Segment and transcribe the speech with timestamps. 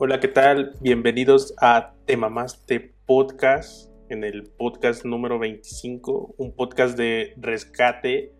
[0.00, 0.76] Hola, ¿qué tal?
[0.80, 8.32] Bienvenidos a Te Mamaste Podcast, en el podcast número 25, un podcast de rescate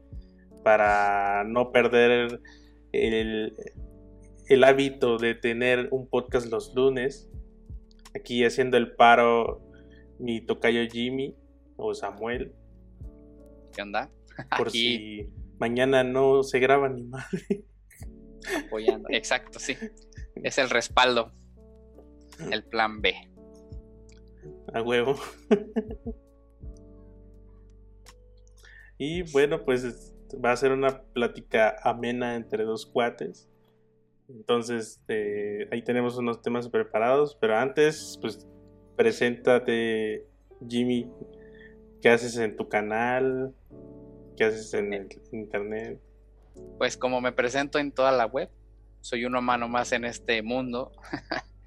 [0.62, 2.41] para no perder
[2.93, 3.57] el,
[4.47, 7.29] el hábito de tener un podcast los lunes.
[8.15, 9.61] Aquí haciendo el paro
[10.20, 11.34] mi tocayo Jimmy
[11.75, 12.55] o Samuel.
[13.75, 14.12] ¿Qué onda?
[14.56, 17.65] Por si mañana no se graba ni madre.
[18.65, 19.09] Apoyando.
[19.11, 19.77] Exacto, sí.
[20.37, 21.33] Es el respaldo.
[22.51, 23.15] El plan B.
[24.73, 25.16] A huevo.
[28.98, 33.48] y bueno, pues va a ser una plática amena entre dos cuates.
[34.29, 38.46] Entonces, eh, ahí tenemos unos temas preparados, pero antes, pues,
[38.96, 40.27] preséntate,
[40.68, 41.10] Jimmy,
[42.02, 43.55] ¿qué haces en tu canal?
[44.37, 45.98] ¿Qué haces en el internet?
[46.76, 48.51] Pues como me presento en toda la web,
[49.01, 50.93] soy un humano más en este mundo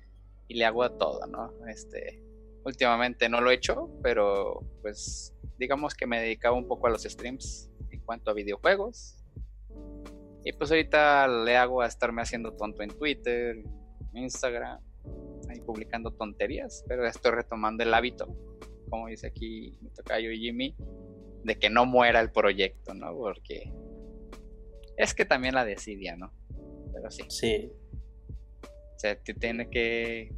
[0.52, 1.54] y le hago a todo, ¿no?
[1.70, 2.22] Este,
[2.66, 7.04] últimamente no lo he hecho, pero pues digamos que me dedicaba un poco a los
[7.04, 9.24] streams en cuanto a videojuegos.
[10.44, 13.64] Y pues ahorita le hago a estarme haciendo tonto en Twitter,
[14.14, 14.82] Instagram,
[15.50, 18.28] ahí publicando tonterías, pero estoy retomando el hábito,
[18.90, 20.76] como dice aquí mi tocayo Jimmy,
[21.46, 23.16] de que no muera el proyecto, ¿no?
[23.16, 23.72] Porque
[24.98, 26.34] es que también la decidia, ¿no?
[26.92, 27.24] Pero sí.
[27.30, 27.72] Sí.
[29.02, 30.32] O sea, te tiene que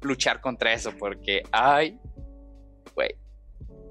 [0.00, 2.00] luchar contra eso porque, ay,
[2.96, 3.14] güey.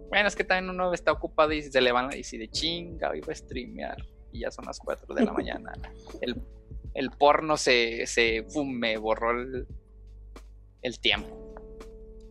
[0.09, 3.15] Bueno, es que también uno está ocupado y se le van y dice de chinga,
[3.15, 3.95] iba a streamear
[4.33, 5.71] y ya son las 4 de la mañana.
[6.19, 6.41] El,
[6.93, 9.65] el porno se, se me borró el,
[10.81, 11.55] el, tiempo.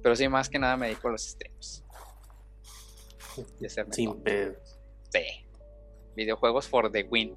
[0.02, 1.82] Pero sí, más que nada me dedico a los streams.
[3.58, 4.54] Y Sin pedo.
[5.08, 5.46] Sí.
[6.14, 7.34] Videojuegos for the win.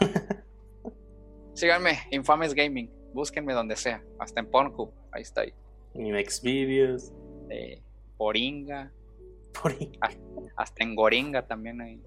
[1.52, 3.01] Síganme, Infames Gaming.
[3.12, 4.02] Búsquenme donde sea.
[4.18, 4.92] Hasta en Pornhub.
[5.12, 5.42] Ahí está.
[5.42, 5.54] Ahí.
[5.94, 7.12] En Xvideos.
[7.50, 7.82] Eh,
[8.16, 8.92] Poringa.
[9.60, 10.10] Poringa.
[10.56, 12.02] Hasta en Goringa también hay.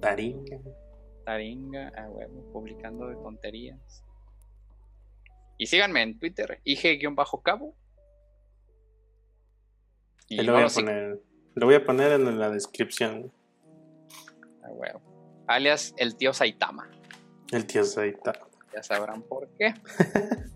[0.00, 0.58] Taringa.
[1.24, 4.04] Taringa, a huevo, publicando de tonterías.
[5.58, 7.76] Y síganme en Twitter, IG-cabo.
[10.28, 11.20] Y lo, voy a poner,
[11.54, 13.32] lo voy a poner en la descripción.
[14.64, 15.44] A huevo.
[15.46, 16.90] Alias el tío Saitama.
[17.52, 18.48] El tío Saitama.
[18.74, 19.74] Ya sabrán por qué.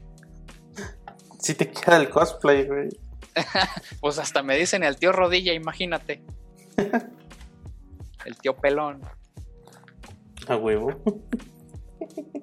[1.39, 2.89] si te queda el cosplay, güey.
[4.01, 6.23] pues hasta me dicen el tío Rodilla, imagínate.
[8.25, 9.03] el tío Pelón.
[10.49, 11.03] A huevo.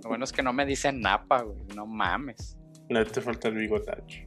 [0.03, 1.63] Lo bueno es que no me dicen napa, güey.
[1.75, 2.57] No mames.
[2.89, 4.19] No te falta el bigotacho.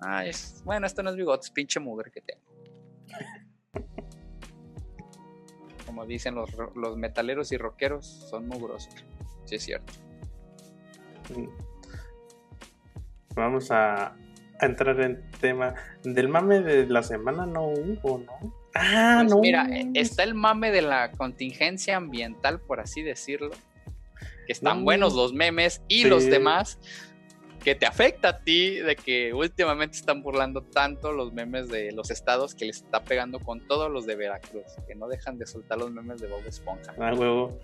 [0.00, 0.24] Ah,
[0.64, 2.42] bueno, esto no es bigote, es pinche mugre que tengo.
[5.86, 8.94] Como dicen los, los metaleros y rockeros, son mugrosos.
[9.44, 9.92] Sí, es cierto.
[13.34, 14.16] Vamos a,
[14.60, 18.54] entrar en tema del mame de la semana, no hubo, ¿no?
[18.74, 19.40] Ah, pues no.
[19.40, 23.50] Mira, eh, está el mame de la contingencia ambiental, por así decirlo.
[24.46, 26.78] Que están buenos los memes y los demás.
[27.62, 32.10] Que te afecta a ti de que últimamente están burlando tanto los memes de los
[32.10, 34.66] estados que les está pegando con todos los de Veracruz.
[34.86, 36.94] Que no dejan de soltar los memes de Bob Esponja.
[36.98, 37.58] Ah, huevo.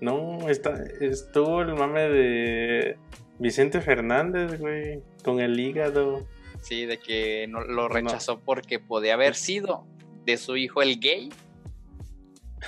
[0.00, 2.98] No, está, estuvo el mame de
[3.38, 6.26] Vicente Fernández, güey, con el hígado.
[6.62, 9.86] Sí, de que no, lo rechazó porque podía haber sido
[10.24, 11.30] de su hijo el gay.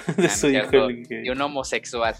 [0.16, 1.22] de su hijo el gay.
[1.24, 2.14] De un homosexual.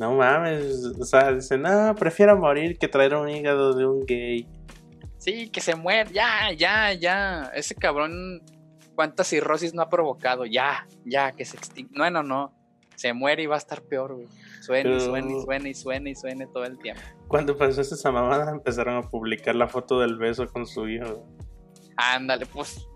[0.00, 4.48] No mames, o sea, dice, no, prefiero morir que traer un hígado de un gay.
[5.18, 7.52] Sí, que se muere, ya, ya, ya.
[7.54, 8.40] Ese cabrón,
[8.94, 10.46] ¿cuántas cirrosis no ha provocado?
[10.46, 11.92] Ya, ya, que se extingue.
[11.94, 12.50] Bueno, no,
[12.96, 14.28] se muere y va a estar peor, güey.
[14.62, 17.02] Suena y suena y suena y suena y suena todo el tiempo.
[17.28, 21.26] Cuando pasó esa mamada empezaron a publicar la foto del beso con su hijo.
[21.98, 22.88] Ándale, pues.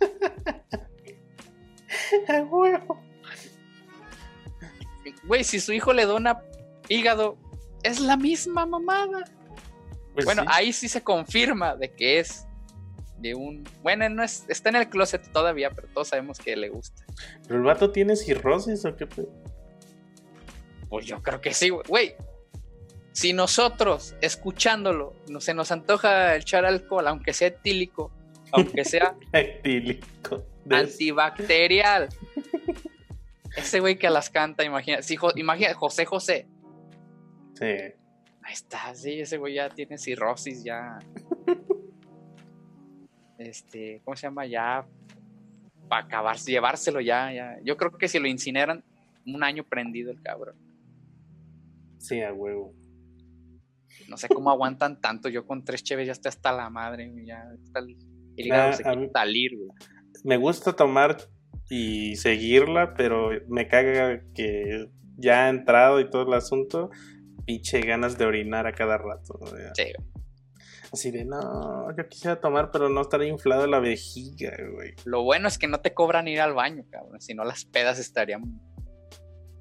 [2.28, 3.13] A huevo.
[5.26, 6.42] Güey, si su hijo le dona
[6.88, 7.36] hígado,
[7.82, 9.24] es la misma mamada.
[10.12, 12.46] Pues bueno, ahí sí se confirma de que es
[13.18, 13.64] de un.
[13.82, 17.04] Bueno, no es, está en el closet todavía, pero todos sabemos que le gusta.
[17.46, 19.06] ¿Pero el vato tiene cirrosis o qué?
[20.88, 22.14] Pues yo creo que sí, güey.
[23.12, 28.10] Si nosotros, escuchándolo, no, se nos antoja echar alcohol, aunque sea etílico,
[28.52, 32.08] aunque sea etílico, antibacterial.
[33.56, 36.48] Ese güey que las canta, imagina, si, imagina José José.
[37.54, 37.66] Sí.
[37.66, 40.98] Ahí está, sí, ese güey ya tiene cirrosis, ya.
[43.38, 44.46] este, ¿cómo se llama?
[44.46, 44.86] Ya
[45.88, 47.56] para acabar, llevárselo ya, ya.
[47.64, 48.84] Yo creo que si lo incineran,
[49.26, 50.56] un año prendido el cabrón.
[51.98, 52.74] Sí, a huevo.
[54.08, 55.28] No sé cómo aguantan tanto.
[55.28, 57.10] Yo con tres cheves ya estoy hasta la madre.
[57.24, 57.96] Ya está el,
[58.36, 59.70] el Ah, se quiere salir, güey.
[60.24, 61.16] Me gusta tomar
[61.70, 66.90] y seguirla, pero me caga que ya ha entrado y todo el asunto,
[67.46, 69.38] pinche ganas de orinar a cada rato.
[69.74, 69.92] Sí.
[70.92, 74.94] Así de, no, yo quisiera tomar, pero no estar inflado la vejiga, güey.
[75.04, 77.20] Lo bueno es que no te cobran ir al baño, cabrón.
[77.20, 78.60] Si no, las pedas estarían.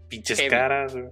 [0.10, 0.50] Pinches Heavy.
[0.52, 1.10] caras, güey.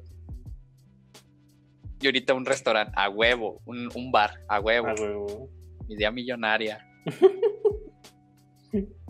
[2.01, 3.61] Y ahorita un restaurante, a huevo.
[3.65, 4.87] Un, un bar, a huevo.
[4.89, 5.49] Ah, huevo.
[5.87, 6.85] Idea millonaria.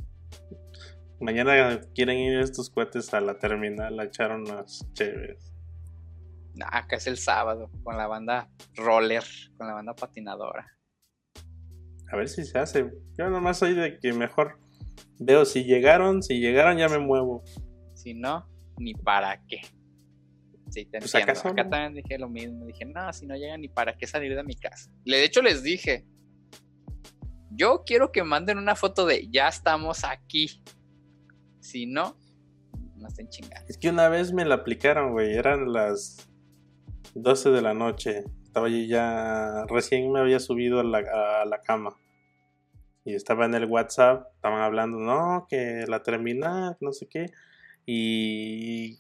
[1.22, 5.54] Mañana quieren ir estos cuates a la terminal a echar unas chéves.
[6.56, 9.24] Nah, acá es el sábado, con la banda roller,
[9.58, 10.68] con la banda patinadora.
[12.12, 12.92] A ver si se hace.
[13.18, 14.60] Yo nomás soy de que mejor
[15.20, 17.44] veo si llegaron, si llegaron ya me muevo.
[17.94, 19.62] Si no, ni para qué.
[20.70, 21.32] Sí, te Pues, entiendo.
[21.32, 21.70] ¿acaso Acá no?
[21.70, 22.66] también dije lo mismo.
[22.66, 24.92] Dije, no, si no llega ni para qué salir de mi casa.
[25.06, 26.06] De hecho, les dije,
[27.52, 30.64] yo quiero que manden una foto de ya estamos aquí.
[31.62, 32.18] Si no,
[32.98, 33.66] no estén chingando.
[33.70, 35.34] Es que una vez me la aplicaron, güey.
[35.34, 36.30] Eran las
[37.16, 38.24] 12 de la noche.
[38.44, 39.66] Estaba yo ya.
[39.70, 41.00] Recién me había subido a la,
[41.42, 41.96] a la cama.
[43.06, 44.28] Y estaba en el WhatsApp.
[44.36, 47.28] Estaban hablando, no, que la terminal, no sé qué.
[47.86, 49.00] Y.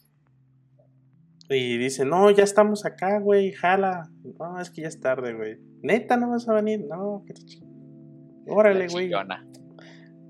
[1.49, 4.09] Y dice, no, ya estamos acá, güey, jala.
[4.39, 5.57] No, es que ya es tarde, güey.
[5.81, 6.85] Neta, no vas a venir.
[6.87, 7.41] No, que te
[8.47, 9.11] Órale, güey.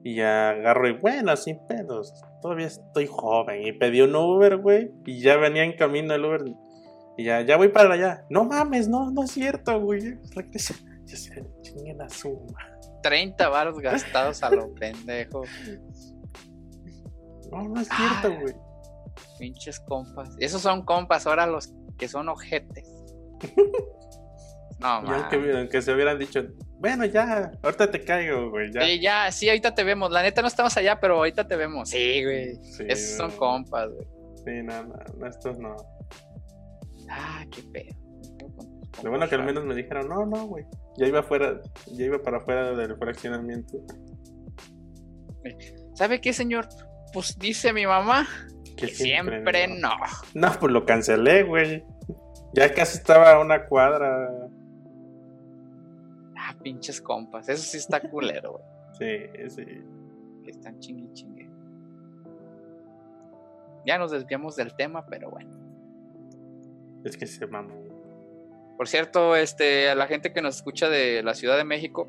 [0.03, 2.13] Y ya agarro y bueno, sin pedos.
[2.42, 3.68] Todavía estoy joven.
[3.68, 4.92] Y pedí un Uber, güey.
[5.06, 6.42] Y ya venía en camino el Uber.
[7.18, 8.25] Y ya, ya voy para allá.
[8.30, 10.18] No mames, no, no es cierto, güey.
[10.36, 10.74] Regresa.
[11.06, 12.68] Ya se chinguen la suma.
[13.03, 15.44] 30 baros gastados a lo pendejo.
[17.51, 18.21] No, no es Ah.
[18.21, 18.54] cierto, güey.
[19.39, 20.30] Pinches compas.
[20.39, 22.88] Esos son compas, ahora los que son ojetes.
[24.80, 26.44] No, Y aunque, aunque se hubieran dicho,
[26.81, 28.72] bueno, ya, ahorita te caigo, güey.
[28.74, 28.81] Ya.
[28.81, 30.10] Sí, ya, sí, ahorita te vemos.
[30.12, 31.89] La neta no estamos allá, pero ahorita te vemos.
[31.89, 32.56] Sí, güey.
[32.63, 33.38] Sí, Esos son no.
[33.38, 34.07] compas, güey.
[34.44, 35.75] Sí, no, no, no, estos no.
[37.07, 37.95] Ah, qué pedo.
[39.04, 40.66] Lo bueno que al menos me dijeron, no, no, güey.
[40.98, 43.78] Ya iba afuera, ya iba para afuera del fraccionamiento.
[45.94, 46.68] ¿Sabe qué, señor?
[47.13, 48.28] Pues dice mi mamá
[48.75, 49.92] Que que siempre no.
[50.33, 51.83] No, pues lo cancelé, güey.
[52.54, 54.30] Ya casi estaba a una cuadra.
[56.62, 57.48] Pinches compas.
[57.50, 58.63] Eso sí está culero, güey.
[58.94, 59.66] Sí, sí.
[60.44, 61.50] Que están chingue chingue.
[63.86, 65.50] Ya nos desviamos del tema, pero bueno.
[67.04, 67.74] Es que se mamó.
[68.78, 72.08] Por cierto, este, a la gente que nos escucha de la Ciudad de México,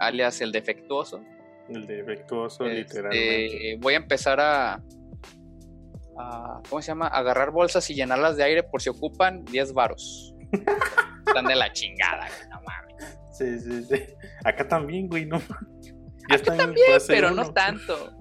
[0.00, 1.20] alias el defectuoso,
[1.68, 3.76] El defectuoso, este, literalmente.
[3.80, 4.82] voy a empezar a,
[6.18, 7.06] a- ¿cómo se llama?
[7.08, 10.34] Agarrar bolsas y llenarlas de aire por si ocupan 10 varos.
[11.26, 12.87] Están de la chingada, no mames.
[13.38, 14.04] Sí, sí, sí.
[14.44, 15.36] Acá también, güey, no.
[16.28, 17.44] Acá también, pero uno.
[17.44, 18.12] no tanto.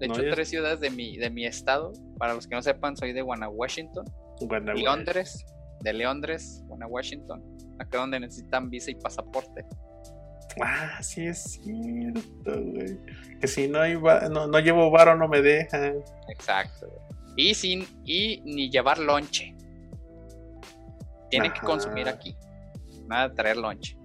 [0.00, 1.92] De hecho, tres ciudades de mi, de mi estado.
[2.18, 4.04] Para los que no sepan, soy de Washington,
[4.40, 4.84] Guanajuato.
[4.84, 5.46] Londres,
[5.80, 7.42] de Londres, Washington.
[7.78, 9.64] Acá donde necesitan visa y pasaporte.
[10.60, 12.98] Ah, sí es cierto, güey.
[13.40, 16.02] Que si no, hay no, no llevo varo no me dejan.
[16.28, 16.88] Exacto.
[16.88, 17.00] güey.
[17.36, 19.54] Y sin y ni llevar lonche.
[21.30, 22.36] Tienen que consumir aquí.
[23.08, 23.96] Nada de traer lonche.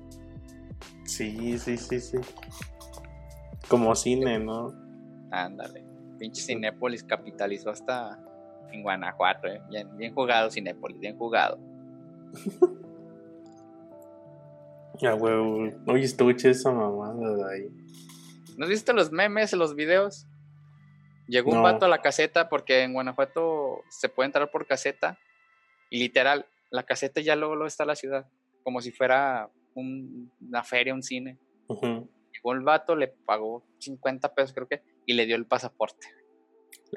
[1.05, 2.17] Sí, sí, sí, sí.
[3.67, 4.74] Como cine, ¿no?
[5.31, 5.83] Ándale.
[6.17, 8.17] Pinche Cinépolis capitalizó hasta
[8.72, 9.48] en Guanajuato.
[9.48, 9.62] eh.
[9.69, 11.60] Bien, bien jugado Cinépolis, bien jugado.
[15.05, 15.74] Ah, güey.
[15.88, 17.69] Oye, estuche esa mamada de ahí.
[18.57, 20.27] ¿No has visto los memes, los videos?
[21.27, 21.63] Llegó un No.
[21.63, 25.17] vato a la caseta porque en Guanajuato se puede entrar por caseta.
[25.89, 28.27] Y literal, la caseta ya luego, luego está la ciudad.
[28.63, 31.38] Como si fuera un- una feria, un cine.
[32.32, 36.08] Llegó el vato, le pagó 50 pesos, creo que, y le dio el pasaporte.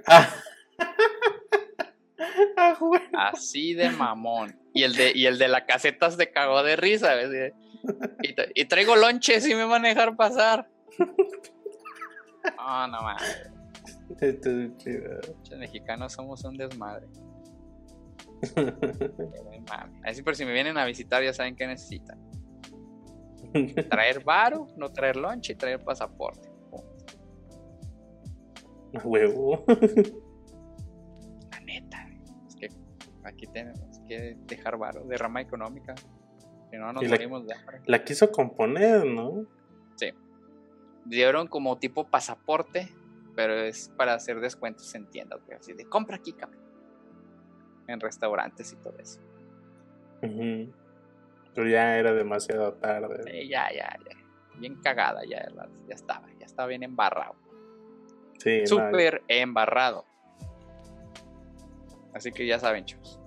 [0.07, 0.29] Ah.
[2.57, 3.01] ah, güey.
[3.13, 4.59] Así de mamón.
[4.75, 7.15] Y el de, y el de la caseta se cagó de risa.
[7.17, 7.55] de,
[8.23, 10.69] Y, tra- y traigo lonche, si me van a dejar pasar.
[12.57, 13.51] No, no mames.
[15.51, 17.07] Los mexicanos somos un desmadre.
[19.71, 20.03] Mames.
[20.05, 22.19] Así por si me vienen a visitar, ya saben qué necesitan.
[23.91, 26.49] Traer varo, no traer lonche y traer pasaporte.
[28.95, 29.65] A huevo.
[31.51, 32.09] La neta.
[32.49, 32.69] Es que
[33.25, 35.95] aquí tenemos que dejar varo, derrama económica.
[36.71, 37.81] Si no, nos la- morimos de hambre.
[37.87, 39.47] La quiso componer, ¿no?
[41.09, 42.93] dieron como tipo pasaporte,
[43.37, 46.66] pero es para hacer descuentos en tiendas, así de compra aquí, cabrón.
[47.89, 49.21] En restaurantes y todo eso.
[50.21, 53.23] Pero ya era demasiado tarde.
[53.25, 54.17] Sí, ya, ya, ya.
[54.59, 55.47] Bien cagada, ya,
[55.89, 57.35] ya estaba, ya estaba bien embarrado.
[58.39, 60.05] Sí, no, Súper embarrado.
[62.15, 63.21] Así que ya saben, chicos.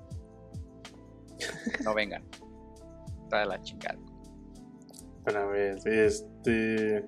[1.83, 2.23] No vengan.
[3.23, 3.99] Está de la chingada.
[5.25, 7.05] A ver, este.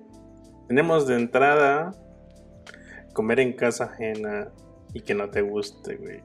[0.68, 1.92] Tenemos de entrada
[3.12, 4.52] comer en casa ajena
[4.94, 6.22] y que no te guste, güey.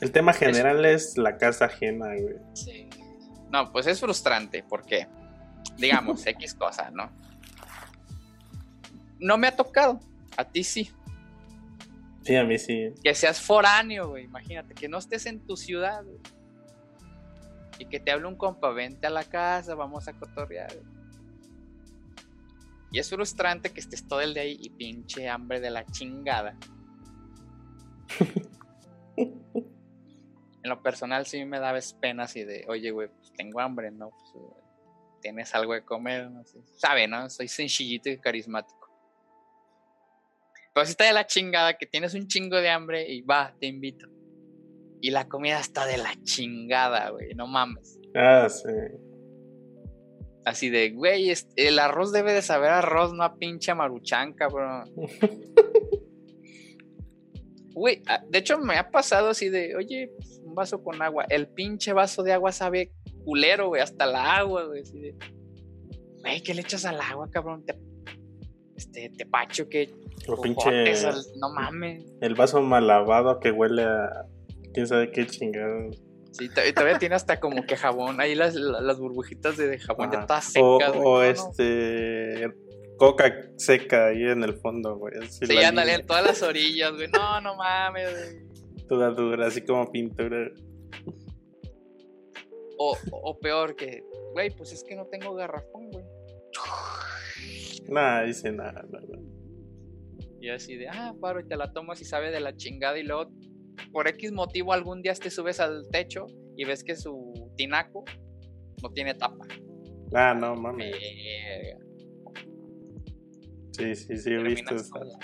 [0.00, 2.36] El tema general es la casa ajena, güey.
[2.54, 2.88] Sí.
[3.50, 5.08] No, pues es frustrante porque,
[5.76, 7.10] digamos, X cosa, ¿no?
[9.18, 10.00] No me ha tocado.
[10.36, 10.90] A ti sí.
[12.22, 12.92] Sí, a mí sí.
[13.02, 14.24] Que seas foráneo, güey.
[14.24, 16.18] Imagínate, que no estés en tu ciudad, güey.
[17.80, 20.72] Y que te hable un compa, vente a la casa, vamos a cotorrear.
[20.72, 20.98] güey.
[22.90, 26.56] Y es frustrante que estés todo el día ahí y pinche hambre de la chingada.
[30.68, 34.10] en lo personal sí me daba pena así de, oye, güey, pues tengo hambre, ¿no?
[34.10, 34.60] Pues, eh,
[35.22, 36.58] tienes algo de comer, no sé.
[36.76, 37.28] Sabe, ¿no?
[37.30, 38.76] Soy sencillito y carismático.
[40.74, 43.66] Pero si está de la chingada que tienes un chingo de hambre y va, te
[43.66, 44.06] invito.
[45.00, 47.98] Y la comida está de la chingada, güey, no mames.
[48.14, 48.68] Ah, sí.
[50.44, 54.84] Así de, güey, es- el arroz debe de saber arroz, no a pinche maruchan, cabrón.
[57.78, 61.24] Güey, ah, de hecho me ha pasado así de, oye, pues, un vaso con agua.
[61.28, 62.92] El pinche vaso de agua sabe
[63.24, 64.82] culero, güey, hasta la agua, güey.
[64.82, 65.14] Así de,
[66.22, 67.64] güey, ¿qué le echas al agua, cabrón?
[67.64, 67.78] Te,
[68.76, 69.90] este, te pacho que
[70.28, 70.68] O pinche.
[71.06, 72.04] al- no mames.
[72.20, 74.26] El vaso mal lavado que huele a.
[74.74, 76.02] quién sabe qué chingados.
[76.32, 80.26] Sí, todavía tiene hasta como que jabón, ahí las, las burbujitas de jabón ya Ajá.
[80.26, 81.06] todas O, secas, güey.
[81.06, 82.54] o No, no.
[82.98, 85.14] Coca seca ahí en el fondo, güey.
[85.22, 87.08] así Sí, ándale, en todas las orillas, güey.
[87.08, 88.86] No, no mames, güey.
[88.88, 90.50] Toda dura, así como pintura.
[92.76, 94.02] O, o peor que,
[94.32, 96.04] güey, pues es que no tengo garrafón, güey.
[97.88, 99.18] Nada, dice nada, nada.
[100.40, 102.98] Y así de, ah, paro, y te la tomas y sabe de la chingada.
[102.98, 103.30] Y luego,
[103.92, 106.26] por X motivo, algún día te subes al techo
[106.56, 108.04] y ves que su tinaco
[108.82, 109.46] no tiene tapa.
[110.12, 110.92] Ah, no, mames.
[110.92, 111.87] Verga.
[113.78, 115.18] Sí, sí, sí, he visto la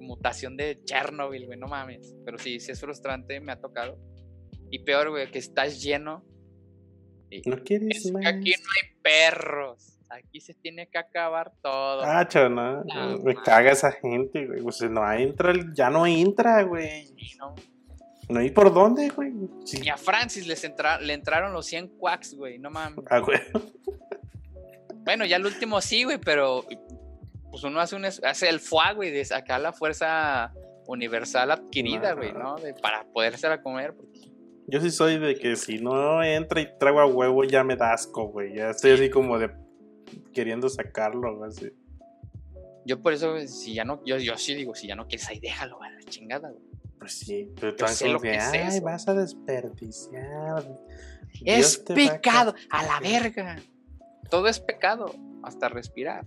[0.00, 2.14] mutación de Chernobyl, güey, no mames.
[2.24, 3.98] Pero sí, sí es frustrante, me ha tocado.
[4.70, 6.24] Y peor, güey, que estás lleno.
[7.30, 8.26] Y ¿No quieres es que más?
[8.26, 9.96] aquí no hay perros.
[10.08, 12.02] Aquí se tiene que acabar todo.
[12.02, 12.82] Ah, no.
[12.82, 13.44] No, me man.
[13.44, 14.60] caga esa gente, güey.
[14.60, 17.14] Pues no entra, ya no entra, güey.
[17.38, 17.54] No,
[18.28, 19.32] No hay por dónde, güey.
[19.64, 19.80] Sí.
[19.80, 23.04] Ni a Francis les entra- le entraron los 100 quacks, güey, no mames.
[23.08, 23.38] Ah, güey.
[25.04, 26.64] Bueno, ya el último sí, güey, pero
[27.50, 30.52] pues uno hace, un, hace el FUA, güey, de sacar la fuerza
[30.86, 32.56] universal adquirida, güey, ¿no?
[32.56, 33.94] De- para podérsela comer.
[33.94, 34.30] porque-
[34.66, 37.92] Yo sí soy de que si no entra y trago a huevo ya me da
[37.92, 38.54] asco, güey.
[38.54, 39.50] Ya estoy así como de
[40.32, 41.70] queriendo sacarlo, güey, así.
[42.84, 45.38] Yo por eso, si ya no, yo, yo sí digo, si ya no quieres ahí,
[45.38, 46.64] déjalo, a la chingada, güey.
[46.98, 48.82] Pues sí, pero tan sé lo que, que es ay, eso".
[48.84, 50.64] vas a desperdiciar.
[51.44, 53.56] Es Dios a pecado, a la verga.
[54.28, 56.24] Todo es pecado, hasta respirar.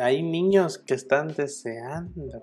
[0.00, 2.42] Hay niños que están deseando.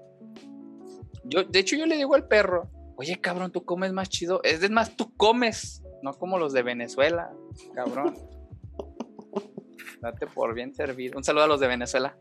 [1.25, 4.41] Yo, de hecho, yo le digo al perro, oye, cabrón, tú comes más chido.
[4.43, 7.31] Es más, tú comes, no como los de Venezuela,
[7.73, 8.15] cabrón.
[10.01, 11.17] Date por bien servido.
[11.17, 12.17] Un saludo a los de Venezuela.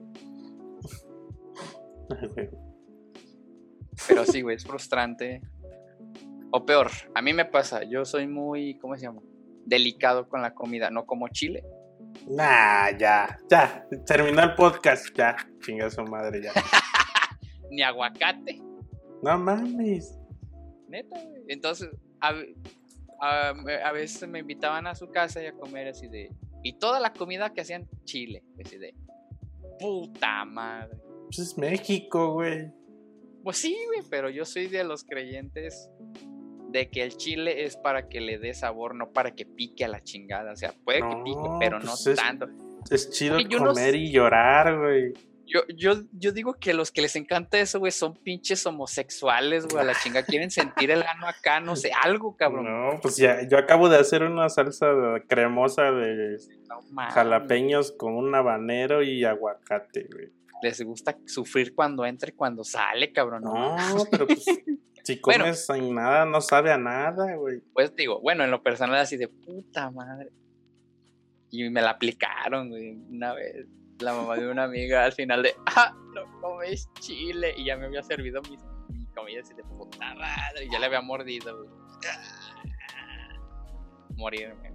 [4.09, 5.43] Pero sí, güey, es frustrante.
[6.51, 9.21] O peor, a mí me pasa, yo soy muy, ¿cómo se llama?
[9.67, 11.65] Delicado con la comida, no como chile.
[12.31, 13.87] Nah, ya, ya.
[14.07, 15.37] Terminó el podcast, ya.
[15.61, 16.53] Chinga su madre, ya.
[17.71, 18.61] Ni aguacate,
[19.23, 20.19] No mames.
[20.89, 21.43] neta, güey.
[21.49, 22.35] Entonces, a,
[23.21, 26.31] a veces me invitaban a su casa y a comer así de...
[26.63, 28.95] Y toda la comida que hacían chile, así de...
[29.79, 30.99] Puta madre.
[31.27, 32.73] Pues es México, güey.
[33.45, 35.89] Pues sí, güey, pero yo soy de los creyentes
[36.69, 39.89] de que el chile es para que le dé sabor, no para que pique a
[39.89, 40.53] la chingada.
[40.53, 42.47] O sea, puede que pique, pero pues no es- tanto.
[42.91, 45.13] Es chido Oye, yo no comer y llorar, güey.
[45.51, 49.81] Yo, yo, yo digo que los que les encanta eso, güey, son pinches homosexuales, güey,
[49.83, 50.23] a la chinga.
[50.23, 52.67] Quieren sentir el ano acá, no sé, algo, cabrón.
[52.67, 54.87] No, pues ya, yo acabo de hacer una salsa
[55.27, 56.37] cremosa de
[56.69, 60.29] No jalapeños con un habanero y aguacate, güey.
[60.63, 63.43] Les gusta sufrir cuando entra y cuando sale, cabrón.
[63.45, 64.45] No, No, pero pues
[65.05, 65.45] si Bueno.
[65.45, 67.61] comes sin nada, no sabe a nada, güey.
[67.73, 70.31] Pues digo, bueno, en lo personal así de puta madre.
[71.51, 73.67] Y me la aplicaron, güey, una vez.
[74.01, 77.55] La mamá de una amiga al final de, ah, no comes chile.
[77.57, 78.57] Y ya me había servido mi,
[78.97, 80.67] mi comida así de puta madre.
[80.67, 81.71] Y ya le había mordido, güey.
[82.07, 83.35] Ah.
[84.17, 84.73] morirme.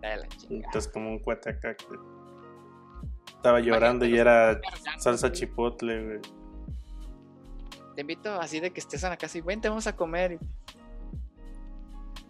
[0.00, 0.66] De la chingada.
[0.66, 1.76] Entonces, como un cuate acá
[3.44, 4.58] estaba llorando y era
[4.98, 6.20] salsa chipotle, güey.
[7.94, 10.38] Te invito así de que estés en la casa y vente, vamos a comer.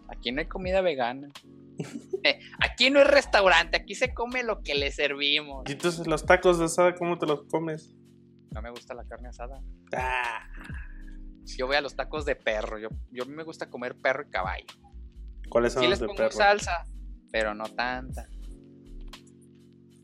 [0.09, 1.29] Aquí no hay comida vegana.
[2.23, 5.69] Eh, aquí no es restaurante, aquí se come lo que le servimos.
[5.69, 7.93] Y entonces, los tacos de asada, ¿cómo te los comes?
[8.49, 9.61] No me gusta la carne asada.
[9.95, 10.47] Ah,
[11.55, 12.79] Yo voy a los tacos de perro.
[12.79, 14.65] Yo, yo a mí me gusta comer perro y caballo.
[15.49, 16.31] ¿Cuáles son Sí los les de pongo perro?
[16.31, 16.83] salsa,
[17.31, 18.27] pero no tanta.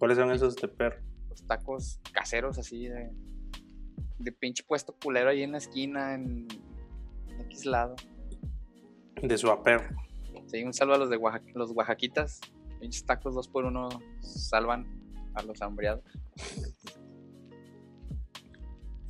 [0.01, 0.99] ¿Cuáles son esos de perro?
[1.29, 3.11] Los tacos caseros así de,
[4.17, 6.47] de pinche puesto culero ahí en la esquina, en
[7.41, 7.95] X lado.
[9.21, 9.95] De su perro.
[10.47, 12.41] Sí, un saludo a los de Oaxaca, los oaxaquitas.
[12.79, 13.89] Pinches tacos dos por uno
[14.21, 14.87] salvan
[15.35, 16.03] a los hambriados.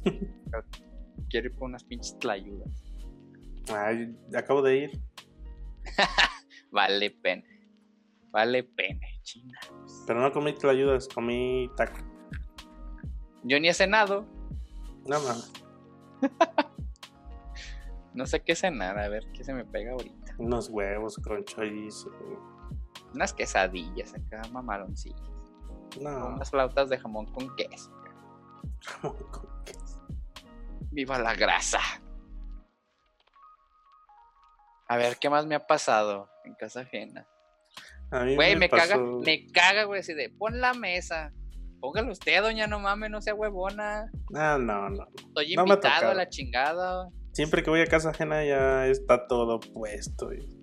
[0.03, 0.65] Pero
[1.29, 2.69] Quiero ir por unas pinches tlayudas.
[3.73, 5.01] Ay, acabo de ir.
[6.69, 7.47] Vale pena.
[8.29, 9.59] Vale pena, china.
[10.05, 11.99] Pero no comí ayudas, comí taco.
[13.43, 14.25] Yo ni he cenado.
[15.07, 15.51] No mames.
[18.13, 18.99] No sé qué cenar.
[18.99, 20.35] A ver qué se me pega ahorita.
[20.37, 22.11] Unos huevos con chorizo.
[23.13, 25.21] Unas quesadillas acá, mamaloncillas.
[26.01, 26.35] No.
[26.35, 27.89] Unas flautas de jamón con queso.
[28.81, 30.05] jamón con queso.
[30.91, 31.79] Viva la grasa.
[34.89, 37.25] A ver, ¿qué más me ha pasado en casa ajena?
[38.35, 41.33] Güey, me, caga, me caga, güey, así de, pon la mesa.
[41.79, 44.11] Póngalo usted, doña, no mames, no sea huevona.
[44.35, 45.07] Ah, no, no.
[45.17, 47.09] Estoy No me invitado a la chingada.
[47.31, 50.31] Siempre que voy a casa ajena ya está todo puesto.
[50.33, 50.59] y-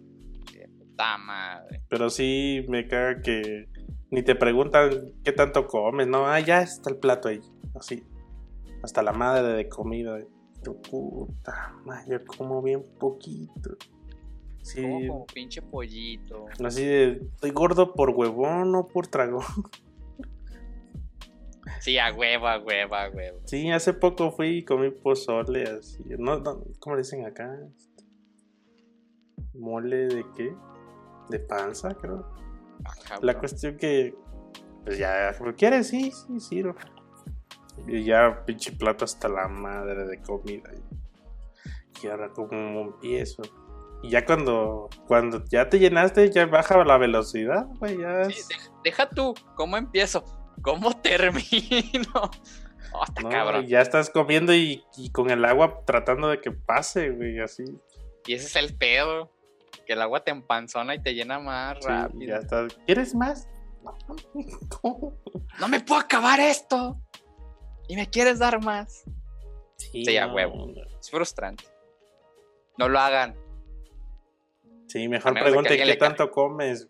[0.78, 1.83] Puta madre.
[1.88, 3.67] Pero sí me caga que
[4.11, 4.90] ni te preguntan
[5.25, 6.26] qué tanto comes, ¿no?
[6.26, 7.40] Ah, ya está el plato ahí.
[7.75, 8.05] Así.
[8.83, 10.19] Hasta la madre de comida.
[10.65, 13.76] Yo, puta madre, yo como bien poquito.
[14.69, 14.83] Sí.
[14.83, 16.45] Como, como pinche pollito.
[16.63, 19.45] Así de, estoy gordo por huevón, no por tragón.
[21.81, 23.41] Sí, a huevo, a huevo, a huevo.
[23.45, 26.02] Sí, hace poco fui y comí pozole así.
[26.19, 27.57] No, no, ¿Cómo le dicen acá?
[29.54, 30.54] ¿Mole de qué?
[31.31, 32.26] De panza, creo.
[33.23, 34.15] La cuestión que,
[34.85, 35.89] pues ya, ¿lo quieres?
[35.89, 36.63] Sí, sí, sí.
[36.63, 36.75] no.
[37.87, 40.71] Y ya, pinche plato hasta la madre de comida.
[42.02, 43.43] Y ahora, como empiezo?
[44.02, 47.99] Y ya cuando, cuando ya te llenaste, ya baja la velocidad, güey.
[47.99, 50.25] Ya Sí, es- deja, deja tú, ¿cómo empiezo?
[50.63, 52.13] ¿Cómo termino?
[52.91, 53.65] Oh, está no, cabrón.
[53.65, 57.63] y ya estás comiendo y, y con el agua tratando de que pase, güey, así.
[58.26, 59.30] Y ese es el pedo.
[59.87, 62.21] Que el agua te empanzona y te llena más Sí, rápido.
[62.34, 62.73] ya estás.
[62.87, 63.47] ¿Quieres más?
[63.84, 63.95] No,
[64.80, 65.13] ¿cómo?
[65.61, 66.99] No me puedo acabar esto.
[67.89, 69.04] Y me quieres dar más.
[69.76, 70.69] Sí, Sí, a huevo.
[70.99, 71.65] Es frustrante.
[72.78, 73.37] No lo hagan.
[74.89, 76.89] Sí, mejor que pregunte qué tanto comes.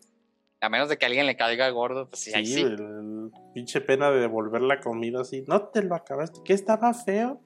[0.61, 4.11] A menos de que alguien le caiga gordo, pues sí, ahí Sí, el pinche pena
[4.11, 5.43] de devolver la comida así.
[5.47, 6.41] No te lo acabaste.
[6.43, 7.41] ¿Qué estaba feo?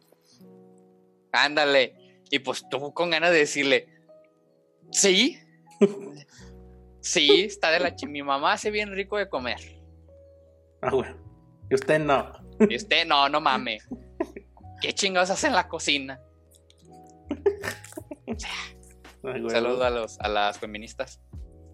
[1.31, 2.21] Ándale.
[2.31, 3.87] Y pues tú con ganas de decirle,
[4.91, 5.37] sí.
[7.01, 8.07] sí, está de la chi.
[8.07, 9.59] Mi mamá hace bien rico de comer.
[10.81, 11.15] Ah, bueno.
[11.69, 12.31] Y usted no.
[12.69, 13.79] Y usted, no, no mame.
[14.81, 16.19] ¿Qué chingados hace en la cocina?
[17.31, 18.35] Ah,
[19.23, 21.19] bueno, Saludos a, los, a las feministas.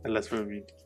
[0.04, 0.86] a las feministas.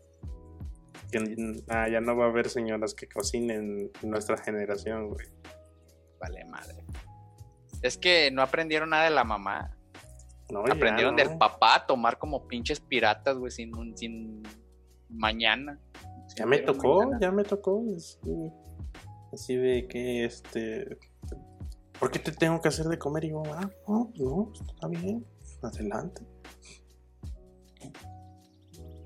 [1.70, 5.28] Ah, ya no va a haber señoras que cocinen en nuestra generación, güey.
[6.20, 6.84] Vale, madre.
[7.84, 9.78] Es que no aprendieron nada de la mamá.
[10.50, 11.24] No, ya Aprendieron no.
[11.24, 14.42] del papá a tomar como pinches piratas, güey, sin, un- sin
[15.10, 15.80] mañana.
[16.36, 17.20] Ya me tocó, mañana.
[17.22, 17.84] ya me tocó.
[17.96, 18.20] Así,
[19.32, 20.98] así de que, este.
[22.00, 23.26] ¿Por qué te tengo que hacer de comer?
[23.26, 25.26] Y yo, ah, no, no, está bien.
[25.62, 26.24] Adelante.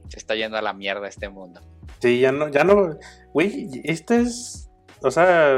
[0.09, 1.61] Se está yendo a la mierda este mundo.
[1.99, 2.97] Sí, ya no, ya no.
[3.33, 4.69] Güey, este es.
[5.01, 5.53] O sea.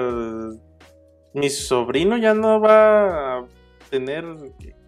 [1.33, 3.45] Mi sobrino ya no va a
[3.91, 4.25] tener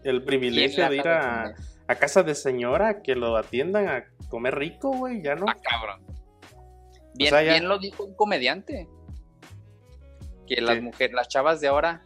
[0.03, 1.53] el privilegio de ir a,
[1.87, 5.21] a casa de señora que lo atiendan a comer rico, güey.
[5.21, 5.45] Ya no.
[5.47, 6.01] Ah, cabrón.
[7.13, 8.87] Bien, sea, ya- bien lo dijo un comediante.
[10.47, 12.03] Que las mujeres, las chavas de ahora,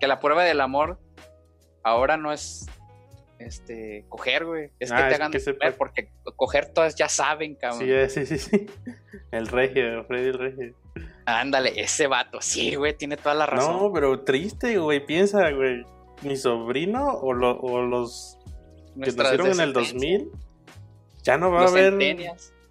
[0.00, 1.00] que la prueba del amor
[1.82, 2.66] ahora no es
[3.40, 4.70] este coger, güey.
[4.78, 7.80] Es que Ah, te es hagan que comer, porque coger todas ya saben, cabrón.
[7.80, 8.66] Sí, eh, sí, sí, sí.
[9.32, 10.74] El regio, Freddy el regio.
[11.24, 12.40] Ándale, ese vato.
[12.40, 13.76] Sí, güey, tiene toda la razón.
[13.82, 15.04] No, pero triste, güey.
[15.04, 15.84] Piensa, güey.
[16.22, 18.38] Mi sobrino o, lo- o los
[18.94, 20.30] que nacieron en el descendencias, 2000
[21.22, 22.16] ya no va a haber.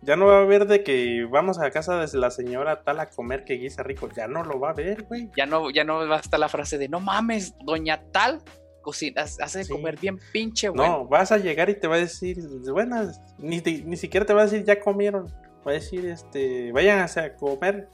[0.02, 3.10] Ya no va a haber de que vamos a casa de la señora tal a
[3.10, 4.08] comer que guisa rico.
[4.16, 5.30] Ya no lo va a ver, güey.
[5.36, 8.42] Ya no, ya no va a estar la frase de no mames, doña tal
[8.86, 9.72] cocinas, hace de Sí.
[9.74, 11.00] comer bien pinche bueno.
[11.00, 12.38] No, vas a llegar y te va a decir,
[12.72, 15.26] buenas, ni, te- ni siquiera te va a decir ya comieron.
[15.68, 17.90] Va a decir, este, váyanse a comer.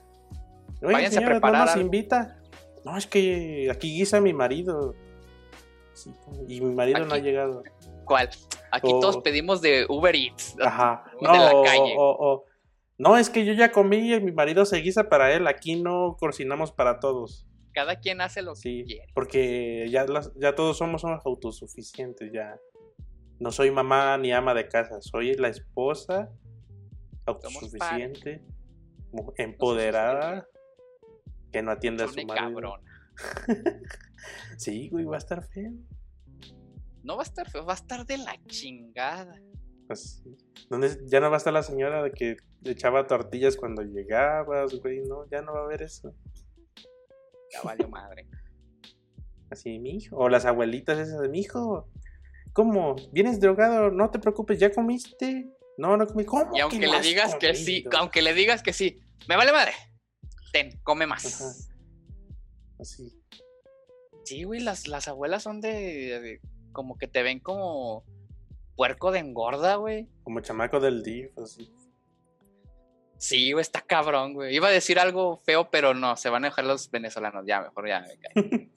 [0.83, 1.85] Oye, Váyanse a preparar ¿no nos algo".
[1.85, 2.37] invita?
[2.83, 4.93] No, es que aquí guisa mi marido.
[5.93, 6.13] Sí,
[6.47, 7.63] y mi marido no ha llegado.
[8.05, 8.29] ¿Cuál?
[8.71, 10.55] Aquí O- todos pedimos de Uber Eats.
[10.61, 11.03] Ajá.
[11.19, 11.95] de No, la o- calle.
[11.97, 12.45] o- o-
[12.97, 15.47] no, es que yo ya comí y mi marido se guisa para él.
[15.47, 17.45] Aquí no cocinamos para todos.
[17.73, 19.11] Cada quien hace lo Sí, que quiere.
[19.13, 22.59] porque ya, las- ya todos somos unos autosuficientes, ya.
[23.39, 26.29] No soy mamá ni ama de casa, soy la esposa
[27.25, 28.43] autosuficiente,
[29.37, 30.47] empoderada,
[31.51, 32.35] que no atiende a su marido.
[32.35, 32.81] cabrón.
[34.57, 35.71] Sí, güey, va a estar feo.
[37.03, 39.35] No va a estar feo, va a estar de la chingada.
[39.87, 40.23] Pues,
[40.69, 45.01] ¿dónde- ya no va a estar la señora de que echaba tortillas cuando llegabas, güey,
[45.01, 46.13] no, ya no va a haber eso.
[47.51, 48.27] Ya valió madre.
[49.49, 50.15] Así, mi hijo.
[50.17, 51.89] O las abuelitas esas de mi hijo.
[52.53, 52.95] ¿Cómo?
[53.11, 53.91] ¿Vienes drogado?
[53.91, 55.49] No te preocupes, ¿ya comiste?
[55.77, 56.25] No, no comí.
[56.25, 56.51] ¿Cómo?
[56.51, 59.73] Y que aunque le digas que sí, aunque le digas que sí, me vale madre.
[60.53, 61.25] Ten, come más.
[61.41, 61.51] Ajá.
[62.79, 63.17] Así.
[64.25, 65.69] Sí, güey, las, las abuelas son de,
[66.19, 68.03] de- como que te ven como
[68.75, 70.07] puerco de engorda, güey.
[70.23, 71.73] Como chamaco del DIF, así.
[73.21, 74.55] Sí, güey, está cabrón, güey.
[74.55, 77.45] Iba a decir algo feo, pero no, se van a enojar los venezolanos.
[77.45, 78.07] Ya, mejor ya me.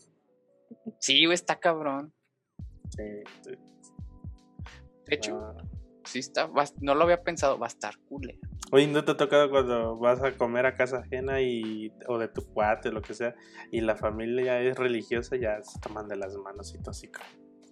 [0.99, 2.13] Sí, güey, está cabrón.
[2.91, 3.03] Sí,
[3.43, 3.51] sí.
[5.07, 5.57] De hecho, Ah.
[6.05, 8.39] sí está, no lo había pensado, va a estar cool.
[8.71, 12.29] Oye, ¿no te ha tocado cuando vas a comer a casa ajena y, o de
[12.29, 13.35] tu cuate, lo que sea,
[13.71, 16.79] y la familia es religiosa, ya se toman de las manos y
[17.09, 17.25] como-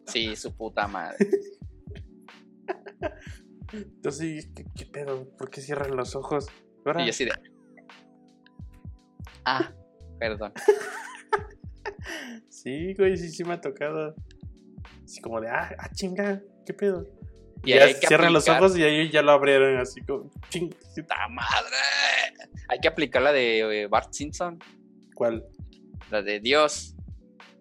[0.07, 1.19] Sí, su puta madre.
[3.73, 5.29] Entonces, ¿qué, qué pedo?
[5.39, 6.47] ¿Por qué cierran los ojos?
[6.99, 7.33] Y yo así de.
[9.45, 9.73] Ah,
[10.19, 10.53] perdón.
[12.49, 14.15] Sí, güey, sí, sí me ha tocado.
[15.05, 17.07] Así como de, ah, ah chinga, ¿qué pedo?
[17.65, 20.71] Y ya cierran los ojos y ahí ya lo abrieron, así como, ching.
[20.95, 21.77] ¡Puta madre!
[22.69, 24.59] Hay que aplicar la de eh, Bart Simpson,
[25.15, 25.45] ¿Cuál?
[26.11, 26.95] la de Dios.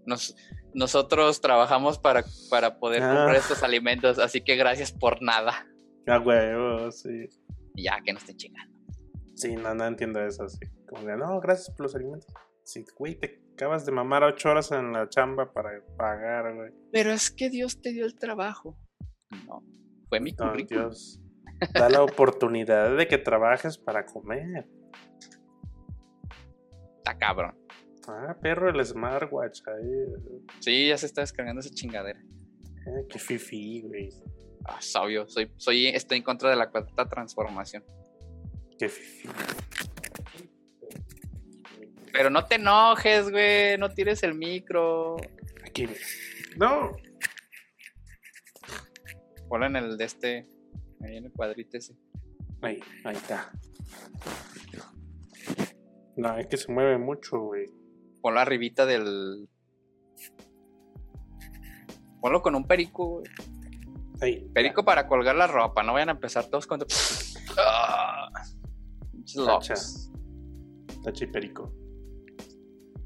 [0.05, 0.35] Nos,
[0.73, 3.07] nosotros trabajamos para, para poder Ah.
[3.15, 5.67] comprar estos alimentos, así que gracias por nada.
[6.07, 7.29] Ah, huevo, sí.
[7.75, 8.75] Y ya, que no estén chingando.
[9.35, 10.59] Sí, no, no entiendo eso, así.
[10.87, 12.27] Como de, no, gracias por los alimentos.
[12.63, 16.71] Sí, güey, te acabas de mamar ocho horas en la chamba para pagar, güey.
[16.91, 18.77] Pero es que Dios te dio el trabajo.
[19.47, 19.63] No,
[20.09, 20.83] fue mi No, currículum.
[20.83, 21.21] Dios.
[21.73, 24.67] Da la oportunidad de que trabajes para comer.
[26.97, 27.55] Está cabrón.
[28.07, 30.41] Ah, perro, el smartwatch ahí.
[30.59, 32.19] Sí, ya se está descargando esa chingadera.
[32.19, 34.09] Eh, qué fifi, güey.
[34.65, 37.83] Ah, es obvio, soy, soy, estoy en contra de la cuarta transformación.
[38.77, 39.29] Qué fifi.
[42.11, 45.17] Pero no te enojes, güey, no tires el micro.
[45.65, 45.87] Aquí.
[46.57, 46.91] No.
[49.47, 50.47] Ponlo en el de este,
[51.01, 51.95] ahí en el cuadrito ese.
[52.61, 53.51] Ahí, ahí está.
[56.15, 57.65] No, es que se mueve mucho, güey.
[58.21, 59.49] Ponlo arribita del...
[62.21, 63.25] Ponlo con un perico, güey.
[64.21, 64.47] Ahí.
[64.53, 66.79] Perico para colgar la ropa, no vayan a empezar todos con...
[67.57, 68.29] Ah.
[69.45, 69.73] Tacha.
[71.03, 71.73] Tacha y perico.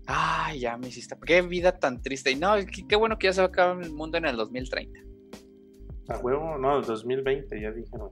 [0.07, 1.15] Ay, ya me hiciste...
[1.25, 2.31] Qué vida tan triste.
[2.31, 4.35] Y no, qué, qué bueno que ya se va a acabar el mundo en el
[4.35, 4.99] 2030.
[6.09, 8.11] A huevo, no, el 2020, ya dijeron.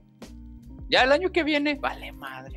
[0.88, 2.56] Ya el año que viene, vale madre.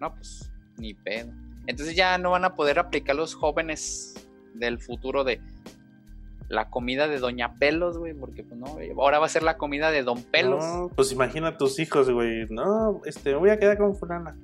[0.00, 1.32] No, pues, ni pedo.
[1.66, 5.40] Entonces ya no van a poder aplicar los jóvenes del futuro de
[6.48, 9.90] la comida de Doña Pelos, güey, porque pues no, ahora va a ser la comida
[9.90, 10.64] de Don Pelos.
[10.64, 12.46] No, pues imagina a tus hijos, güey.
[12.48, 14.36] No, este, voy a quedar con fulana.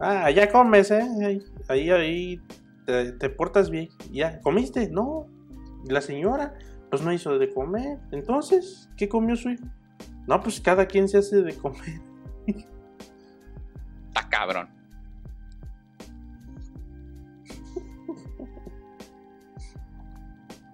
[0.00, 1.02] Ah, allá comes, ¿eh?
[1.24, 2.40] Ahí, ahí, ahí
[2.84, 3.88] te, te portas bien.
[4.10, 4.88] Ya, ¿comiste?
[4.90, 5.26] No.
[5.84, 6.54] ¿Y la señora?
[6.90, 7.98] Pues no hizo de comer.
[8.10, 9.64] Entonces, ¿qué comió su hijo?
[10.26, 12.00] No, pues cada quien se hace de comer.
[12.46, 14.81] Está cabrón.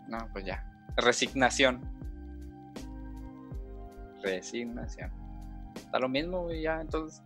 [0.08, 0.64] No, pues ya.
[0.96, 1.80] Resignación.
[4.22, 5.12] Resignación.
[5.76, 6.80] Está lo mismo, güey, ya.
[6.80, 7.22] Entonces,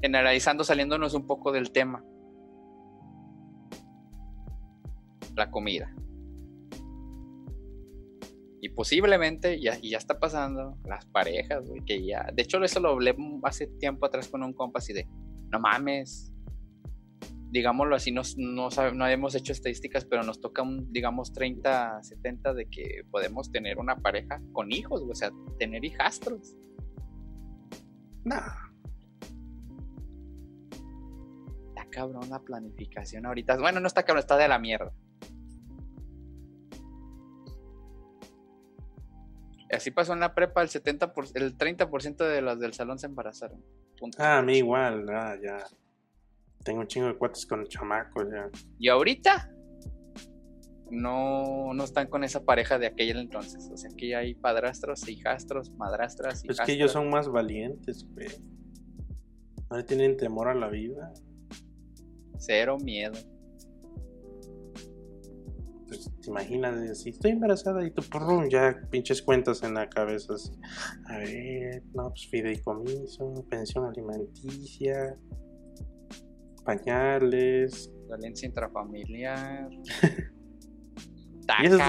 [0.00, 2.04] generalizando, saliéndonos un poco del tema.
[5.34, 5.92] La comida.
[8.60, 12.26] Y posiblemente, ya, y ya está pasando, las parejas, güey, que ya.
[12.32, 15.08] De hecho, eso lo hablé hace tiempo atrás con un compa así de.
[15.50, 16.33] No mames
[17.54, 22.52] digámoslo así, nos, no, no hemos hecho estadísticas, pero nos toca un digamos, 30, 70
[22.52, 26.56] de que podemos tener una pareja con hijos, o sea, tener hijastros.
[28.24, 28.40] Nah.
[31.68, 33.56] Está cabrón la planificación ahorita.
[33.58, 34.92] Bueno, no está cabrón, está de la mierda.
[39.72, 43.64] Así pasó en la prepa, el 70 el 30% de las del salón se embarazaron.
[43.96, 44.18] Punto.
[44.20, 45.64] Ah, a mí igual, ah, ya.
[46.64, 48.50] Tengo un chingo de cuates con chamacos ya.
[48.78, 49.50] Y ahorita
[50.90, 53.70] no, no están con esa pareja de aquel entonces.
[53.72, 56.42] O sea, aquí hay padrastros, hijastros, madrastras.
[56.44, 58.28] Pues que ellos son más valientes, güey.
[59.70, 61.12] No le tienen temor a la vida.
[62.38, 63.18] Cero miedo.
[65.86, 68.02] Pues te imaginas, si estoy embarazada y tú,
[68.50, 70.34] ya pinches cuentas en la cabeza.
[70.34, 70.52] Así.
[71.06, 75.16] A ver, no, pues fideicomiso, pensión alimenticia,
[76.64, 77.92] pañales.
[78.08, 79.68] Violencia intrafamiliar.
[81.62, 81.80] Y estos,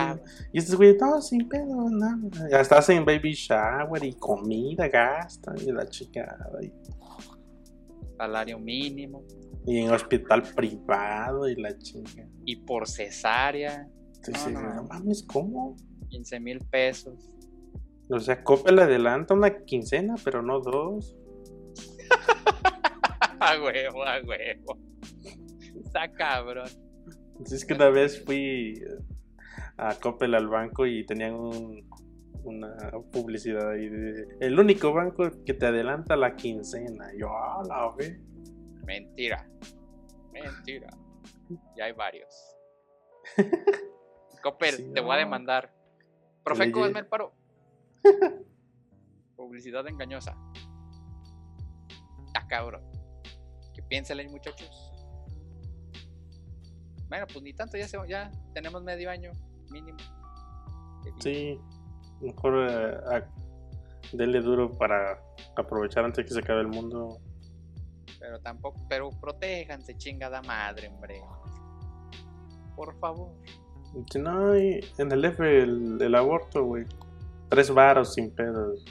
[0.51, 2.49] y estos güeyes, no, sin pedo, nada.
[2.51, 5.85] Ya estás en baby shower y comida, gasta y la.
[6.61, 6.73] Y...
[8.17, 9.23] Salario mínimo.
[9.65, 12.29] Y en hospital privado y la chingada.
[12.43, 13.89] Y por cesárea.
[14.15, 15.75] Entonces, no, no, no mames, ¿cómo?
[16.09, 17.31] 15 mil pesos.
[18.09, 21.15] O sea, Copa le adelanta una quincena, pero no dos.
[23.51, 24.79] a huevo, a huevo.
[25.83, 26.69] Está cabrón.
[27.45, 28.81] Es que una vez fui
[29.77, 31.35] a Coppel al banco y tenían
[32.43, 32.77] una
[33.11, 37.11] publicidad ahí de el único banco que te adelanta la quincena.
[37.17, 38.19] yo, ah, la ve.
[38.85, 39.47] Mentira.
[40.31, 40.87] Mentira.
[41.75, 42.57] Ya hay varios.
[44.43, 45.73] Coppel, te voy a demandar.
[46.43, 47.33] Profeco, hazme el paro.
[49.35, 50.37] Publicidad engañosa.
[52.35, 52.94] Ah, cabrón.
[53.85, 54.91] Que piénselen, muchachos.
[57.07, 59.31] Bueno, pues ni tanto, ya, se, ya tenemos medio año
[59.71, 59.97] mínimo.
[61.19, 61.59] Sí,
[62.21, 63.23] mejor eh,
[64.11, 65.21] denle duro para
[65.55, 67.19] aprovechar antes que se acabe el mundo.
[68.19, 71.21] Pero tampoco, pero protéjanse, chingada madre, hombre.
[72.75, 73.31] Por favor.
[74.19, 76.85] No, hay en el F el, aborto, güey.
[77.49, 78.83] Tres varos sin pedos.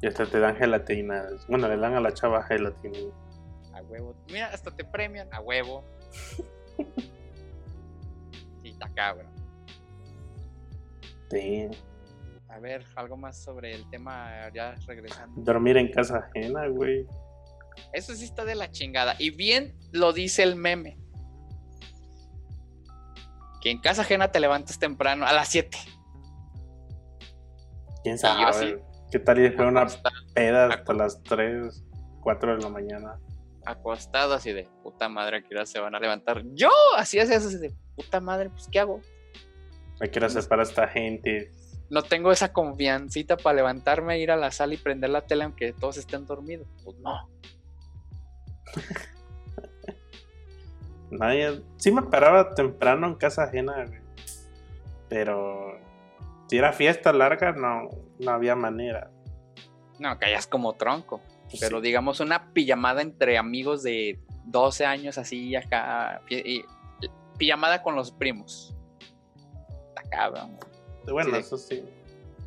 [0.00, 1.46] Y hasta te dan gelatinas.
[1.48, 2.98] Bueno, le dan a la chava gelatina.
[3.78, 4.14] A huevo.
[4.28, 5.32] Mira, hasta te premian.
[5.32, 5.84] A huevo.
[8.62, 9.32] sí, está cabrón.
[12.48, 15.40] A ver, algo más sobre el tema ya regresando.
[15.42, 17.06] Dormir en casa ajena, güey.
[17.92, 19.14] Eso sí está de la chingada.
[19.18, 20.98] Y bien lo dice el meme.
[23.60, 25.76] Que en casa ajena te levantas temprano, a las 7.
[28.02, 28.82] ¿Quién sabe?
[29.10, 29.86] ¿Qué tal y fue una
[30.34, 31.84] peda hasta las 3,
[32.20, 33.18] 4 de la mañana?
[33.68, 36.42] Acostado así de puta madre, ¿a se van a levantar?
[36.54, 39.02] Yo así es así de puta madre, pues ¿qué hago?
[40.00, 41.52] Hay que hacer para esta gente.
[41.90, 45.74] No tengo esa confiancita para levantarme, ir a la sala y prender la tele aunque
[45.74, 46.66] todos estén dormidos.
[46.82, 47.28] Pues no.
[51.10, 51.62] Nadie.
[51.76, 53.84] Sí me paraba temprano en casa ajena,
[55.10, 55.78] Pero
[56.48, 59.10] si era fiesta larga, no, no había manera.
[59.98, 61.20] No, callas como tronco.
[61.60, 66.22] Pero digamos una pijamada entre amigos de 12 años así acá.
[66.28, 66.62] Y,
[67.38, 68.74] pijamada con los primos
[70.08, 70.58] cabrón.
[71.10, 71.84] Bueno, eso sí.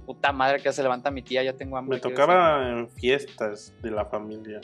[0.06, 1.98] Puta madre que se levanta mi tía, ya tengo hambre.
[1.98, 4.62] Me tocaba en fiestas de la familia.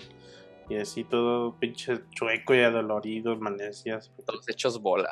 [0.70, 4.12] Y así todo pinche chueco y adolorido, amanecías.
[4.26, 5.10] Todos hechos bola.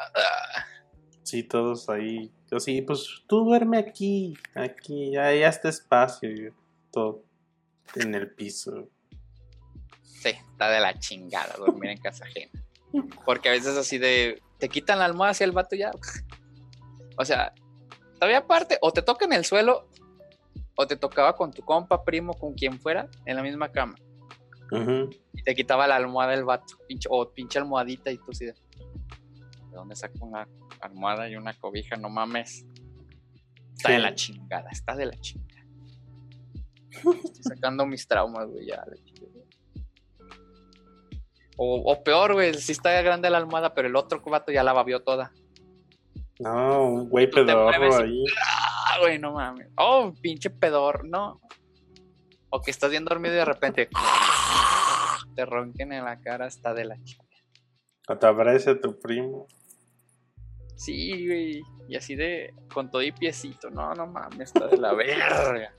[1.24, 2.32] Sí, todos ahí.
[2.52, 6.54] Así, pues tú duerme aquí, aquí, ya, ya está espacio.
[6.92, 7.24] todo
[7.96, 8.90] en el piso.
[10.22, 12.52] Sí, está de la chingada dormir en casa ajena.
[13.26, 14.42] Porque a veces así de.
[14.58, 15.92] Te quitan la almohada hacia el vato ya.
[17.18, 17.54] O sea,
[18.16, 19.90] Todavía aparte, o te toca en el suelo,
[20.76, 23.96] o te tocaba con tu compa, primo, con quien fuera, en la misma cama.
[25.34, 26.76] Y te quitaba la almohada del vato,
[27.10, 30.48] o pinche almohadita, y tú sí de, ¿de dónde saco una
[30.82, 31.98] almohada y una cobija?
[31.98, 32.66] No mames.
[33.76, 35.66] Está de la chingada, está de la chingada.
[36.90, 38.84] Estoy sacando mis traumas, güey, ya.
[41.58, 44.74] O, o peor, güey, si está grande la almohada, pero el otro vato ya la
[44.74, 45.32] babió toda.
[46.40, 48.24] No, un güey pedorro ahí.
[48.46, 49.70] Ah, güey, no mames.
[49.78, 51.40] Oh, pinche pedor, no.
[52.50, 53.90] O que estás bien dormido y de repente
[55.36, 57.24] te ronquen en la cara hasta de la chica.
[58.08, 59.48] O te aparece tu primo.
[60.76, 61.62] Sí, güey.
[61.88, 63.70] Y así de, con todo y piecito.
[63.70, 65.74] No, no mames, está de la verga.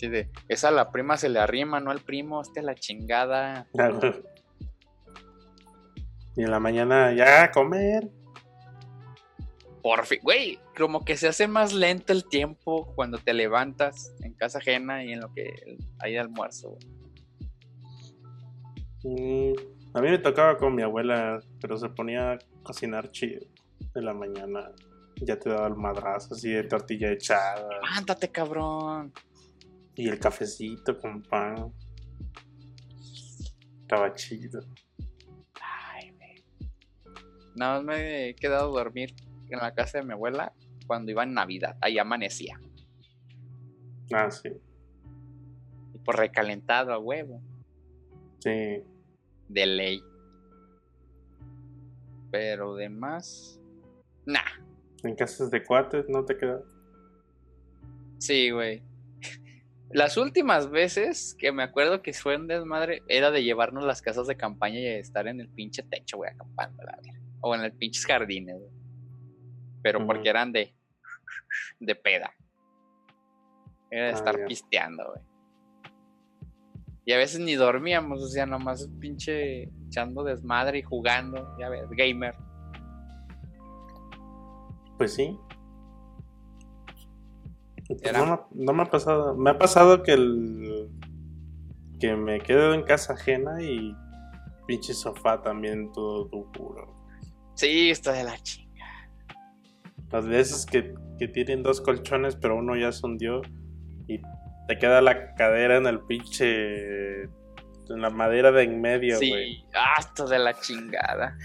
[0.00, 3.66] Así de, esa a la prima se le arrima, no al primo, hasta la chingada.
[6.34, 8.08] y en la mañana, ya, comer.
[9.82, 14.32] Por fin, güey, como que se hace más lento el tiempo cuando te levantas en
[14.32, 15.52] casa ajena y en lo que
[15.98, 16.78] hay de almuerzo.
[19.02, 19.52] Mm,
[19.92, 23.44] a mí me tocaba con mi abuela, pero se ponía a cocinar chido
[23.94, 24.72] en la mañana.
[25.16, 27.68] ya te daba el madrazo así de tortilla echada.
[27.82, 29.12] Levántate, cabrón.
[30.00, 31.74] Y el cafecito con pan.
[33.82, 34.62] Estaba chido.
[35.60, 36.10] Ay.
[37.54, 39.14] Nada más me he quedado a dormir
[39.50, 40.54] en la casa de mi abuela
[40.86, 41.76] cuando iba en Navidad.
[41.82, 42.58] Ahí amanecía.
[44.10, 44.48] Ah, sí.
[45.92, 47.42] Y por recalentado a huevo.
[48.38, 48.82] Sí.
[49.48, 50.02] De ley.
[52.30, 53.60] Pero demás.
[54.24, 54.40] Nah.
[55.02, 56.64] En casas de cuates no te quedas.
[58.16, 58.82] Sí, güey.
[59.92, 64.28] Las últimas veces que me acuerdo que fue un desmadre era de llevarnos las casas
[64.28, 66.98] de campaña y estar en el pinche techo, güey, acampando, la.
[67.40, 68.70] O en el pinches jardines, güey.
[69.82, 70.74] Pero porque eran de.
[71.80, 72.32] de peda.
[73.90, 75.24] Era de Ah, estar pisteando, güey.
[77.04, 81.90] Y a veces ni dormíamos, o sea, nomás pinche echando desmadre y jugando, ya ves,
[81.90, 82.36] gamer.
[84.96, 85.36] Pues sí.
[88.02, 89.34] Era- No, me- no me ha pasado.
[89.36, 90.88] Me ha pasado que el.
[91.98, 93.94] que me quedo en casa ajena y.
[94.66, 96.94] pinche sofá también todo duro.
[97.54, 98.86] Sí, está de la chinga.
[100.10, 103.42] Las veces que, que tienen dos colchones, pero uno ya se hundió
[104.06, 104.20] y
[104.68, 107.22] te queda la cadera en el pinche.
[107.22, 109.56] en la madera de en medio, güey.
[109.56, 109.64] Sí,
[109.96, 111.36] hasta de la chingada.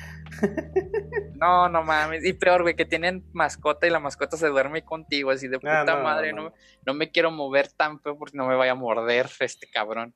[1.35, 2.23] No, no mames.
[2.25, 5.81] Y peor, güey, que tienen mascota y la mascota se duerme contigo, así de puta
[5.81, 6.33] Ah, no, madre.
[6.33, 6.53] no.
[6.85, 10.13] No, me quiero mover tan feo porque no me vaya a morder este cabrón.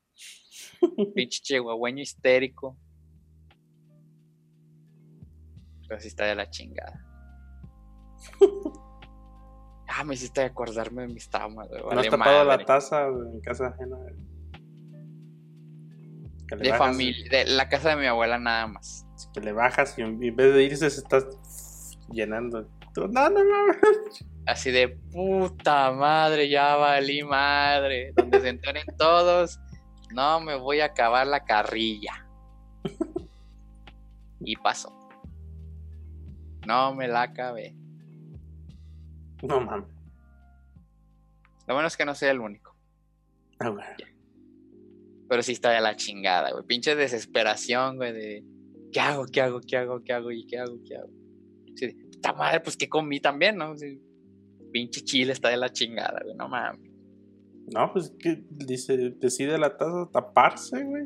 [1.16, 2.78] Pinche chihuahueño histérico.
[5.88, 7.06] Pero sí está de la chingada.
[9.92, 11.82] Ah, me hiciste acordarme de mis traumas, güey.
[11.82, 12.58] ¿No vale has tapado madre.
[12.62, 13.98] la taza en casa ajena?
[16.46, 19.08] De bajas- familia, de la casa de mi abuela nada más.
[19.34, 21.26] Que le bajas y en vez de irse se estás
[22.12, 22.68] llenando.
[22.96, 23.74] No, no, no.
[24.46, 28.14] Así de puta madre, ya valí madre.
[28.16, 29.60] Donde se enteren todos,
[30.14, 32.26] no me voy a acabar la carrilla.
[34.42, 34.96] Y pasó.
[36.66, 37.76] No me la acabé.
[39.44, 39.90] No mames.
[41.68, 42.74] Lo bueno es que no soy el único.
[43.60, 43.76] Ah.
[45.28, 46.64] Pero sí está de la chingada, güey.
[46.64, 48.44] Pinche desesperación, güey, de
[48.92, 49.26] ¿qué hago?
[49.32, 49.60] ¿Qué hago?
[49.62, 50.04] ¿Qué hago?
[50.04, 50.32] ¿Qué hago?
[50.32, 50.78] ¿Y qué hago?
[50.86, 51.10] ¿Qué hago?
[51.76, 53.78] Sí, de, puta madre, pues que comí también, ¿no?
[53.78, 54.02] Sí,
[54.72, 56.36] pinche chile está de la chingada, güey.
[56.36, 56.90] No mames.
[57.74, 61.04] No, pues que dice, decide la taza taparse, güey.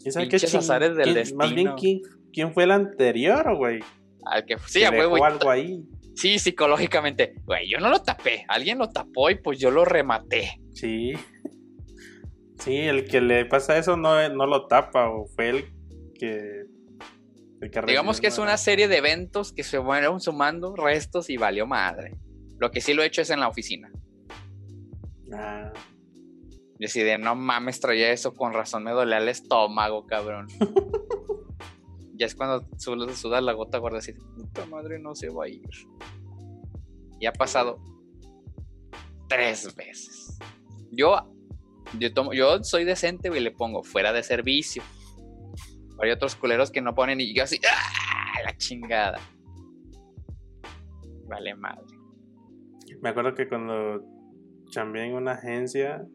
[0.00, 1.76] ¿Quién sabe qué Pinches ching- azares del quién- Más bien, destino.
[1.76, 2.00] ¿quién,
[2.32, 3.80] quién fue el anterior, güey?
[4.24, 5.82] Al que sí, Que dejó y- algo ahí.
[6.14, 7.34] Sí, psicológicamente.
[7.44, 8.44] Güey, yo no lo tapé.
[8.48, 10.60] Alguien lo tapó y pues yo lo rematé.
[10.74, 11.12] Sí.
[12.58, 15.64] Sí, el que le pasa eso no, no lo tapa, o fue el
[16.14, 16.64] que.
[17.60, 21.66] Que Digamos que es una serie de eventos que se fueron sumando restos y valió
[21.66, 22.16] madre.
[22.58, 23.90] Lo que sí lo he hecho es en la oficina.
[25.32, 25.72] Ah,
[26.78, 30.46] Decidí, no mames, traía eso, con razón me dolía el estómago, cabrón.
[32.14, 35.68] ya es cuando sudas, la gota gorda así, puta madre, no se va a ir.
[37.18, 37.80] Y ha pasado
[39.28, 40.38] tres veces.
[40.92, 41.16] Yo,
[41.98, 44.82] yo, tomo, yo soy decente, güey, le pongo fuera de servicio.
[46.00, 48.42] Hay otros culeros que no ponen y yo así, ¡ah!
[48.44, 49.18] La chingada.
[51.26, 51.84] Vale madre.
[53.02, 54.02] me acuerdo que cuando
[54.70, 56.06] chambeé en una agencia,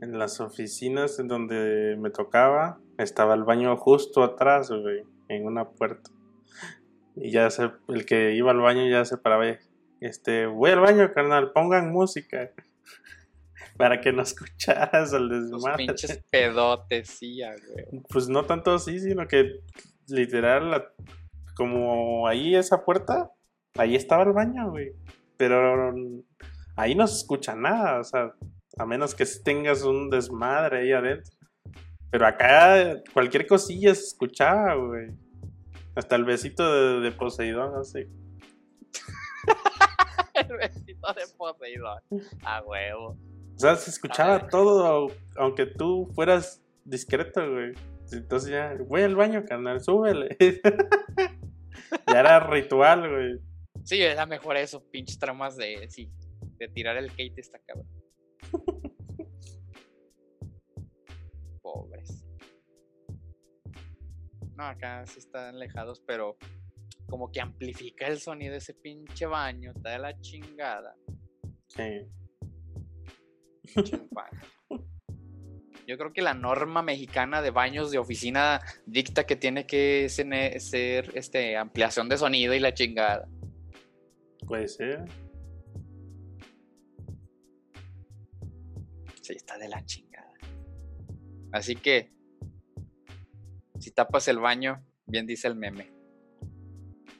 [0.00, 5.70] en las oficinas en donde me tocaba, estaba el baño justo atrás, güey, en una
[5.70, 6.10] puerta.
[7.14, 9.48] Y ya se, el que iba al baño ya se paraba.
[9.48, 9.56] y,
[10.00, 12.50] Este, voy al baño, carnal, pongan música.
[13.76, 15.86] Para que no escucharas el Los desmadre.
[15.86, 18.02] pinches pedotes, sí, güey.
[18.08, 19.60] Pues no tanto así, sino que
[20.08, 20.92] literal, la-
[21.54, 23.30] como ahí esa puerta,
[23.76, 24.92] ahí estaba el baño, güey.
[25.36, 25.94] Pero
[26.76, 28.32] ahí no se escucha nada, o sea,
[28.78, 31.34] a menos que tengas un desmadre ahí adentro.
[32.10, 35.10] Pero acá cualquier cosilla se escuchaba, güey.
[35.94, 38.08] Hasta el besito de, de Poseidón, sé.
[40.34, 41.98] El besito de Poseidón.
[42.44, 43.16] A huevo.
[43.56, 47.72] O sea, se escuchaba todo, aunque tú fueras discreto, güey.
[48.12, 50.36] Entonces ya, voy al baño, carnal, súbele.
[52.06, 53.40] ya era ritual, güey.
[53.82, 56.10] Sí, era mejor eso, pinches tramas de, sí,
[56.58, 57.88] de tirar el hate esta cabrón.
[61.62, 62.26] Pobres.
[64.54, 66.36] No, acá sí están alejados, pero
[67.06, 70.94] como que amplifica el sonido de ese pinche baño, está de la chingada.
[71.68, 72.06] Sí.
[75.86, 81.12] Yo creo que la norma mexicana de baños de oficina dicta que tiene que ser
[81.14, 83.28] este, ampliación de sonido y la chingada.
[84.46, 85.04] Puede ser.
[89.22, 90.32] Sí, está de la chingada.
[91.52, 92.12] Así que,
[93.78, 95.92] si tapas el baño, bien dice el meme.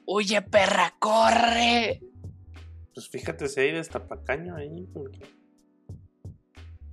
[0.05, 2.01] ¡Huye, perra, corre!
[2.93, 4.87] Pues fíjate si hay destapacaño ahí.
[4.93, 5.36] Porque...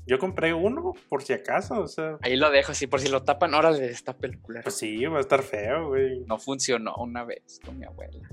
[0.07, 2.18] Yo compré uno, por si acaso, o sea.
[2.20, 4.64] Ahí lo dejo, así por si lo tapan, ahora le destape el culero.
[4.64, 6.20] Pues sí, va a estar feo, güey.
[6.26, 8.28] No funcionó una vez con mi abuela.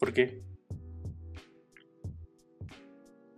[0.00, 0.42] ¿Por qué?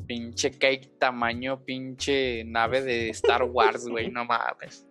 [0.06, 4.86] Pinche cake tamaño, pinche nave de Star Wars, güey, no mames.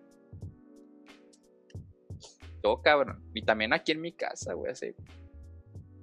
[2.62, 3.24] Todo cabrón.
[3.34, 4.94] Y también aquí en mi casa, güey, así.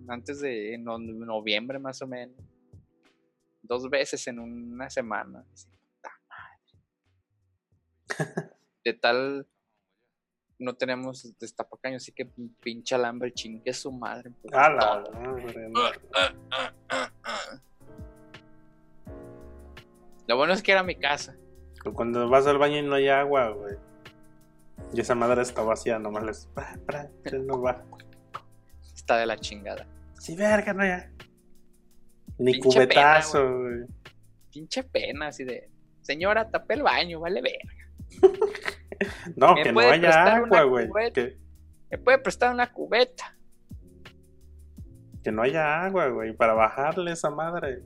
[0.08, 2.36] Antes de no- noviembre más o menos.
[3.66, 5.44] Dos veces en una semana.
[8.84, 9.46] De tal.
[10.58, 12.24] No tenemos destapacaño, así que
[12.62, 14.32] pinche alambre chingue su madre.
[14.52, 15.04] A la.
[20.26, 21.36] Lo bueno es que era mi casa.
[21.94, 23.76] Cuando vas al baño y no hay agua, güey.
[24.92, 26.48] Y esa madre está vacía, nomás les.
[27.46, 27.84] no va.
[28.94, 29.86] Está de la chingada.
[30.18, 31.10] Sí, verga, no ya.
[32.38, 33.86] Ni Pinche cubetazo, pena, güey.
[34.50, 35.70] Pinche pena, así de.
[36.02, 37.74] Señora, tapé el baño, vale verga.
[39.36, 40.88] No, ¿Me que no haya agua, güey.
[41.12, 41.36] Que,
[41.90, 43.36] ¿Me puede prestar una cubeta?
[45.22, 46.32] que no haya agua, güey.
[46.34, 47.82] Para bajarle esa madre.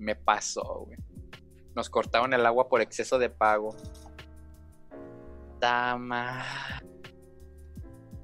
[0.00, 0.98] Me pasó, güey.
[1.76, 3.74] Nos cortaron el agua por exceso de pago.
[5.60, 6.44] Tama.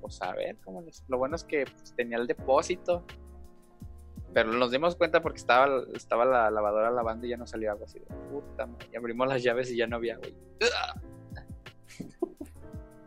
[0.01, 3.07] Pues a ver, ¿cómo les- Lo bueno es que pues, tenía el depósito.
[4.39, 7.87] Pero nos dimos cuenta porque estaba, estaba la lavadora lavando y ya no salió agua
[7.87, 8.87] así de puta madre.
[8.93, 10.29] Y abrimos las llaves y ya no había agua.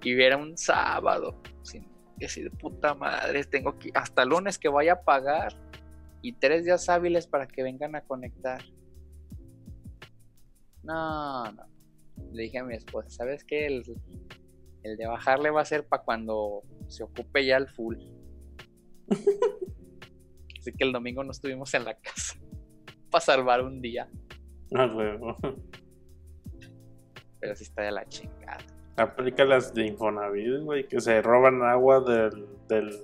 [0.04, 1.42] Y era un sábado.
[1.62, 1.88] Sin,
[2.20, 3.46] y así de puta madre.
[3.46, 3.92] Tengo que.
[3.94, 5.54] Hasta lunes que vaya a pagar.
[6.22, 8.62] Y tres días hábiles para que vengan a conectar.
[10.84, 11.64] No, no.
[12.34, 13.68] Le dije a mi esposa, ¿sabes qué?
[13.68, 13.84] El,
[14.84, 17.96] el de bajarle va a ser para cuando se ocupe ya el full.
[20.62, 22.40] Así que el domingo no estuvimos en la casa.
[23.10, 24.08] Para salvar un día.
[24.70, 25.18] No, güey.
[27.40, 28.60] Pero sí está de la chingada.
[28.96, 30.88] Aplica las de Infonavit, güey.
[30.88, 32.48] Que se roban agua del.
[32.68, 33.04] del,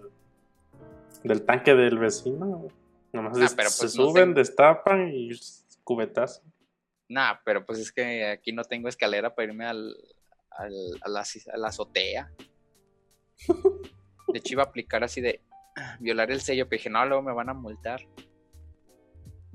[1.24, 2.72] del tanque del vecino, güey.
[3.14, 5.30] Nomás Ah, pero se pues no suben, destapan y
[5.84, 6.44] cubetazo.
[7.10, 9.96] Nah, pero pues es que aquí no tengo escalera para irme al,
[10.52, 12.32] al- a, la, a la azotea.
[14.28, 15.42] De hecho, iba a aplicar así de
[16.00, 18.02] violar el sello, pero dije, no, luego me van a multar.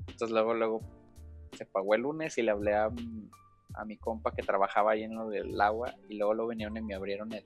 [0.07, 0.81] Entonces, luego, luego
[1.53, 2.89] se pagó el lunes y le hablé a,
[3.75, 5.93] a mi compa que trabajaba ahí en lo del agua.
[6.09, 7.45] Y luego lo vinieron y me abrieron el.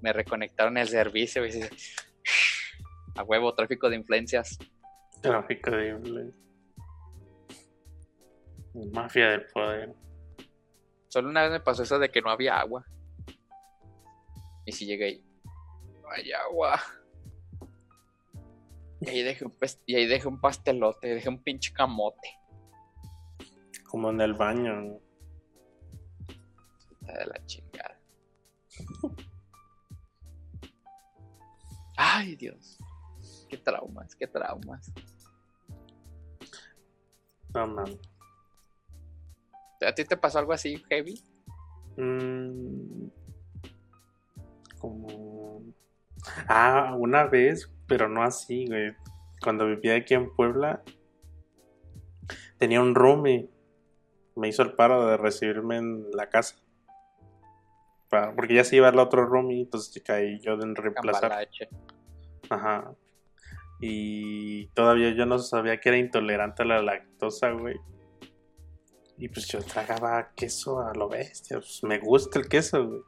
[0.00, 1.44] Me reconectaron el servicio.
[1.44, 1.70] Y dice,
[3.16, 4.58] a huevo, tráfico de influencias.
[5.20, 6.40] Tráfico de influencia.
[8.92, 9.94] Mafia del poder.
[11.08, 12.84] Solo una vez me pasó eso de que no había agua.
[14.66, 15.24] Y si llegué ahí,
[16.02, 16.80] no hay agua.
[19.04, 19.54] Y ahí dejé un,
[19.86, 22.28] y ahí dejé un pastelote, dejé un pinche camote.
[23.84, 24.80] Como en el baño.
[24.80, 25.00] ¿no?
[27.00, 28.00] Está de la chingada.
[31.96, 32.78] Ay, Dios.
[33.48, 34.92] Qué traumas, qué traumas.
[37.54, 37.98] No mames.
[39.86, 41.22] ¿A ti te pasó algo así heavy?
[41.96, 43.08] Mm,
[44.78, 45.62] como.
[46.48, 48.94] Ah, una vez, pero no así, güey.
[49.42, 50.82] Cuando vivía aquí en Puebla,
[52.58, 53.50] tenía un roomie.
[54.36, 56.56] Me hizo el paro de recibirme en la casa.
[58.36, 61.22] Porque ya se iba el otro roomie, pues caí yo de reemplazar.
[61.22, 61.68] Cambalache.
[62.48, 62.94] Ajá.
[63.80, 67.76] Y todavía yo no sabía que era intolerante a la lactosa, güey.
[69.18, 71.58] Y pues yo tragaba queso a lo bestia.
[71.58, 73.00] Pues me gusta el queso, güey.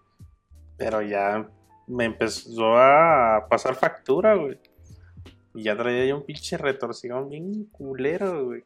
[0.76, 1.48] Pero ya
[1.86, 4.58] me empezó a pasar factura, güey.
[5.54, 8.64] Y ya traía yo un pinche retorcijón bien culero, güey.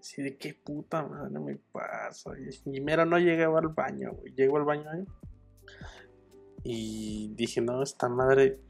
[0.00, 2.30] Así de qué puta madre me pasa.
[2.64, 4.32] Y, mero no llegaba al baño, güey.
[4.34, 5.04] Llego al baño ahí.
[6.62, 8.60] Y dije, no, esta madre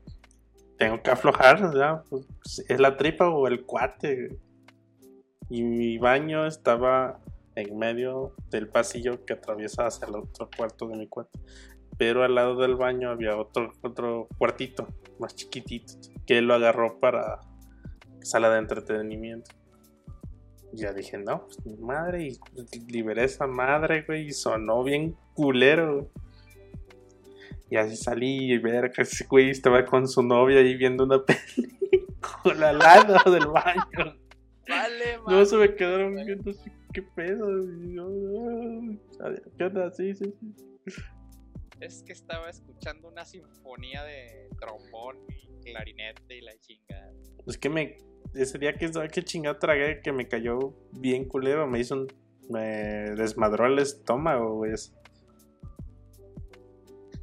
[0.77, 4.29] tengo que aflojar, ya, pues, es la tripa o el cuate.
[4.29, 4.41] güey.
[5.51, 7.21] Y mi baño estaba
[7.55, 11.39] en medio del pasillo que atraviesa hacia el otro cuarto de mi cuarto.
[11.99, 14.87] Pero al lado del baño había otro, otro cuartito,
[15.19, 15.95] más chiquitito,
[16.27, 17.41] que él lo agarró para
[18.23, 19.51] sala de entretenimiento.
[20.73, 22.39] Ya dije, no, pues mi madre, y
[22.93, 26.09] liberé esa madre, güey, y sonó bien culero, güey.
[27.71, 31.23] Y así salí y ver que ese güey estaba con su novia ahí viendo una
[31.25, 31.77] peli.
[32.43, 34.17] con al lado del baño.
[34.69, 37.49] Vale, No, se me quedaron viendo así, qué pedo.
[37.89, 38.09] Yo,
[39.25, 39.91] "Ay, ¿Qué onda?
[39.93, 40.55] Sí, sí, sí.
[41.81, 47.13] Es que estaba escuchando una sinfonía de trombón y clarinete y la chingada.
[47.47, 47.99] Es que me.
[48.35, 52.09] Ese día que sabe qué chingado tragué, que me cayó bien culero, me hizo un.
[52.51, 54.73] Me desmadró el estómago, güey.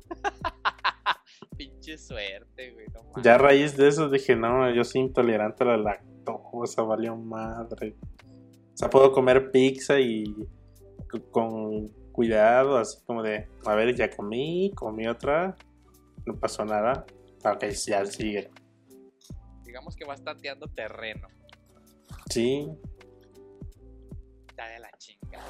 [1.57, 2.85] Pinche suerte, güey.
[2.93, 3.21] No.
[3.23, 7.95] Ya a raíz de eso dije, no, yo soy intolerante a la lactosa, valió madre.
[8.73, 10.25] O sea, puedo comer pizza y
[11.31, 15.53] con cuidado, así como de, a ver, ya comí, comí otra,
[16.25, 17.05] no pasó nada.
[17.43, 18.49] Ok, ya sigue.
[19.63, 21.27] Digamos que vas tanteando terreno.
[22.29, 22.67] Sí,
[24.47, 25.45] Está de la chingada.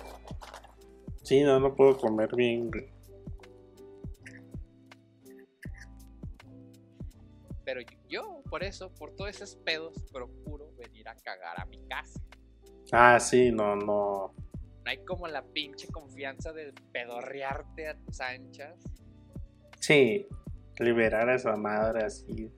[1.21, 2.71] sí, no, no puedo comer bien.
[7.63, 12.19] Pero yo, por eso, por todos esos pedos, procuro venir a cagar a mi casa.
[12.91, 14.33] Ah, sí, no, no.
[14.85, 18.77] No hay como la pinche confianza de pedorrearte a tus anchas.
[19.79, 20.27] Sí,
[20.79, 22.51] liberar a esa madre así.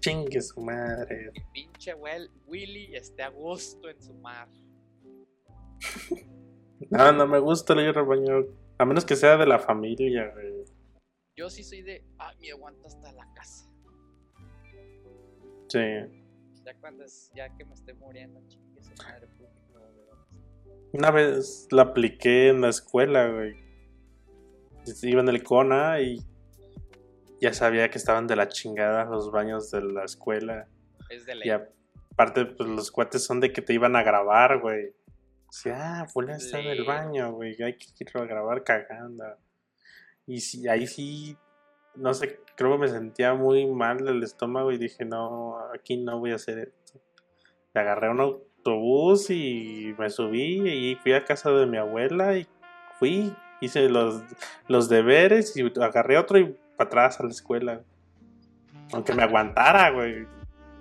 [0.00, 1.30] Chingue su madre.
[1.32, 4.48] Mi pinche Will- Willy esté a gusto en su mar.
[6.90, 8.44] No, no me gusta el ir al baño.
[8.78, 10.64] A menos que sea de la familia, güey.
[11.36, 13.70] Yo sí soy de, ay, me aguanto hasta la casa.
[15.68, 15.80] Sí.
[16.64, 19.43] Ya cuando es, ya que me esté muriendo, chingue su madre público.
[20.94, 23.56] Una vez la apliqué en la escuela, güey.
[25.02, 26.24] Iba en el CONA y
[27.40, 30.68] ya sabía que estaban de la chingada los baños de la escuela.
[31.10, 31.48] Es de ley.
[31.48, 34.94] Y aparte, pues los cuates son de que te iban a grabar, güey.
[35.50, 37.60] Sí, ah, fulano está en el baño, güey.
[37.60, 39.24] Hay que irlo a grabar cagando.
[40.28, 41.36] Y sí, ahí sí,
[41.96, 46.20] no sé, creo que me sentía muy mal del estómago y dije, no, aquí no
[46.20, 47.00] voy a hacer esto.
[47.74, 52.46] Me agarré un autobús y me subí y fui a casa de mi abuela y
[52.98, 54.22] fui, hice los,
[54.68, 57.82] los deberes y agarré otro y para atrás a la escuela.
[58.92, 60.26] Aunque me aguantara, güey.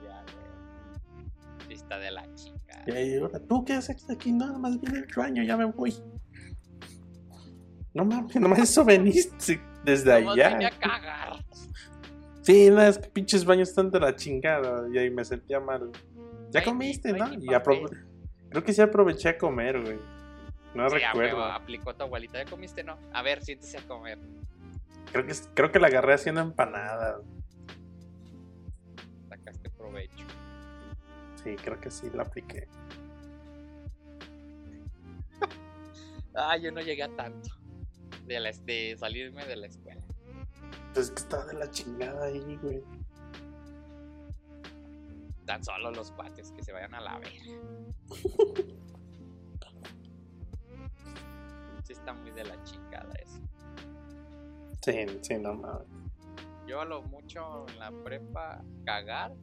[0.04, 1.76] Ya, güey.
[1.76, 3.02] Está de la chingada.
[3.02, 4.32] Y ahora, ¿tú qué haces aquí?
[4.32, 5.94] Nada más vine al baño, ya me voy.
[7.94, 10.68] No mames, nomás eso veniste desde Nomás vine allá.
[10.68, 11.46] a cagar.
[12.42, 14.88] Sí, no, es que pinches baños están de la chingada.
[14.92, 15.92] Y ahí me sentía mal.
[16.54, 17.34] Ya comiste, ¿no?
[17.34, 17.48] Y.
[18.50, 19.98] Creo que sí aproveché a comer, güey.
[20.76, 21.38] No Sí, recuerdo.
[21.38, 22.44] huevo, aplicó tu abuelita.
[22.44, 22.84] ¿Ya comiste?
[22.84, 22.98] No.
[23.14, 24.18] A ver, siéntese a comer.
[25.12, 27.22] Creo que, creo que la agarré haciendo empanadas.
[29.30, 30.26] Sacaste provecho.
[31.44, 32.68] Sí, creo que sí la apliqué.
[36.36, 37.50] Ah, yo no llegué a tanto.
[38.26, 40.02] De, la, de salirme de la escuela.
[40.94, 42.82] Pues es que estaba de la chingada ahí, güey.
[45.46, 47.44] Tan solo los cuates que se vayan a la verga.
[51.84, 53.40] Sí está muy de la chingada eso.
[54.82, 55.88] Sí, sí, no mames.
[56.66, 59.34] Yo a lo mucho en la prepa cagar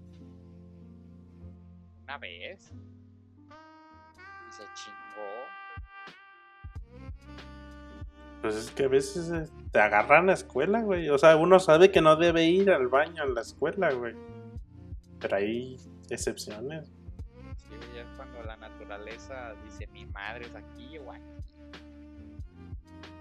[2.03, 2.72] una vez
[4.48, 5.61] y se chingó.
[8.40, 11.11] Pues es que a veces eh, te agarran a la escuela, güey.
[11.11, 14.14] O sea, uno sabe que no debe ir al baño en la escuela, güey.
[15.21, 15.77] Pero hay
[16.09, 16.89] excepciones.
[17.68, 21.25] Sí, ya es cuando la naturaleza dice mi madre es aquí o aquí.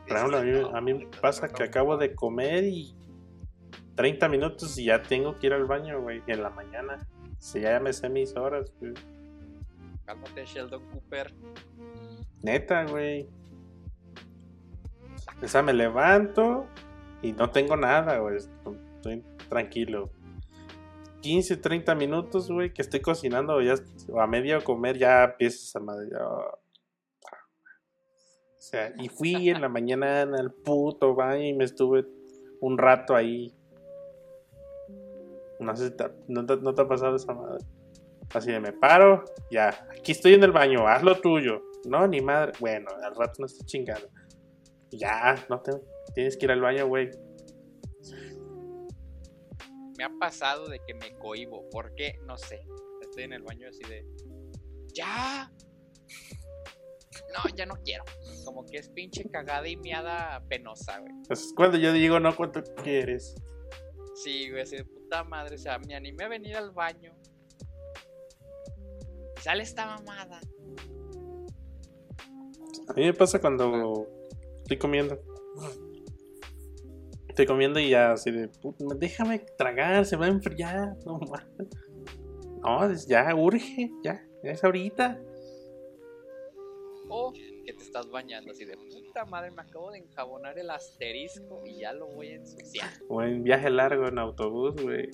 [0.07, 2.95] Por ejemplo, a mí, a mí me pasa que acabo de comer y
[3.95, 6.23] 30 minutos y ya tengo que ir al baño, güey.
[6.25, 7.05] En la mañana.
[7.37, 8.93] Si ya me sé mis horas, güey.
[10.05, 11.33] Cálmate, Sheldon Cooper.
[12.41, 13.27] Neta, güey.
[15.41, 16.65] O sea, me levanto
[17.21, 18.37] y no tengo nada, güey.
[18.37, 20.09] Estoy tranquilo.
[21.21, 23.75] 15, 30 minutos, güey, que estoy cocinando, ya
[24.17, 26.09] a medio comer, ya empieza esa madre.
[26.15, 26.59] O
[28.57, 32.05] sea, y fui en la mañana al puto baño y me estuve
[32.61, 33.53] un rato ahí.
[35.59, 35.95] No sé si
[36.27, 37.65] no, te, no te ha pasado esa madre.
[38.33, 41.63] Así de me paro, ya, aquí estoy en el baño, haz lo tuyo.
[41.85, 42.51] No, ni madre.
[42.59, 44.07] Bueno, al rato no estoy chingando.
[44.91, 45.71] Ya, no te,
[46.13, 47.09] tienes que ir al baño, güey.
[49.99, 51.69] Me ha pasado de que me cohibo.
[51.71, 52.21] ¿Por qué?
[52.25, 52.61] No sé.
[53.01, 54.05] Estoy en el baño así de.
[54.93, 55.51] ¡Ya!
[57.33, 58.05] No, ya no quiero.
[58.45, 61.11] Como que es pinche cagada y miada penosa, güey.
[61.29, 63.35] Es cuando yo digo, no, ¿cuánto quieres?
[64.15, 65.55] Sí, güey, así de puta madre.
[65.55, 67.13] O sea, me animé a venir al baño.
[69.37, 70.39] Y sale esta mamada.
[72.87, 74.07] A mí me pasa cuando
[74.59, 75.21] estoy comiendo.
[77.39, 80.97] Estoy comiendo y ya así de, "Puta, déjame tragar, se va a enfriar.
[81.05, 83.07] No mames.
[83.07, 85.17] No, ya urge, ya, es ahorita.
[87.07, 91.63] O que te estás bañando así de puta madre, me acabo de enjabonar el asterisco
[91.65, 92.89] y ya lo voy a ensuciar.
[93.07, 95.09] O en viaje largo en autobús, güey.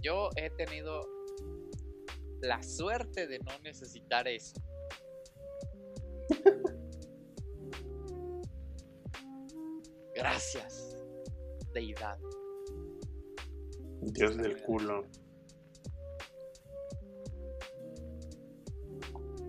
[0.00, 1.00] Yo he tenido
[2.40, 4.54] la suerte de no necesitar eso.
[10.16, 10.96] Gracias,
[11.74, 12.18] deidad.
[14.00, 15.04] Dios del culo.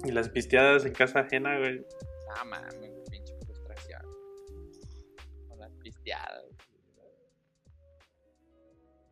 [0.03, 1.85] Y las pisteadas en casa ajena, güey.
[2.35, 4.01] Ah, mames, pinche frustración.
[5.47, 6.43] Con las pisteadas.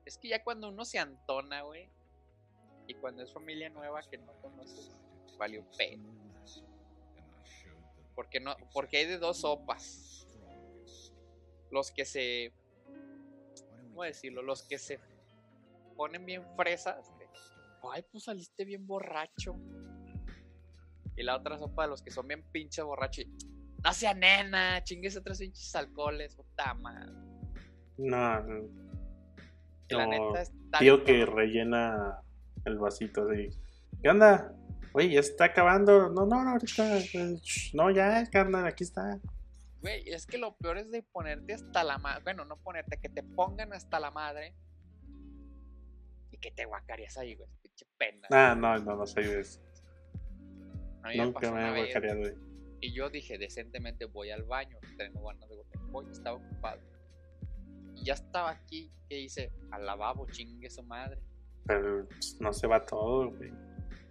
[0.04, 1.90] Es que ya cuando uno se antona, güey,
[2.88, 4.92] y cuando es familia nueva que no conoces,
[5.38, 6.10] valió pena.
[8.14, 10.15] Porque no, porque hay de dos sopas.
[11.76, 12.54] Los que se
[13.90, 14.42] ¿cómo decirlo?
[14.42, 14.98] Los que se
[15.98, 17.12] ponen bien fresas.
[17.20, 17.28] de,
[17.92, 19.58] Ay, pues saliste bien borracho.
[21.18, 23.26] Y la otra sopa de los que son bien pinche borrachos.
[23.26, 23.38] y,
[23.84, 27.12] No sea nena, chingues otros pinches alcoholes, puta madre.
[27.98, 28.18] No,
[29.90, 32.22] la No, neta está tío que rellena
[32.64, 33.50] el vasito así.
[34.02, 34.56] ¿Qué onda?
[34.94, 36.10] Oye, ya está acabando.
[36.10, 37.00] No, no, no, ahorita.
[37.74, 39.20] No, ya, carnal, aquí está.
[39.86, 42.24] Güey, es que lo peor es de ponerte hasta la madre.
[42.24, 44.56] Bueno, no ponerte, que te pongan hasta la madre.
[46.32, 47.48] Y que te guacarías ahí, güey.
[47.62, 48.28] Pinche pena.
[48.32, 49.62] Ah, no, no, no soy de eso.
[51.16, 52.34] Nunca me he guacareado, güey.
[52.82, 54.76] Y yo dije, decentemente voy al baño.
[54.98, 55.56] Tengo ganas de.
[55.92, 56.82] Voy, estaba ocupado.
[57.94, 58.92] Y ya estaba aquí.
[59.08, 59.54] Que hice?
[59.70, 61.22] Al lavabo, chingue su madre.
[61.68, 63.52] Pero pues, no se va todo, güey.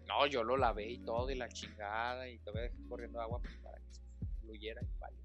[0.07, 2.29] No, yo lo lavé y todo, y la chingada.
[2.29, 4.03] Y todavía dejé corriendo agua pues, para que se
[4.41, 5.24] fluyera y vale.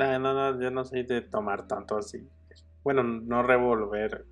[0.00, 2.26] No, no, no, yo no soy de tomar tanto así.
[2.82, 4.24] Bueno, no revolver.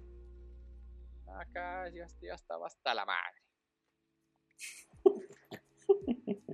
[1.36, 3.42] Acá ya, ya estaba hasta la madre.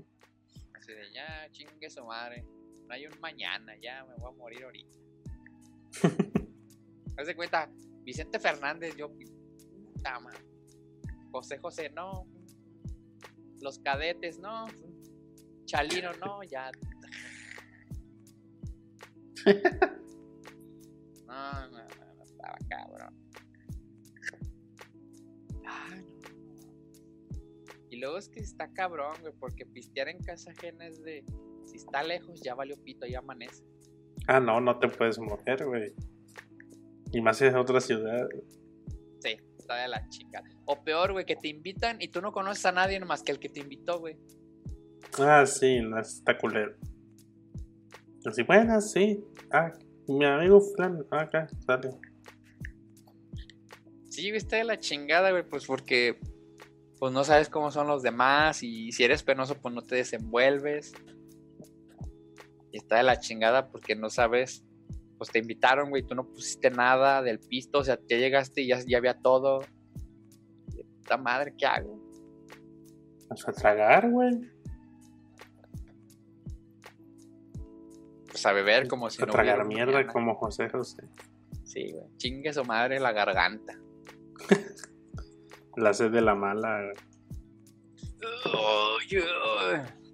[0.74, 2.42] Así de ya, chingue su madre.
[2.42, 4.98] No hay un mañana, ya me voy a morir ahorita.
[7.16, 7.70] Haz de cuenta,
[8.02, 9.10] Vicente Fernández, yo,
[10.02, 10.44] madre.
[11.30, 12.26] José José, no.
[13.60, 14.66] Los cadetes, no.
[15.66, 16.72] Chalino, no, ya.
[21.26, 23.14] No, no, no, estaba cabrón.
[25.66, 26.34] Ay, no.
[27.90, 31.24] Y luego es que está cabrón, güey, porque pistear en casa ajena es de.
[31.64, 33.64] Si está lejos, ya valió pito, ya amanece.
[34.28, 35.92] Ah, no, no te puedes mover, güey.
[37.12, 38.28] Y más en otra ciudad.
[39.20, 40.42] Sí, está de la chica.
[40.66, 43.38] O peor, güey, que te invitan y tú no conoces a nadie más que el
[43.38, 44.16] que te invitó, güey.
[45.18, 46.76] Ah, sí, no, está culero.
[48.26, 49.22] Así, bueno, sí.
[49.50, 49.72] Ah,
[50.08, 51.90] mi amigo Flan, ah, acá, sale.
[54.08, 56.18] Sí, está de la chingada, güey, pues porque
[56.98, 60.92] pues no sabes cómo son los demás y si eres penoso, pues no te desenvuelves.
[62.72, 64.64] Y está de la chingada porque no sabes,
[65.18, 68.68] pues te invitaron, güey, tú no pusiste nada del pisto, o sea, ya llegaste y
[68.68, 69.60] ya, ya había todo.
[71.00, 72.00] Puta madre, ¿qué hago?
[73.28, 74.53] Vamos a tragar, güey.
[78.46, 80.12] A beber como si a no tragar mierda mañana.
[80.12, 81.04] como José José.
[81.64, 82.04] Sí, güey.
[82.16, 83.78] Chingue su madre la garganta.
[85.76, 86.82] La sed de la mala.
[86.82, 86.94] güey.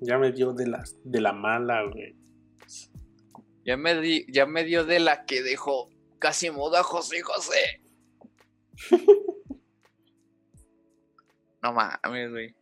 [0.01, 2.16] Ya me dio de la, de la mala, güey.
[3.64, 7.83] Ya me, di, ya me dio de la que dejó casi muda José José.
[11.62, 12.55] no mames, güey.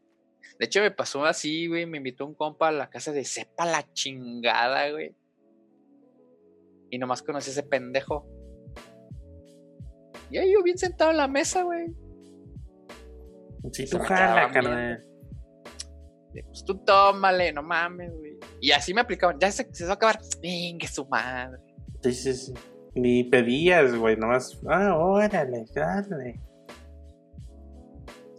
[0.58, 1.86] De hecho, me pasó así, güey.
[1.86, 5.14] Me invitó un compa a la casa de sepa la chingada, güey.
[6.90, 8.26] Y nomás conocí a ese pendejo.
[10.30, 11.86] Y ahí yo bien sentado en la mesa, güey.
[13.72, 15.04] Sí, tú jala, carnal.
[16.32, 18.38] Pues tú tómale, no mames, güey.
[18.60, 19.38] Y así me aplicaban.
[19.38, 20.18] Ya se, se va a acabar.
[20.42, 21.58] Venga, su madre.
[22.02, 22.54] Sí, sí, sí.
[22.94, 24.60] Ni pedías, güey, nomás.
[24.68, 26.40] Ah, órale, dale.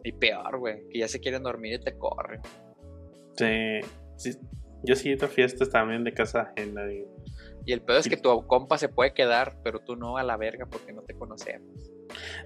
[0.04, 0.88] Y peor, güey.
[0.90, 2.42] Que ya se quieren dormir y te corren.
[3.36, 3.80] Sí,
[4.18, 4.38] sí.
[4.84, 6.84] Yo sí he ido a fiestas también de casa ajena.
[6.84, 7.06] güey.
[7.70, 10.38] Y el peor es que tu compa se puede quedar, pero tú no a la
[10.38, 11.70] verga porque no te conocemos.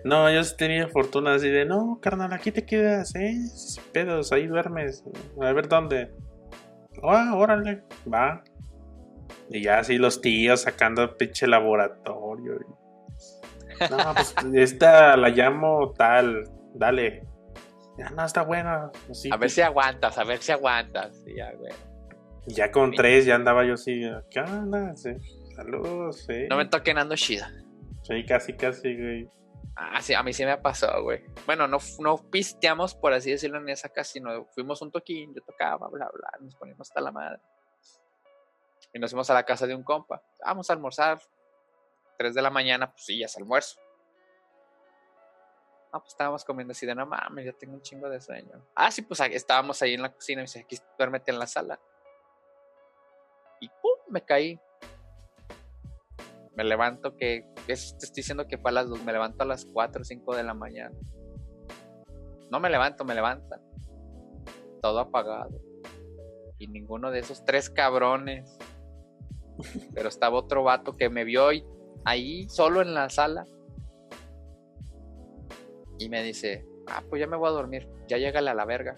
[0.03, 3.37] No, yo tenía fortuna así de, no, carnal, aquí te quedas, ¿eh?
[3.93, 5.01] Pedos, ahí duermes.
[5.39, 6.11] A ver dónde.
[7.01, 8.43] Ah, órale, va.
[9.49, 12.59] Y ya así los tíos sacando pinche laboratorio.
[13.89, 16.43] No, pues esta la llamo tal,
[16.73, 17.25] dale.
[17.97, 18.91] Ya no, está buena.
[19.09, 21.23] así, A ver si aguantas, a ver si aguantas.
[21.33, 21.71] Ya, güey.
[22.45, 24.95] Y ya con tres ya andaba yo así, ¿qué onda?
[24.95, 25.11] Sí,
[25.55, 26.47] saludos, sí.
[26.49, 27.51] No me toquen ando chida.
[28.03, 29.29] Sí, casi, casi, güey.
[29.75, 31.23] Ah, sí, a mí sí me ha pasado, güey.
[31.45, 35.41] Bueno, no, no pisteamos, por así decirlo, en esa casa, sino fuimos un toquín, yo
[35.41, 37.39] tocaba, bla, bla, nos poníamos hasta la madre.
[38.93, 40.21] Y nos fuimos a la casa de un compa.
[40.45, 41.19] Vamos a almorzar.
[42.17, 43.79] 3 de la mañana, pues sí, ya es almuerzo.
[45.91, 48.63] Ah, pues estábamos comiendo así de no mames, yo tengo un chingo de sueño.
[48.75, 51.47] Ah, sí, pues estábamos ahí en la cocina y me dice, aquí duérmete en la
[51.47, 51.79] sala.
[53.63, 54.59] Y pum, me caí.
[56.53, 59.63] Me levanto que, te estoy diciendo que fue a las 2, me levanto a las
[59.63, 60.93] 4 o 5 de la mañana.
[62.51, 63.61] No me levanto, me levanta.
[64.81, 65.61] Todo apagado.
[66.57, 68.57] Y ninguno de esos tres cabrones.
[69.95, 71.47] Pero estaba otro vato que me vio
[72.03, 73.45] ahí solo en la sala.
[75.99, 77.87] Y me dice, ah, pues ya me voy a dormir.
[78.09, 78.97] Ya llégale a la verga.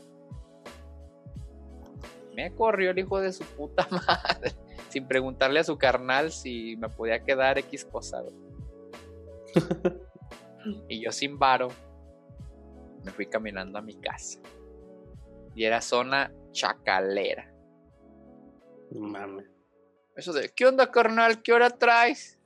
[2.36, 4.54] Me corrió el hijo de su puta madre
[4.90, 8.24] sin preguntarle a su carnal si me podía quedar X cosa.
[10.90, 11.70] y yo sin varo
[13.04, 14.40] me fui caminando a mi casa.
[15.54, 17.54] Y era zona chacalera.
[18.92, 19.50] Mames.
[20.16, 21.42] Eso de, ¿qué onda, carnal?
[21.42, 22.40] ¿Qué hora traes?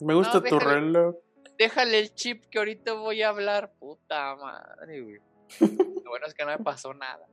[0.00, 1.16] Me gusta tu reloj.
[1.58, 3.72] Déjale el chip que ahorita voy a hablar.
[3.78, 5.20] Puta madre, güey.
[6.04, 7.26] Lo bueno es que no me pasó nada.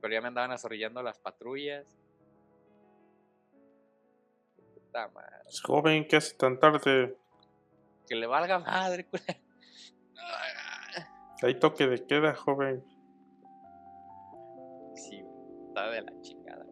[0.00, 1.84] Pero ya me andaban azorrillando las patrullas.
[5.48, 7.16] Es joven, ¿qué hace tan tarde?
[8.08, 9.06] Que le valga madre,
[11.42, 12.84] Hay toque de queda, joven.
[14.94, 15.24] Sí,
[15.68, 16.66] está de la chingada,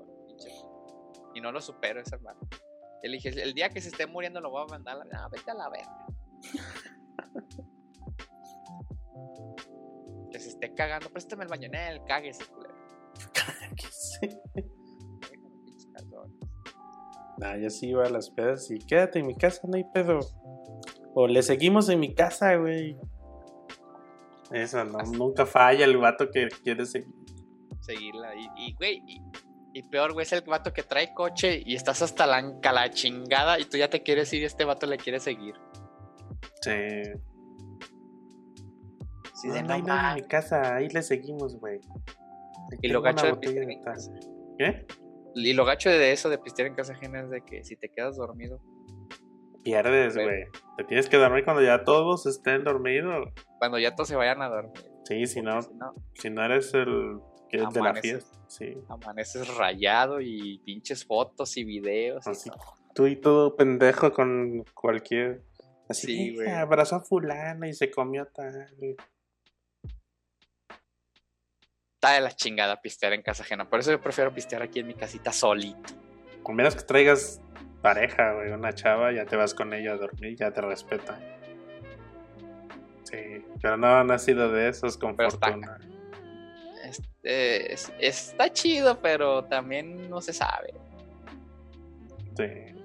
[1.34, 2.40] Y no lo supero ese hermano.
[3.02, 5.28] Le dije, el día que se esté muriendo lo voy a mandar a la...
[5.28, 6.06] vete a la verga.
[10.30, 12.67] que se esté cagando, préstame el baño en él, cáguese, culero.
[13.68, 14.40] Cáguese.
[17.38, 20.18] Nah, yo sí iba a las pedas y quédate en mi casa, no hay pedo.
[21.14, 22.96] O le seguimos en mi casa, güey.
[24.50, 27.14] Eso no, nunca falla el vato que quiere seguir.
[27.80, 28.32] Seguirla.
[28.56, 29.02] Y, güey,
[29.72, 33.60] y, peor, güey, es el vato que trae coche y estás hasta la, la chingada
[33.60, 35.54] y tú ya te quieres ir y este vato le quiere seguir.
[36.60, 37.02] Sí.
[39.34, 41.80] Sí, no, hay nada en mi casa, ahí le seguimos, güey.
[42.82, 43.80] Y lo gacho de
[44.58, 44.86] ¿Qué?
[45.34, 47.88] Y lo gacho de eso, de pistear en casa ajena, es de que si te
[47.88, 48.60] quedas dormido.
[49.62, 50.46] Pierdes, güey.
[50.76, 53.28] Te tienes que dormir cuando ya todos estén dormidos.
[53.58, 54.84] Cuando ya todos se vayan a dormir.
[55.04, 55.60] Sí, si no,
[56.14, 58.38] si no, eres el que es de la fiesta.
[58.46, 58.76] Sí.
[58.88, 62.26] Amaneces rayado y pinches fotos y videos.
[62.26, 62.50] Así,
[62.94, 65.42] tú y todo pendejo con cualquier.
[65.88, 66.48] Así, güey.
[66.48, 68.68] Abrazó a fulano y se comió tal
[71.98, 73.68] está de la chingada pistear en casa ajena.
[73.68, 75.94] Por eso yo prefiero pistear aquí en mi casita solito.
[76.44, 77.40] Con menos que traigas
[77.82, 81.18] pareja, güey, una chava, ya te vas con ella a dormir, ya te respeta.
[83.02, 85.76] Sí, pero no han nacido de esos con fortuna.
[86.84, 90.74] Este, está chido, pero también no se sabe.
[92.36, 92.76] Sí.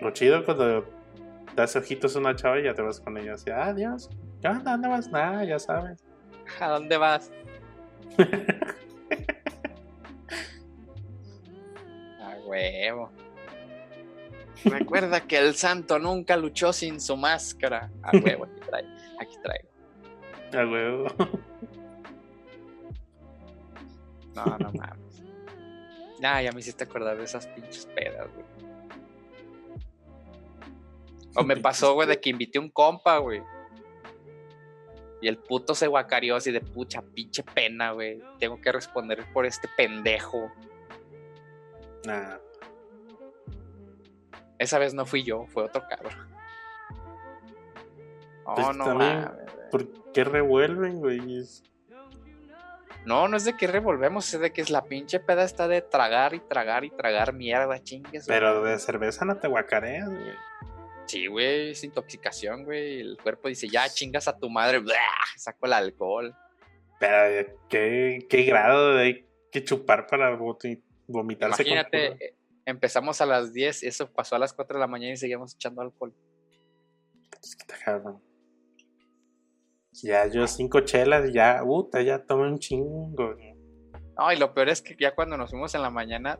[0.00, 0.86] Lo chido cuando
[1.54, 4.08] das ojitos a una chava y ya te vas con ella así, adiós.
[4.40, 4.72] ¿Qué onda?
[4.72, 5.10] ¿Dónde vas?
[5.10, 6.02] Nada, ya sabes.
[6.60, 7.30] ¿A dónde vas?
[12.20, 13.10] A huevo.
[14.64, 17.90] Recuerda que el santo nunca luchó sin su máscara.
[18.02, 18.88] A huevo, aquí traigo.
[19.20, 19.68] Aquí traigo.
[20.52, 21.06] A huevo.
[24.34, 25.22] No, no mames.
[26.20, 28.46] Nah, ya me hiciste acordar de esas pinches pedas, güey.
[31.36, 33.42] O me pasó, güey, de que invité un compa, güey.
[35.24, 38.22] Y el puto se guacarió así de pucha, pinche pena, güey.
[38.38, 40.52] Tengo que responder por este pendejo.
[42.04, 42.36] Nah.
[44.58, 46.12] Esa vez no fui yo, fue otro cabrón.
[48.44, 49.28] Oh, pues no mames.
[49.70, 51.22] ¿Por qué revuelven, güey?
[53.06, 55.80] No, no es de que revolvemos, es de que es la pinche peda está de
[55.80, 58.26] tragar y tragar y tragar mierda, chingues.
[58.26, 60.34] Pero de cerveza no te guacareas, güey.
[61.06, 63.00] Sí, güey, es intoxicación, güey.
[63.00, 64.82] El cuerpo dice, ya chingas a tu madre,
[65.36, 66.34] saco el alcohol.
[66.98, 70.36] Pero, ¿qué, qué grado hay que chupar para
[71.06, 71.62] vomitarse?
[71.62, 75.16] Imagínate, eh, empezamos a las 10, eso pasó a las 4 de la mañana y
[75.16, 76.14] seguíamos echando alcohol.
[77.42, 77.74] Es que te
[80.02, 83.36] Ya, yo cinco chelas, ya, puta, ya tomé un chingo.
[84.16, 86.38] No, y lo peor es que ya cuando nos fuimos en la mañana,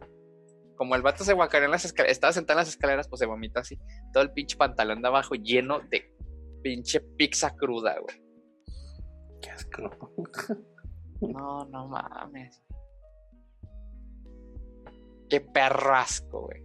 [0.84, 3.24] como el vato se guacareó en las escaleras, estaba sentado en las escaleras, pues se
[3.24, 3.80] vomita así.
[4.12, 6.14] Todo el pinche pantalón de abajo lleno de
[6.62, 8.22] pinche pizza cruda, güey.
[9.40, 9.82] Qué asco.
[11.22, 12.62] No, no mames.
[15.30, 16.62] Qué perrasco, güey.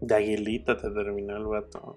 [0.00, 1.96] De aguilita te terminó el vato.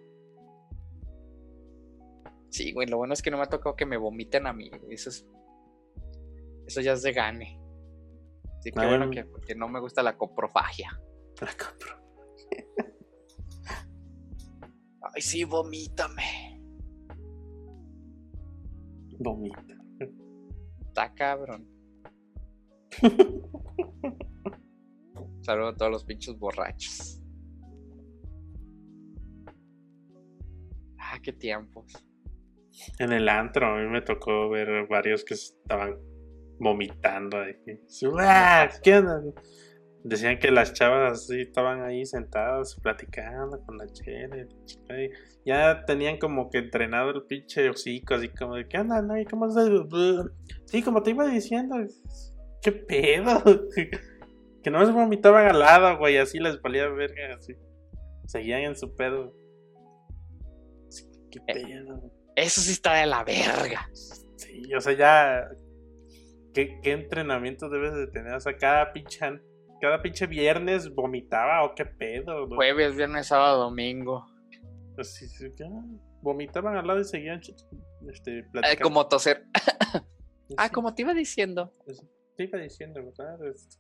[2.50, 4.72] Sí, güey, lo bueno es que no me ha tocado que me vomiten a mí.
[4.90, 5.28] Eso es.
[6.66, 7.61] Eso ya es de gane.
[8.62, 10.92] Sí, que Ah, bueno que, porque no me gusta la coprofagia.
[11.42, 12.00] La compro.
[15.16, 16.62] Ay, sí, vomítame.
[19.20, 19.76] Vomita.
[20.88, 21.68] Está cabrón.
[25.42, 27.22] Saludos a todos los pinches borrachos.
[31.00, 31.92] Ah, qué tiempos.
[33.00, 35.98] En el antro a mí me tocó ver varios que estaban
[36.62, 37.38] vomitando
[38.20, 38.70] ¡ah!
[38.84, 39.22] ¿Qué onda?
[40.04, 44.48] Decían que las chavas así estaban ahí sentadas platicando con la chela.
[45.46, 49.02] Ya tenían como que entrenado el pinche hocico, así como de ¿qué onda?
[49.02, 49.18] No?
[49.20, 49.70] ¿Y cómo estás?
[50.66, 51.76] Sí, como te iba diciendo.
[52.62, 53.42] ¿Qué pedo?
[54.64, 57.56] Que no se vomitaban al lado, güey, así les valía verga, así.
[58.28, 59.34] Seguían en su pedo.
[61.32, 61.64] ¿Qué Eh.
[61.64, 62.12] pedo?
[62.36, 63.90] Eso sí está de la verga.
[64.36, 65.50] Sí, o sea, ya.
[66.54, 68.34] ¿Qué, qué entrenamiento debes de tener?
[68.34, 69.20] O sea, cada pinche,
[69.80, 72.48] cada pinche viernes vomitaba o qué pedo.
[72.48, 72.56] güey?
[72.58, 74.26] Jueves, viernes, sábado, domingo.
[74.96, 75.68] Pues sí, sí, ya,
[76.22, 77.40] vomitaban al lado y seguían
[78.10, 78.84] este, Eh, platicando.
[78.84, 79.46] como toser.
[80.50, 81.72] Sí, Ah, como te iba diciendo.
[81.88, 83.42] Eso te iba diciendo, ¿verdad?
[83.48, 83.80] Es-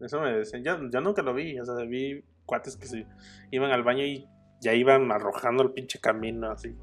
[0.00, 0.64] Eso me decían.
[0.64, 1.56] Yo, yo nunca lo vi.
[1.60, 3.06] O sea, vi cuates que se
[3.52, 4.26] iban al baño y
[4.60, 6.74] ya iban arrojando el pinche camino así.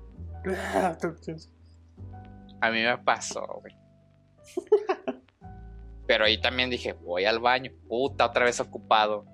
[2.61, 3.75] A mí me pasó, güey.
[6.05, 7.71] Pero ahí también dije, voy al baño.
[7.87, 9.25] Puta, otra vez ocupado.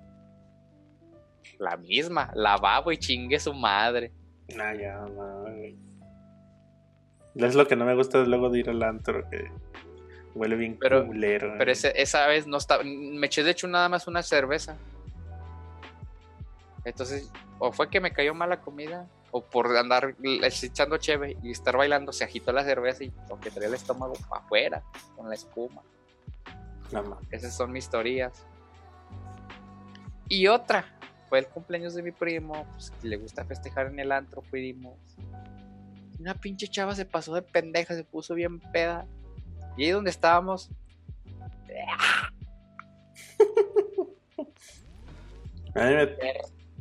[1.58, 4.12] La misma, lavabo y chingue su madre.
[4.56, 5.04] Nah, ya.
[7.34, 9.50] Es lo que no me gusta luego de ir al antro, que
[10.34, 11.54] huele bien Pero- culero.
[11.58, 11.72] Pero eh.
[11.72, 12.82] ese- esa vez no estaba.
[12.84, 14.76] Me eché de hecho nada más una cerveza.
[16.84, 21.76] Entonces, o fue que me cayó mala comida, o por andar echando cheve y estar
[21.76, 24.82] bailando, se agitó la cerveza y aunque traía el estómago para afuera
[25.16, 25.82] con la espuma.
[27.30, 28.44] Esas son mis teorías.
[30.28, 30.84] Y otra,
[31.28, 34.98] fue el cumpleaños de mi primo, pues que le gusta festejar en el antro, fuimos.
[36.18, 39.06] Una pinche chava se pasó de pendeja, se puso bien peda.
[39.76, 40.70] Y ahí donde estábamos,
[45.74, 46.08] A mí me,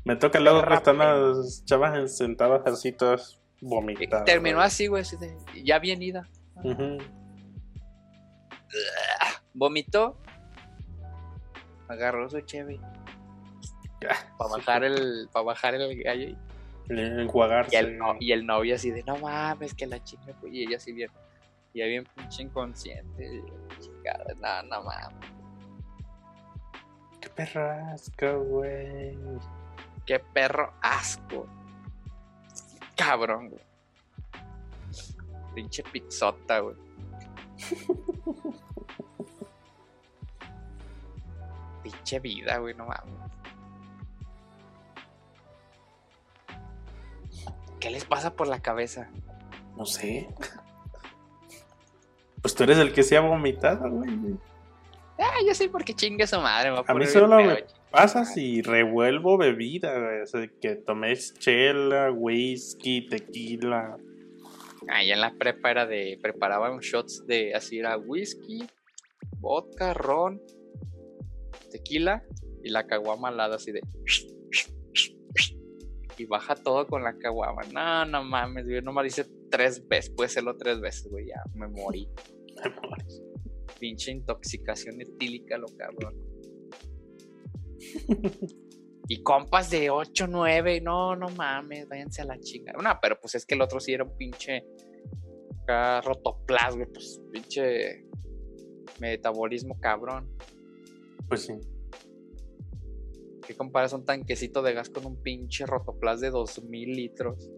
[0.09, 4.25] me toca luego que están las chavas en- sentadas así todas vomitadas.
[4.25, 4.65] terminó güey.
[4.67, 6.27] así, güey, así de, ya bien ida.
[9.53, 10.17] Vomitó,
[11.87, 12.79] agarró su cheve
[14.09, 16.29] Ah, para bajar el, para bajar el gallo.
[16.29, 16.37] y-
[16.89, 17.75] el enjuagarse.
[17.75, 20.63] Y el, no- y el novio así de, no mames, que la chinga, pues", y
[20.63, 21.11] ella así bien,
[21.73, 23.43] y bien pinche inconsciente,
[23.79, 25.29] chingada, no, no mames.
[27.21, 29.15] Qué perrasco, güey.
[30.09, 31.45] Qué perro asco.
[32.97, 33.61] Cabrón, güey.
[35.53, 36.75] Pinche pizzota, güey.
[41.83, 43.13] Pinche vida, güey, no mames.
[47.79, 49.11] ¿Qué les pasa por la cabeza?
[49.77, 50.27] No sé.
[52.41, 54.39] Pues tú eres el que se ha vomitado, güey.
[55.19, 56.71] Ah, yo sé por qué chingue su madre.
[56.71, 60.21] me va A mí solo me Pasas y revuelvo bebida, güey.
[60.21, 63.97] O sea, que tomes chela, whisky, tequila.
[64.87, 66.19] Ah, ya en la prepa era de.
[66.21, 67.55] Preparaban shots de.
[67.55, 68.67] Así era whisky,
[69.39, 70.39] vodka, ron,
[71.71, 72.23] tequila
[72.63, 73.81] y la caguama al lado, así de.
[76.17, 77.61] Y baja todo con la caguama.
[77.73, 78.81] No, no mames, güey.
[78.81, 80.11] No me dice tres veces.
[80.11, 81.27] Puede serlo tres veces, güey.
[81.27, 82.07] Ya me morí.
[83.79, 86.28] Pinche intoxicación etílica, lo cabrón.
[89.07, 92.73] Y compas de 8, 9, no, no mames, váyanse a la chinga.
[92.73, 94.65] No, pero pues es que el otro sí era un pinche
[95.63, 98.05] acá rotoplas, güey, pues pinche
[98.99, 100.29] metabolismo cabrón.
[101.27, 101.53] Pues sí.
[103.47, 107.49] ¿Qué comparas un tanquecito de gas con un pinche rotoplas de 2000 litros?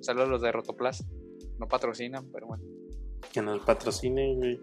[0.00, 1.04] Saludos a los de rotoplas.
[1.58, 2.64] No patrocinan, pero bueno.
[3.32, 4.60] Que nos patrocine, güey.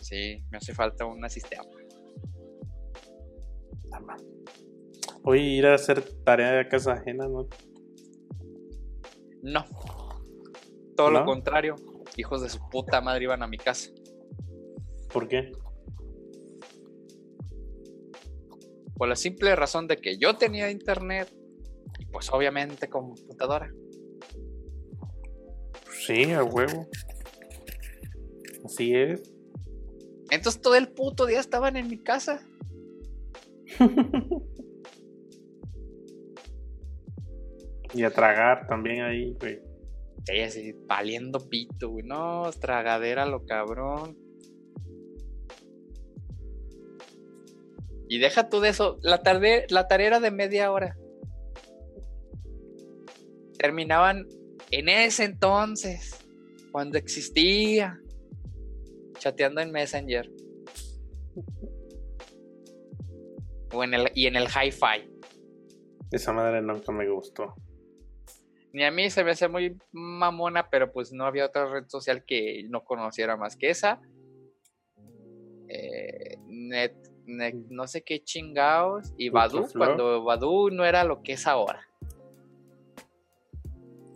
[0.00, 1.64] Sí, me hace falta un sistema.
[5.22, 7.46] Voy a ir a hacer tarea de casa ajena, ¿no?
[9.42, 9.64] No.
[10.96, 11.20] Todo ¿No?
[11.20, 11.76] lo contrario.
[12.16, 13.90] Hijos de su puta madre iban a mi casa.
[15.12, 15.52] ¿Por qué?
[18.96, 21.32] Por la simple razón de que yo tenía internet
[21.98, 23.70] y pues obviamente computadora.
[26.06, 26.86] Sí, a huevo.
[28.64, 29.22] Así es.
[30.30, 32.46] Entonces todo el puto día estaban en mi casa.
[37.94, 39.60] y a tragar también ahí, güey.
[40.24, 42.04] Sí, así, valiendo pito, güey.
[42.04, 44.16] No, tragadera lo cabrón.
[48.08, 50.96] Y deja tú de eso, la, tarde, la tarea era de media hora.
[53.56, 54.26] Terminaban
[54.72, 56.18] en ese entonces,
[56.72, 58.00] cuando existía,
[59.20, 60.28] chateando en Messenger.
[63.72, 65.08] O en el, y en el hi-fi.
[66.10, 67.54] Esa madre nunca me gustó.
[68.72, 72.24] Ni a mí se me hace muy mamona, pero pues no había otra red social
[72.24, 74.00] que no conociera más que esa.
[75.68, 76.94] Eh, net,
[77.68, 79.12] no sé qué chingados.
[79.16, 81.86] Y Badu, cuando Badu no era lo que es ahora.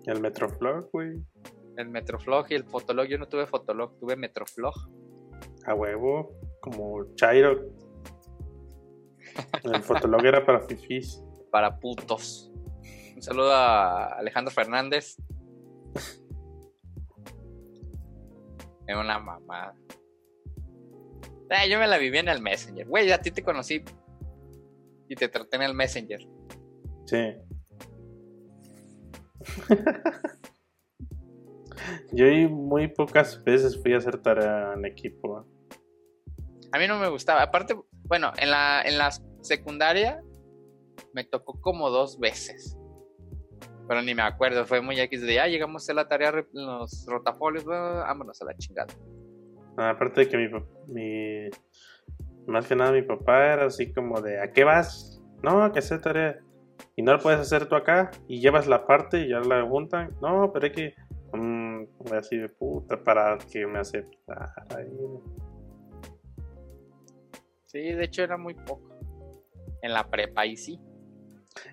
[0.06, 1.22] El Metroflog, güey.
[1.76, 3.06] El Metroflog y el Fotolog.
[3.06, 4.74] Yo no tuve Fotolog, tuve Metroflog.
[5.66, 7.70] A huevo, como Chairo.
[9.64, 11.22] El Fotolog era para fifis.
[11.50, 12.52] Para putos.
[13.14, 15.16] Un saludo a Alejandro Fernández.
[18.86, 19.74] Es una mamada.
[21.50, 22.86] Ah, yo me la viví en el Messenger.
[22.86, 23.82] Güey, a ti te conocí
[25.08, 26.20] y te traté en el Messenger.
[27.06, 27.36] Sí.
[32.12, 35.46] yo muy pocas veces fui a hacer tarea en equipo.
[36.72, 37.42] A mí no me gustaba.
[37.42, 39.10] Aparte, bueno, en la, en la
[39.40, 40.20] secundaria
[41.12, 42.76] me tocó como dos veces.
[43.86, 46.66] Pero ni me acuerdo, fue muy X de ya llegamos a hacer la tarea en
[46.66, 48.92] los rotafolios, vámonos a la chingada.
[49.76, 50.48] Ah, aparte de que mi,
[50.88, 51.50] mi,
[52.46, 55.22] más que nada mi papá era así como de, ¿a qué vas?
[55.42, 56.38] No, que hacer tarea.
[56.96, 60.14] Y no la puedes hacer tú acá y llevas la parte y ya la juntan.
[60.22, 60.94] No, pero hay que,
[61.32, 61.63] um,
[62.16, 64.54] así de puta, para que me aceptara.
[67.64, 68.98] Sí, de hecho era muy poco.
[69.82, 70.80] En la prepa y sí.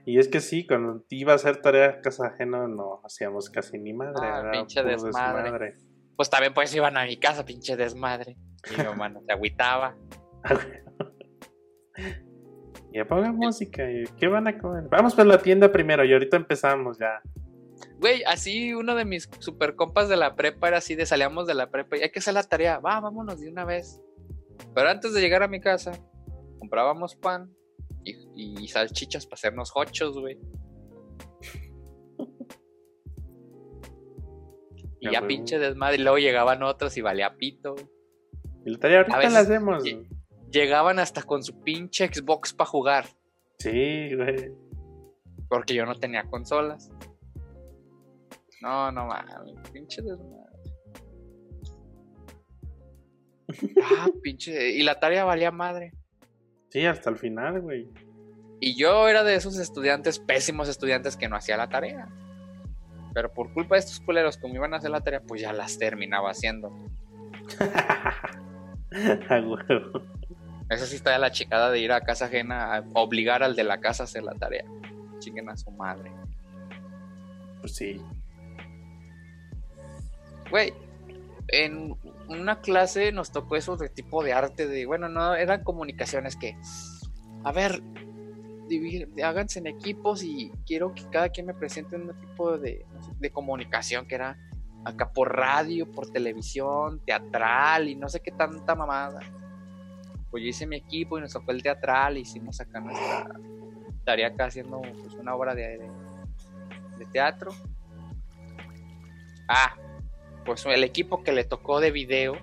[0.05, 3.78] Y es que sí, cuando iba a hacer tarea a casa ajena no hacíamos casi
[3.78, 4.22] ni madre.
[4.22, 5.76] Ah, pinche desmadre.
[6.16, 8.38] Pues también pues iban a mi casa, pinche desmadre.
[8.72, 9.95] Y mi mamá no se agüitaba.
[12.91, 13.84] y apaga música.
[14.18, 14.84] ¿Qué van a comer?
[14.89, 17.22] Vamos por la tienda primero y ahorita empezamos ya.
[18.00, 21.54] Güey, así uno de mis super compas de la prepa era así de salíamos de
[21.54, 22.80] la prepa y hay que hacer la tarea.
[22.80, 24.02] Va, vámonos de una vez.
[24.74, 25.92] Pero antes de llegar a mi casa,
[26.60, 27.54] comprábamos pan
[28.04, 30.40] y, salchichas para hacernos hochos, güey.
[35.00, 35.98] y ya pinche desmadre.
[35.98, 37.76] Y luego llegaban otros y valía pito.
[38.66, 39.84] Y la tarea ahorita la hacemos.
[40.52, 43.06] Llegaban hasta con su pinche Xbox para jugar.
[43.60, 44.52] Sí, güey.
[45.50, 46.92] Porque yo no tenía consolas.
[48.62, 49.36] No, no mames,
[49.72, 50.51] pinche desmadre.
[53.84, 54.72] ah, pinche.
[54.72, 55.93] Y la tarea valía madre.
[56.70, 57.89] Sí, hasta el final, güey.
[58.59, 62.07] Y yo era de esos estudiantes, pésimos estudiantes que no hacía la tarea.
[63.14, 65.51] Pero por culpa de estos culeros que me iban a hacer la tarea, pues ya
[65.51, 66.72] las terminaba haciendo.
[70.70, 73.64] Esa sí está de la chicada de ir a casa ajena a obligar al de
[73.64, 74.64] la casa a hacer la tarea.
[75.20, 76.12] Chinguen a su madre.
[77.59, 78.01] Pues sí.
[80.52, 80.74] Güey,
[81.47, 81.95] en
[82.28, 86.58] una clase nos tocó eso de tipo de arte, de, bueno, no, eran comunicaciones que,
[87.43, 87.82] a ver,
[89.24, 92.86] háganse en equipos y quiero que cada quien me presente un tipo de,
[93.20, 94.38] de comunicación que era
[94.86, 99.20] acá por radio, por televisión, teatral y no sé qué tanta mamada.
[100.30, 103.28] Pues yo hice mi equipo y nos tocó el teatral, y hicimos acá nuestra
[104.06, 105.89] tarea acá haciendo pues, una obra de,
[106.97, 107.52] de teatro.
[109.47, 109.76] Ah,
[110.52, 112.36] pues el equipo que le tocó de video,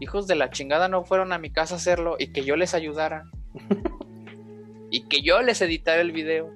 [0.00, 2.74] hijos de la chingada no fueron a mi casa a hacerlo y que yo les
[2.74, 3.30] ayudara.
[4.90, 6.50] y que yo les editara el video.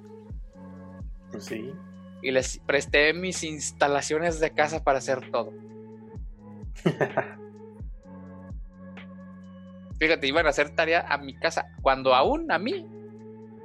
[1.31, 1.71] Pues sí.
[2.21, 5.53] Y les presté mis instalaciones de casa para hacer todo.
[9.99, 12.85] Fíjate, iban a hacer tarea a mi casa cuando aún a mí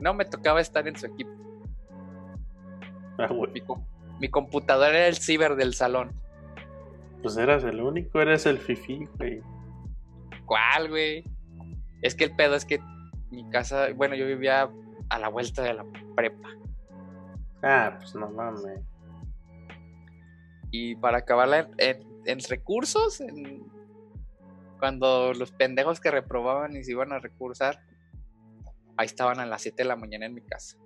[0.01, 1.33] no me tocaba estar en su equipo.
[3.19, 3.29] Ah,
[4.21, 6.22] mi computadora era el ciber del salón.
[7.23, 9.41] Pues eras el único, eres el fifi, güey.
[10.45, 11.25] ¿Cuál, güey?
[12.03, 12.81] Es que el pedo es que
[13.31, 14.69] mi casa, bueno, yo vivía
[15.09, 15.85] a la vuelta de la
[16.17, 16.49] prepa.
[17.63, 18.81] Ah, pues no mames.
[20.73, 23.23] Y para acabarla en, recursos,
[24.81, 27.81] cuando los pendejos que reprobaban y se iban a recursar,
[28.97, 30.77] ahí estaban a las 7 de la mañana en mi casa.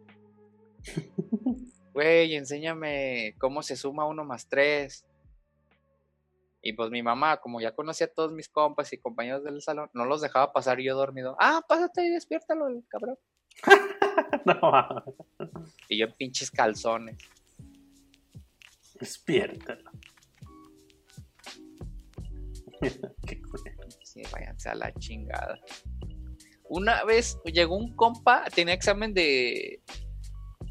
[1.94, 5.05] Güey, enséñame cómo se suma uno más tres
[6.66, 9.88] Y pues mi mamá, como ya conocía a todos mis compas y compañeros del salón,
[9.94, 11.36] no los dejaba pasar yo dormido.
[11.38, 13.16] Ah, pásate y despiértalo, el cabrón.
[14.44, 15.04] no.
[15.88, 17.18] Y yo en pinches calzones.
[18.98, 19.92] Despiértalo.
[23.28, 23.40] Qué
[24.02, 25.60] Sí, váyanse a la chingada.
[26.68, 29.82] Una vez llegó un compa, tenía examen de.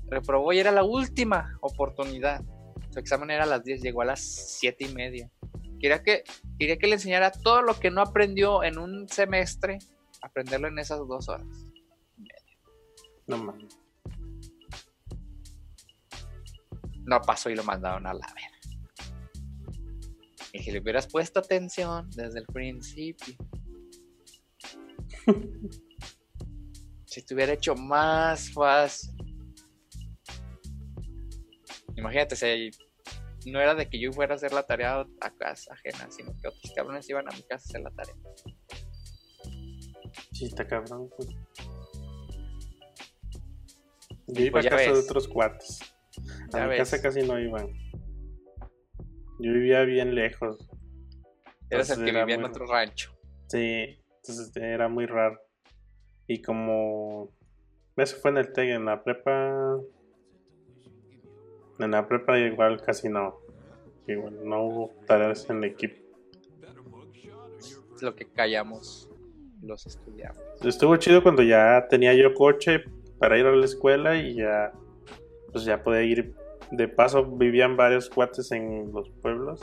[0.08, 2.44] Reprobó y era la última oportunidad.
[2.90, 5.32] Su examen era a las 10, llegó a las 7 y media.
[5.86, 6.24] Quería que,
[6.58, 9.78] quería que le enseñara todo lo que no aprendió en un semestre,
[10.20, 11.46] aprenderlo en esas dos horas.
[13.28, 13.78] No mames.
[17.04, 18.58] No pasó y lo mandaron a la verga.
[20.54, 23.36] Y si le hubieras puesto atención desde el principio.
[27.06, 29.12] si te hubiera hecho más fácil.
[31.96, 32.72] Imagínate, si
[33.52, 36.48] no era de que yo fuera a hacer la tarea a casa ajena, sino que
[36.48, 38.16] otros cabrones iban a mi casa a hacer la tarea.
[40.32, 41.10] Sí, está cabrón.
[44.28, 45.80] Yo iba pues a casa de otros cuates.
[46.54, 47.68] A mi casa casi no iban.
[49.40, 50.58] Yo vivía bien lejos.
[51.70, 53.12] Eras el que vivía en otro rancho.
[53.48, 55.40] Sí, entonces era muy raro.
[56.28, 57.34] Y como.
[57.98, 59.78] Eso fue en el TEG, en la prepa.
[61.80, 63.40] En la prepa igual casi no.
[64.08, 65.96] Igual no hubo tareas en el equipo.
[67.96, 69.10] Es lo que callamos
[69.62, 70.44] los estudiantes.
[70.64, 72.84] Estuvo chido cuando ya tenía yo coche
[73.20, 74.72] para ir a la escuela y ya.
[75.52, 76.34] Pues ya podía ir.
[76.72, 79.62] De paso vivían varios cuates en los pueblos.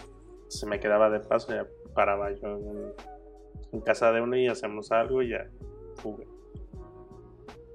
[0.49, 2.93] Se me quedaba de paso, ya paraba yo en,
[3.73, 5.49] en casa de uno y hacemos algo y ya
[6.03, 6.27] jugué.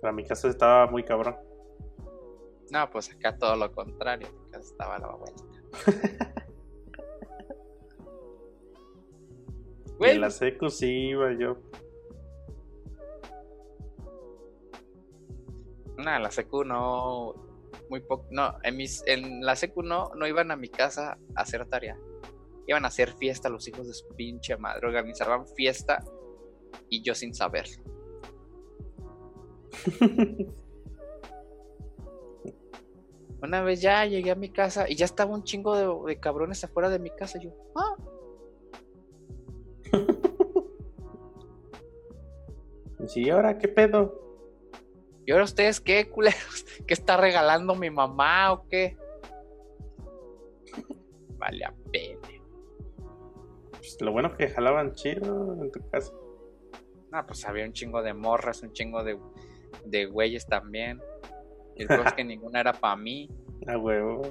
[0.01, 1.35] Pero mi casa estaba muy cabrón.
[2.71, 5.43] No, pues acá todo lo contrario, casa estaba la vuelta.
[9.99, 11.57] En la seco sí iba yo.
[15.97, 17.33] No, en la secu no.
[17.89, 18.27] Muy poco.
[18.31, 21.97] No, en, mis, en la secu no, no iban a mi casa a hacer tarea.
[22.67, 24.85] Iban a hacer fiesta los hijos de su pinche madre.
[24.87, 26.03] Organizaban fiesta
[26.89, 27.83] y yo sin saberlo.
[33.41, 36.89] Una vez ya llegué a mi casa y ya estaba un chingo de, cabrones afuera
[36.89, 37.37] de mi casa.
[37.39, 37.95] Y yo, ah.
[43.07, 44.27] Sí, ahora qué pedo?
[45.25, 46.65] ¿Y ahora ustedes qué, culeros?
[46.87, 48.97] ¿Qué está regalando mi mamá o qué?
[51.37, 52.27] Vale a pena.
[53.71, 56.11] Pues lo bueno que jalaban chido en tu casa.
[57.11, 59.17] No, pues había un chingo de morras, un chingo de,
[59.85, 60.99] de güeyes también.
[61.77, 63.29] Y el es que ninguna era para mí.
[63.67, 64.21] A huevo.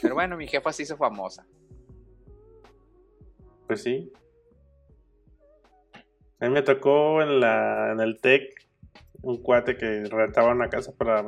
[0.00, 1.46] Pero bueno, mi jefa se hizo famosa.
[3.66, 4.12] Pues sí.
[6.40, 8.68] A mí me tocó en la en el TEC
[9.22, 11.24] un cuate que rentaba una casa para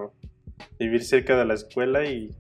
[0.79, 2.31] vivir cerca de la escuela y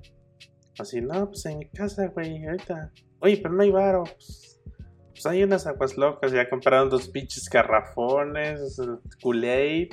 [0.78, 2.92] así, no, pues en mi casa, güey, ahorita.
[3.20, 4.04] Oye, pero no hay varo.
[4.04, 4.62] Pues,
[5.10, 8.80] pues hay unas aguas locas, ya compraron dos pinches garrafones,
[9.20, 9.92] Kool-Aid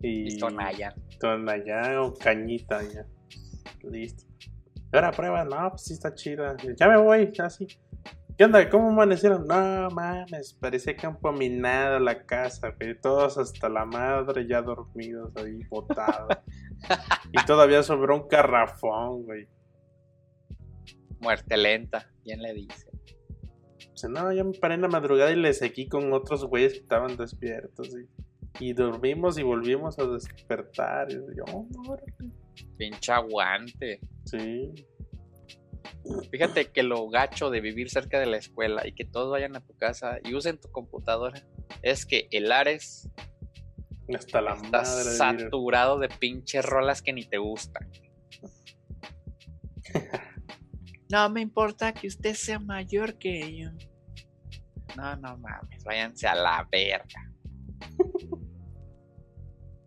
[0.00, 0.38] y...
[0.38, 0.94] Tonaya.
[1.20, 3.06] Tonaya o cañita, ya.
[3.82, 4.24] Listo.
[4.92, 6.56] Ahora prueba, no, pues sí está chida.
[6.76, 7.66] Ya me voy, así.
[8.36, 8.68] ¿Qué onda?
[8.68, 9.46] ¿Cómo amanecieron?
[9.46, 13.00] No mames, parecía campo minado la casa, güey.
[13.00, 16.36] Todos hasta la madre ya dormidos ahí, botados.
[17.32, 19.48] y todavía sobró un carrafón, güey.
[21.18, 22.90] Muerte lenta, ¿quién le dice?
[23.92, 26.80] Dice, no, ya me paré en la madrugada y le seguí con otros güeyes que
[26.80, 27.88] estaban despiertos.
[28.58, 31.10] Y, dormimos y volvimos a despertar.
[31.10, 31.66] Y yo, oh,
[32.76, 34.00] Pinche aguante.
[34.24, 34.72] Sí.
[36.30, 39.60] Fíjate que lo gacho de vivir cerca de la escuela y que todos vayan a
[39.60, 41.42] tu casa y usen tu computadora
[41.82, 43.10] es que el Ares
[44.08, 47.90] está saturado de, pinches rolas que ni te gustan.
[51.10, 53.70] no me importa que usted sea mayor que yo.
[54.96, 57.32] No, no mames, váyanse a la verga.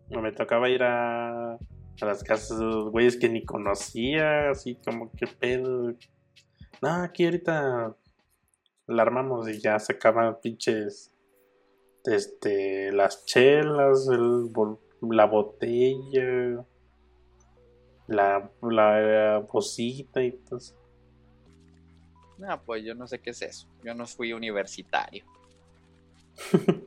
[0.10, 1.57] No me tocaba ir a
[2.02, 5.94] a las casas de los güeyes que ni conocía, así como que pedo.
[6.81, 7.95] No, aquí ahorita
[8.88, 11.14] la armamos y ya sacaban pinches
[12.06, 14.49] este las chelas, el,
[15.02, 16.65] la botella,
[18.07, 20.60] la, la bocita y todo
[22.38, 23.68] No, pues yo no sé qué es eso.
[23.84, 25.26] Yo no fui universitario.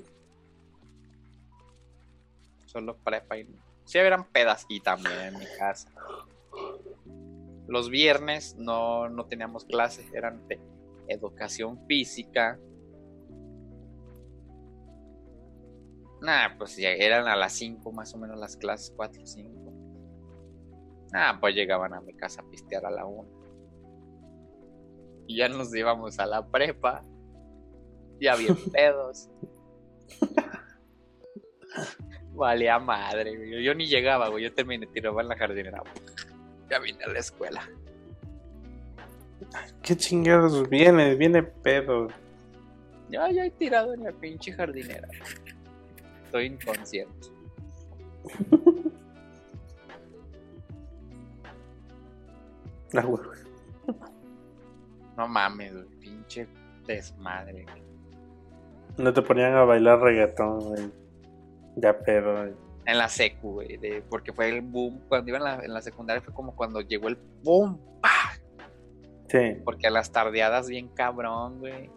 [2.72, 3.46] Solo prepa y
[3.84, 5.90] Sí, eran pedas y también en mi casa.
[7.66, 10.60] los viernes no, no teníamos clases, eran de
[11.08, 12.58] educación física.
[16.22, 19.72] Nah, pues ya eran a las 5 más o menos las clases, 4 o 5.
[21.12, 23.28] Nah, pues llegaban a mi casa a pistear a la 1.
[25.26, 27.04] Y ya nos íbamos a la prepa.
[28.20, 29.28] Ya bien pedos.
[32.34, 33.62] Valía madre, güey.
[33.62, 34.44] Yo ni llegaba, güey.
[34.44, 35.82] Yo terminé tiraba en la jardinera.
[36.70, 37.68] Ya vine a la escuela.
[39.82, 41.14] ¿Qué chingados viene?
[41.14, 42.08] Viene pedo.
[43.10, 45.08] Ya, ya he tirado en la pinche jardinera.
[46.24, 47.28] Estoy inconsciente.
[52.94, 53.22] Ah, güey.
[55.16, 55.86] No mames, güey.
[55.98, 56.46] Pinche
[56.86, 57.64] desmadre.
[57.64, 57.82] güey.
[58.98, 61.01] No te ponían a bailar reggaetón, güey.
[61.76, 62.52] Ya güey.
[62.84, 63.76] En la secu, güey.
[63.76, 65.00] de- Porque fue el boom.
[65.08, 67.80] Cuando iba en la, en la secundaria fue como cuando llegó el boom.
[68.00, 68.34] ¡pah!
[69.28, 69.56] Sí.
[69.64, 71.90] Porque a las tardeadas bien cabrón, güey.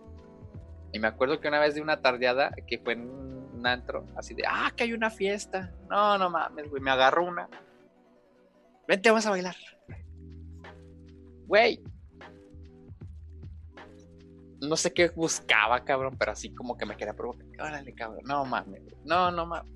[0.93, 4.33] Y me acuerdo que una vez de una tardeada que fue en un antro, así
[4.33, 5.73] de, ah, que hay una fiesta.
[5.89, 7.49] No, no mames, güey, me agarró una.
[8.87, 9.55] Vente, vamos a bailar.
[11.47, 11.83] Güey.
[14.61, 17.45] No sé qué buscaba, cabrón, pero así como que me quería provocar.
[17.59, 18.21] Órale, cabrón.
[18.25, 18.81] No mames.
[19.03, 19.71] No, no mames.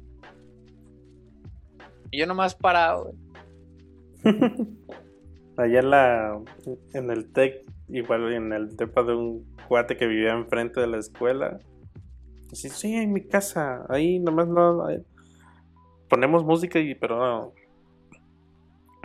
[2.11, 3.11] Y yo nomás parado.
[5.57, 6.39] Allá en la.
[6.93, 10.97] En el TEC, igual en el depa de un cuate que vivía enfrente de la
[10.97, 11.59] escuela.
[12.51, 13.85] Así, sí, en mi casa.
[13.89, 14.85] Ahí nomás no.
[14.85, 15.03] ahí-
[16.09, 16.95] Ponemos música y.
[16.95, 17.53] Pero no.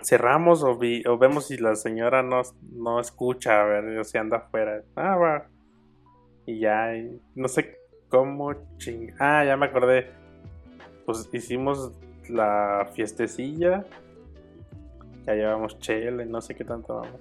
[0.02, 2.42] Cerramos o, vi- o vemos si la señora no,
[2.72, 4.82] no escucha, a ver si anda afuera.
[4.96, 5.46] Ah, va.
[6.46, 6.92] Y ya,
[7.34, 9.12] no sé cómo ching.
[9.18, 10.10] Ah, ya me acordé.
[11.06, 11.92] Pues hicimos
[12.28, 13.84] la fiestecilla.
[15.26, 17.20] Ya llevamos chela y no sé qué tanto vamos.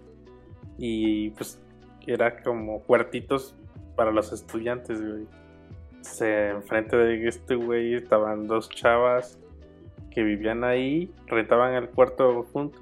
[0.78, 1.60] Y pues
[2.06, 3.56] era como cuartitos
[3.96, 5.26] para los estudiantes, güey.
[6.02, 9.40] Se, enfrente de este güey estaban dos chavas
[10.12, 12.82] que vivían ahí, rentaban el cuarto juntos.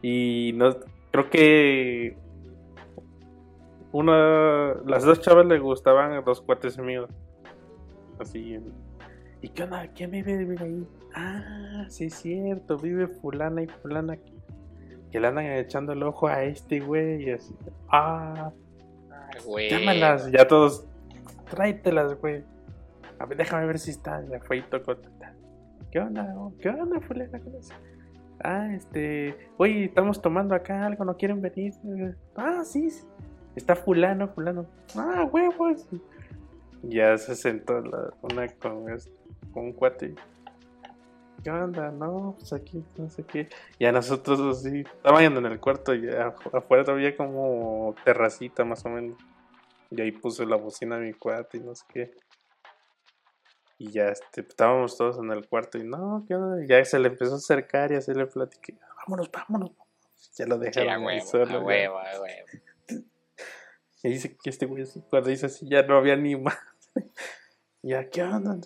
[0.00, 0.76] Y no
[1.10, 2.16] creo que
[3.94, 7.08] una las dos chavas le gustaban a dos cuates míos.
[8.18, 8.58] Así.
[9.40, 9.86] ¿Y qué onda?
[9.94, 10.88] ¿Quién vive, vive ahí?
[11.14, 14.32] Ah, sí es cierto, vive fulana y fulana que,
[15.12, 17.54] que le andan echando el ojo a este güey y así.
[17.88, 18.50] Ah,
[19.46, 19.70] güey.
[19.70, 20.88] llámalas, ya todos,
[21.48, 22.42] tráetelas, güey.
[23.20, 24.28] A ver, déjame ver si están.
[24.28, 24.96] Ya fue y tocó.
[25.92, 26.34] ¿Qué onda?
[26.58, 27.38] ¿Qué onda, fulana?
[27.38, 27.70] ¿Cómo es?
[28.42, 31.74] Ah, este, oye, estamos tomando acá algo, ¿no quieren venir?
[32.34, 33.06] Ah, sí, sí.
[33.56, 34.66] Está fulano, fulano.
[34.96, 35.86] Ah, huevos.
[36.82, 39.12] Ya se sentó la, una con, este-
[39.52, 40.14] con un cuate.
[41.42, 41.90] ¿Qué onda?
[41.90, 43.48] No, pues aquí, no sé qué.
[43.78, 48.84] Y a nosotros así, estaban en el cuarto y afu- afuera había como terracita más
[48.86, 49.18] o menos.
[49.90, 52.14] Y ahí puse la bocina a mi cuate y no sé qué.
[53.76, 56.64] Y ya este, estábamos todos en el cuarto y no, ¿qué onda?
[56.64, 58.78] Y ya se le empezó a acercar y así le platiqué.
[58.98, 59.72] Vámonos, vámonos.
[60.36, 62.46] Ya lo Sí, dejaron a huevo, solo, a huevo, a huevo.
[64.04, 66.58] Y dice que este güey cuando dice así, ya no había ni más.
[67.82, 68.58] ya, ¿qué onda?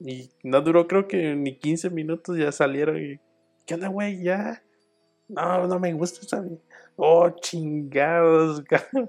[0.00, 3.20] Y no duró creo que ni 15 minutos, ya salieron y,
[3.64, 4.22] ¿qué onda, güey?
[4.24, 4.60] Ya.
[5.28, 6.44] No, no me gusta esa
[6.96, 8.62] Oh, chingados.
[8.68, 9.08] cabrón.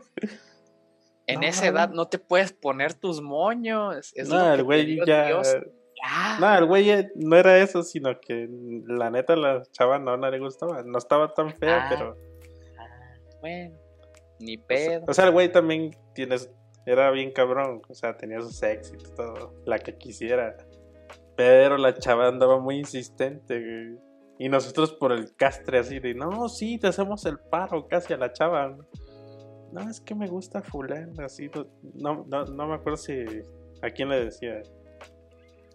[1.26, 4.14] En No, esa edad no te puedes poner tus moños.
[4.16, 5.26] Es no, que el güey ya.
[5.28, 5.58] Dios.
[6.40, 8.48] No, el güey no era eso, sino que
[8.88, 10.84] la neta la chava no, no le gustaba.
[10.84, 11.88] No estaba tan fea, Ah.
[11.90, 12.18] pero.
[12.78, 13.78] Ah, bueno,
[14.40, 15.06] ni O sea, pedo.
[15.08, 16.52] o sea, el güey también tienes,
[16.86, 20.56] era bien cabrón, o sea, tenía sus éxitos, todo, la que quisiera.
[21.36, 23.98] Pero la chava andaba muy insistente, güey.
[24.40, 28.18] Y nosotros por el castre así de, no, sí, te hacemos el paro casi a
[28.18, 28.70] la chava.
[28.70, 28.86] No,
[29.72, 31.50] No, es que me gusta fulano, así.
[31.94, 33.14] No, no, no me acuerdo si
[33.82, 34.62] a quién le decía.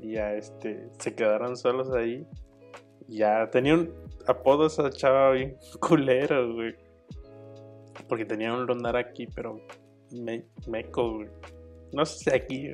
[0.01, 2.27] Y ya, este, se quedaron solos ahí.
[3.09, 3.93] Y ya, tenía un
[4.27, 6.75] apodo esa chava bien culero, güey.
[8.09, 9.61] Porque tenía un lunar aquí, pero
[10.13, 11.25] me, meco.
[11.93, 12.69] No sé si aquí.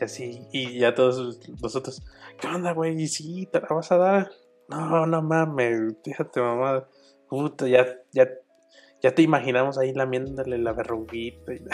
[0.00, 2.02] Y así, y ya todos nosotros,
[2.40, 3.00] ¿qué onda, güey?
[3.02, 4.30] Y sí, te la vas a dar.
[4.68, 6.86] No, no mames, fíjate, mamá.
[7.28, 8.28] Puta, ya, ya,
[9.02, 11.52] ya te imaginamos ahí lamiéndole la verruguita.
[11.54, 11.60] y-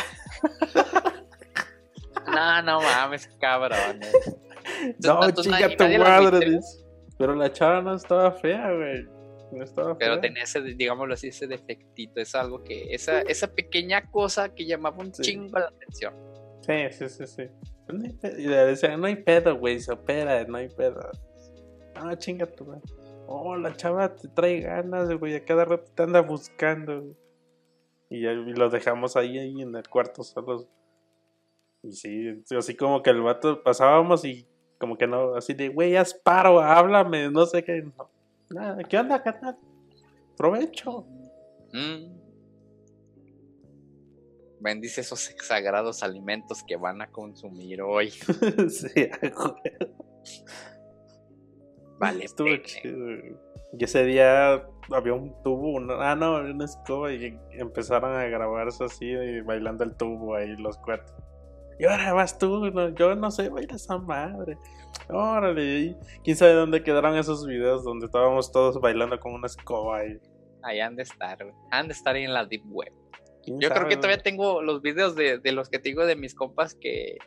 [2.27, 4.01] No, no mames, cabrón.
[5.05, 6.61] No, no, nadie- tu madre.
[7.19, 9.09] Pero la chava no estaba fea, güey.
[9.53, 12.21] No estaba Pero tenía ese, digámoslo así, ese defectito.
[12.21, 15.23] Es algo que, esa, esa pequeña cosa que llamaba un Sí.
[15.23, 16.15] chingo la atención.
[16.61, 17.43] Sí, sí, sí, sí.
[17.89, 21.01] No hay pe- Y le decían, no hay pedo, güey, se opera, no hay pedo.
[21.95, 22.83] Ah, chinga tu madre.
[23.27, 25.35] Oh, la chava te trae ganas, güey.
[25.37, 27.05] A cada rato te anda buscando.
[28.11, 30.67] Y, ya, y los dejamos ahí, ahí en el cuarto solos.
[31.83, 34.47] Y sí, así como que el vato pasábamos y
[34.79, 37.83] como que no, así de, güey, haz paro, háblame, no sé qué.
[37.83, 38.11] No,
[38.51, 39.59] nada, ¿qué onda, carnal?
[40.37, 41.07] Provecho.
[41.73, 42.19] Mm.
[44.61, 48.11] Bendice esos sagrados alimentos que van a consumir hoy.
[48.69, 49.09] sí,
[51.99, 52.97] Vale, estuvo chido.
[53.73, 58.25] Y ese día había un tubo, una, ah, no, había una escoba y empezaron a
[58.25, 61.15] grabarse así, y bailando el tubo ahí los cuatro.
[61.79, 64.59] Y ahora vas tú, no, yo no sé bailar esa madre.
[65.09, 70.19] Órale, quién sabe dónde quedaron esos videos donde estábamos todos bailando con una escoba ahí.
[70.63, 71.39] Ahí han de estar.
[71.71, 72.93] Han de estar ahí en la deep web.
[73.43, 76.17] ¿Quién Yo creo que todavía tengo los videos de, de los que te digo de
[76.17, 77.19] mis compas que.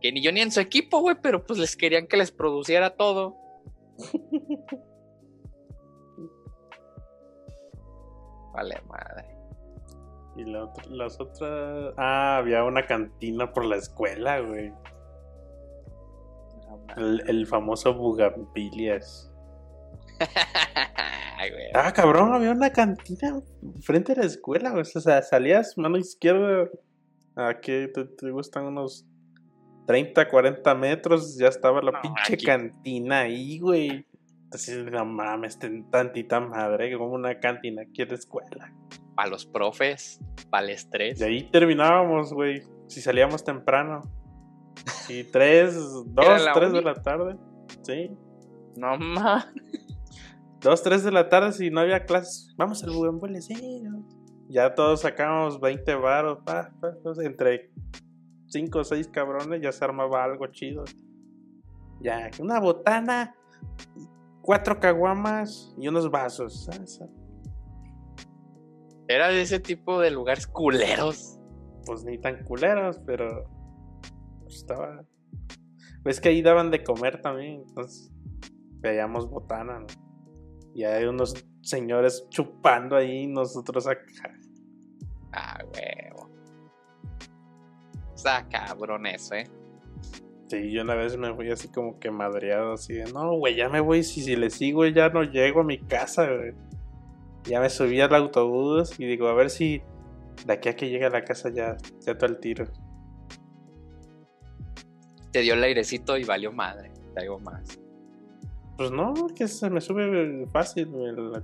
[0.00, 2.96] Que ni yo ni en su equipo, güey, pero pues les querían que les produciera
[2.96, 3.38] todo.
[8.52, 9.35] vale, madre.
[10.36, 11.94] Y la otra- las otras.
[11.96, 14.72] Ah, había una cantina por la escuela, güey.
[16.96, 19.32] El, el famoso Bugambilias.
[21.74, 23.40] Ah, cabrón, había una cantina
[23.82, 24.80] frente a la escuela, güey.
[24.82, 26.70] O sea, salías mano izquierda.
[27.36, 29.06] ¿A qué te, te gustan unos
[29.86, 31.36] 30, 40 metros?
[31.38, 34.06] Ya estaba la No, pinche aquí- cantina ahí, güey.
[34.50, 35.58] Así, no mames,
[35.90, 38.72] tantita madre, como una cantina aquí en la escuela.
[39.16, 40.20] Para los profes,
[40.50, 41.20] para el estrés.
[41.20, 42.62] Y ahí terminábamos, güey.
[42.86, 44.02] Si salíamos temprano.
[45.08, 45.74] Y tres,
[46.06, 47.36] dos, tres de la tarde.
[47.82, 48.10] Sí.
[48.76, 49.46] No mames.
[50.60, 52.54] Dos, tres de la tarde si no había clases.
[52.56, 52.92] Vamos al
[53.42, 53.82] sí.
[53.82, 54.06] ¿no?
[54.48, 56.38] Ya todos sacábamos 20 varos.
[56.44, 57.70] pa, pa, entre
[58.48, 60.84] cinco o seis cabrones ya se armaba algo chido.
[62.00, 63.34] Ya, una botana,
[64.42, 66.68] cuatro caguamas y unos vasos.
[69.08, 71.38] Era de ese tipo de lugares culeros.
[71.84, 73.48] Pues ni tan culeros, pero
[74.42, 75.04] pues, estaba.
[76.02, 78.12] Ves que ahí daban de comer también, entonces
[78.80, 79.86] veíamos botana, ¿no?
[80.74, 84.34] Y hay unos señores chupando ahí, y nosotros acá.
[85.32, 86.30] Ah, huevo.
[88.14, 89.48] Está cabrón eso, eh.
[90.48, 93.68] Sí, yo una vez me fui así como que madreado, así de, no, güey, ya
[93.68, 96.54] me voy, si, si le sigo ya no llego a mi casa, güey.
[97.46, 99.82] Ya me subí al autobús y digo, a ver si
[100.44, 102.66] de aquí a que llegue a la casa ya, ya todo el tiro.
[105.32, 106.92] Te dio el airecito y valió madre.
[107.14, 107.78] Traigo más.
[108.76, 110.90] Pues no, que se me sube fácil,
[111.32, 111.42] la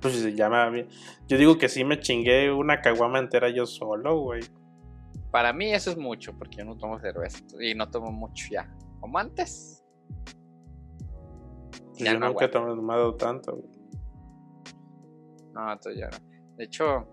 [0.00, 0.86] Pues ya me...
[1.26, 4.42] Yo digo que sí me chingué una caguama entera yo solo, güey.
[5.32, 7.40] Para mí eso es mucho, porque yo no tomo cerveza.
[7.60, 8.72] Y no tomo mucho ya.
[9.00, 9.84] Como antes.
[11.70, 13.69] Pues Ya yo no nunca he tomado tanto, güey.
[15.52, 16.18] No, ya no.
[16.56, 17.06] De hecho.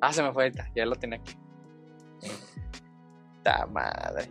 [0.00, 0.70] Ah, se me fue ahorita.
[0.74, 1.36] Ya lo tenía aquí.
[3.42, 4.30] Ta madre.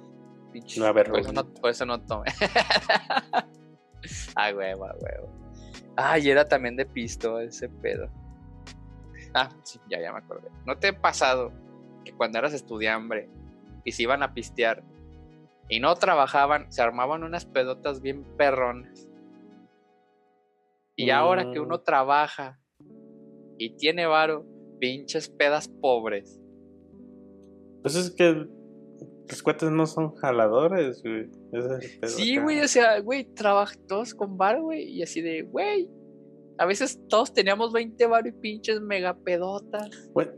[0.52, 0.80] Pinche.
[0.80, 2.32] No, a ver, por, eso no, por eso no tomé.
[4.36, 5.30] ah, huevo, ah, huevo.
[5.98, 8.10] Ah, y era también de pisto ese pedo.
[9.34, 10.50] Ah, sí, ya, ya me acordé.
[10.66, 11.52] ¿No te ha pasado
[12.04, 13.30] que cuando eras estudiambre
[13.84, 14.84] y se iban a pistear
[15.68, 19.08] y no trabajaban, se armaban unas pedotas bien perronas?
[20.96, 21.64] Y ahora que Mm.
[21.64, 22.60] uno trabaja
[23.58, 24.46] y tiene varo,
[24.80, 26.40] pinches pedas pobres.
[27.82, 28.48] Pues es que
[29.30, 31.30] los cuates no son jaladores, güey.
[32.02, 35.90] Es Sí, güey, o sea, güey, trabajan todos con varo, güey, y así de, güey.
[36.58, 39.90] A veces todos teníamos 20 varo y pinches mega pedotas.
[40.14, 40.30] Güey,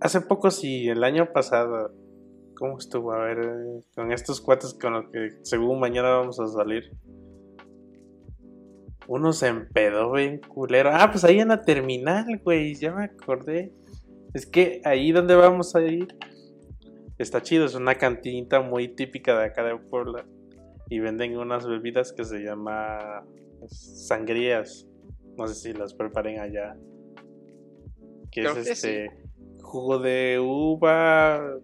[0.00, 1.92] hace poco sí, el año pasado,
[2.56, 3.12] ¿cómo estuvo?
[3.12, 6.90] A ver, eh, con estos cuates con los que según mañana vamos a salir.
[9.14, 10.88] Uno se empedó bien culero.
[10.90, 13.70] Ah, pues ahí en la terminal, güey, ya me acordé.
[14.32, 16.16] Es que ahí donde vamos a ir
[17.18, 20.24] está chido, es una cantinita muy típica de acá de Puebla.
[20.88, 23.22] Y venden unas bebidas que se llama
[23.58, 24.88] pues, sangrías.
[25.36, 26.74] No sé si las preparen allá.
[28.30, 28.88] Que Creo es que sí.
[28.88, 29.10] este
[29.60, 31.58] jugo de uva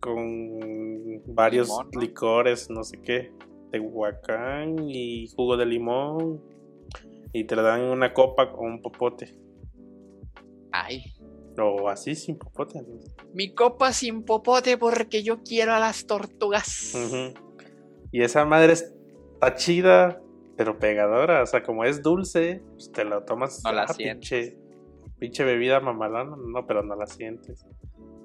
[0.00, 2.00] con varios Limón, ¿no?
[2.00, 3.30] licores, no sé qué,
[3.70, 6.57] de huacán y jugo de limón.
[7.32, 9.34] Y te la dan en una copa con un popote.
[10.72, 11.02] Ay,
[11.58, 12.80] O así sin popote.
[12.80, 12.98] ¿no?
[13.32, 16.94] mi copa sin popote porque yo quiero a las tortugas.
[18.10, 20.22] Y esa madre está chida,
[20.56, 21.42] pero pegadora.
[21.42, 23.62] O sea, como es dulce, pues te la tomas.
[23.64, 24.56] No la ah, pinche,
[25.18, 26.36] pinche bebida mamalona.
[26.36, 27.66] No, pero no la sientes.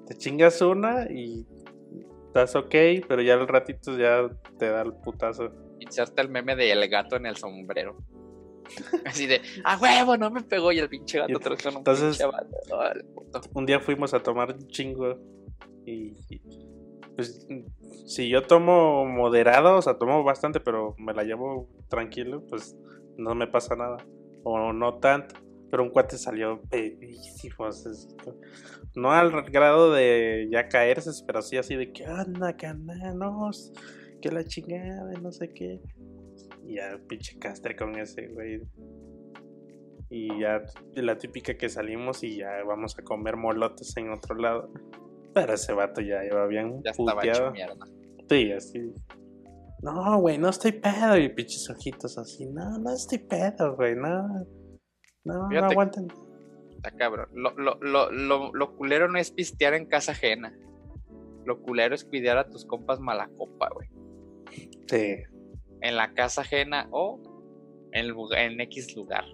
[0.06, 1.46] Te chingas una y
[2.26, 2.74] estás ok,
[3.06, 4.28] pero ya al ratito ya
[4.58, 5.50] te da el putazo.
[5.80, 7.98] Inserta el meme de el gato en el sombrero.
[9.04, 12.20] Así de, a huevo, no me pegó y el pinche gato con un entonces-.
[12.70, 13.40] Órale, puto.
[13.54, 15.18] Un día fuimos a tomar un chingo
[15.84, 16.40] y, y,
[17.14, 17.46] pues
[18.06, 22.76] si yo tomo moderado, o sea, tomo bastante, pero me la llevo tranquilo, pues
[23.16, 23.98] no me pasa nada.
[24.42, 25.36] O no tanto.
[25.70, 27.68] Pero un cuate salió pedísimo.
[28.94, 33.72] No al grado de ya caerse, pero sí así de que anda, cananos,
[34.20, 35.80] que la chingada, no sé qué.
[36.66, 38.62] Y ya pinche castre con ese, güey.
[40.10, 40.62] Y ya
[40.94, 44.70] la típica que salimos y ya vamos a comer molotes en otro lado.
[45.34, 47.50] Pero ese vato ya iba bien Ya estaba puteado.
[47.50, 47.86] mierda.
[48.28, 48.92] Sí, así.
[49.82, 51.18] No, güey, no estoy pedo.
[51.18, 52.46] Y pinches ojitos así.
[52.46, 53.96] No, no estoy pedo, güey.
[53.96, 54.22] No,
[55.24, 56.06] no, no Fíjate- aguanten.
[56.76, 57.28] Está cabrón.
[57.32, 60.56] Lo, lo, lo, lo, lo culero no es pistear en casa ajena.
[61.44, 63.88] Lo culero es cuidar a tus compas mala copa, güey.
[64.86, 65.16] Sí.
[65.84, 67.20] En la casa ajena o
[67.92, 69.24] en, en X lugar.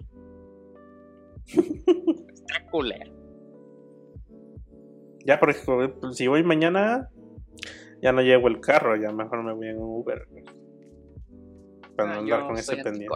[1.47, 3.11] Está culero.
[5.25, 7.09] Ya, por ejemplo, si voy mañana,
[8.01, 8.95] ya no llevo el carro.
[8.95, 10.27] Ya mejor me voy en un Uber.
[11.95, 13.15] Para no Ah, andar yo con ese pendiente.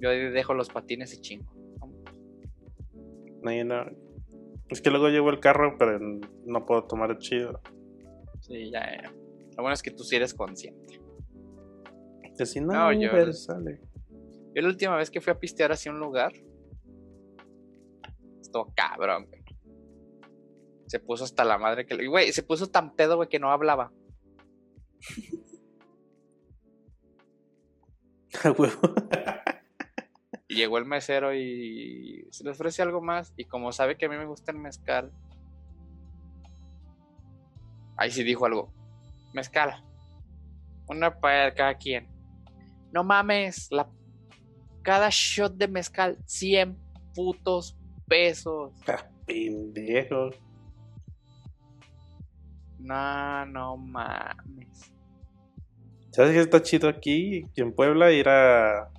[0.00, 1.50] Yo dejo los patines y chingo.
[3.42, 3.86] No, yo no.
[4.68, 7.60] Es que luego llevo el carro, pero no puedo tomar chido.
[8.40, 9.12] Sí, ya, ya.
[9.56, 11.00] Lo bueno es que tú sí eres consciente.
[12.36, 13.80] Que si no, No, yo- sale.
[14.54, 16.32] Yo la última vez que fui a pistear hacia un lugar,
[18.40, 19.42] estuvo cabrón, güey.
[20.86, 21.94] Se puso hasta la madre que...
[21.94, 23.92] y, Güey, se puso tan pedo, güey, que no hablaba.
[30.46, 33.32] Y llegó el mesero y se le ofrece algo más.
[33.36, 35.10] Y como sabe que a mí me gusta el mezcal,
[37.96, 38.72] ahí sí dijo algo.
[39.34, 39.84] Mezcal.
[40.88, 42.08] Una para cada quien.
[42.92, 43.90] No mames, la...
[44.82, 46.78] cada shot de mezcal, 100
[47.14, 48.72] putos pesos.
[49.26, 50.30] Pendejo.
[52.78, 54.92] No, no mames.
[56.12, 57.44] ¿Sabes qué está chido aquí?
[57.56, 58.92] En Puebla ir a,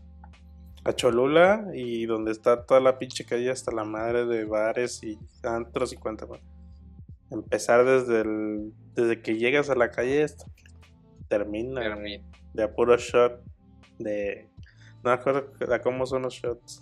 [0.84, 5.18] a Cholula y donde está toda la pinche calle hasta la madre de bares y
[5.44, 6.42] antros y cuanta más.
[7.32, 10.64] Empezar desde el, desde que llegas a la calle hasta que
[11.28, 11.82] termina
[12.54, 13.42] de a puro shot
[14.00, 14.50] de
[15.04, 16.82] no me acuerdo de cómo son los shots.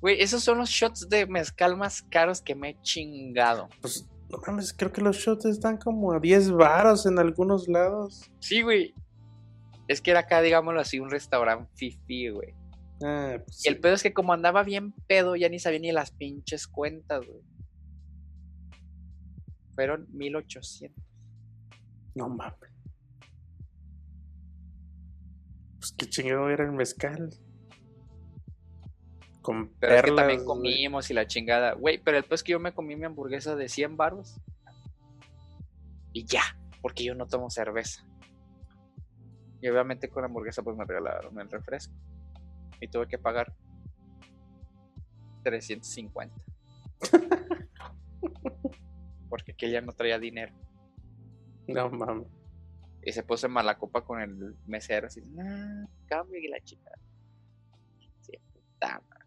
[0.00, 3.68] Güey, esos son los shots de mezcal más caros que me he chingado.
[3.80, 8.30] Pues no mames, creo que los shots están como a 10 varos en algunos lados.
[8.40, 8.94] Sí, güey.
[9.88, 12.54] Es que era acá, digámoslo así, un restaurante fifi, güey.
[13.02, 13.80] Ah, pues Y el sí.
[13.80, 17.42] pedo es que como andaba bien pedo, ya ni sabía ni las pinches cuentas, güey.
[19.74, 21.02] Fueron 1800.
[22.14, 22.70] No mames.
[25.78, 27.30] Pues qué chingado era el mezcal.
[29.42, 30.46] Con Pero es que perlas, también güey.
[30.46, 31.74] comimos y la chingada.
[31.74, 34.40] Güey, pero es que yo me comí mi hamburguesa de 100 baros.
[36.12, 36.42] Y ya,
[36.80, 38.06] porque yo no tomo cerveza.
[39.60, 41.94] Y obviamente con la hamburguesa pues me regalaron el refresco.
[42.80, 43.52] Y tuve que pagar
[45.42, 46.34] 350.
[49.28, 50.54] porque aquella no traía dinero.
[51.66, 52.28] No mames.
[53.02, 56.90] Y se puso en mala copa con el mesero así, no, cambio y la chica.
[58.22, 59.24] Sí, puta madre.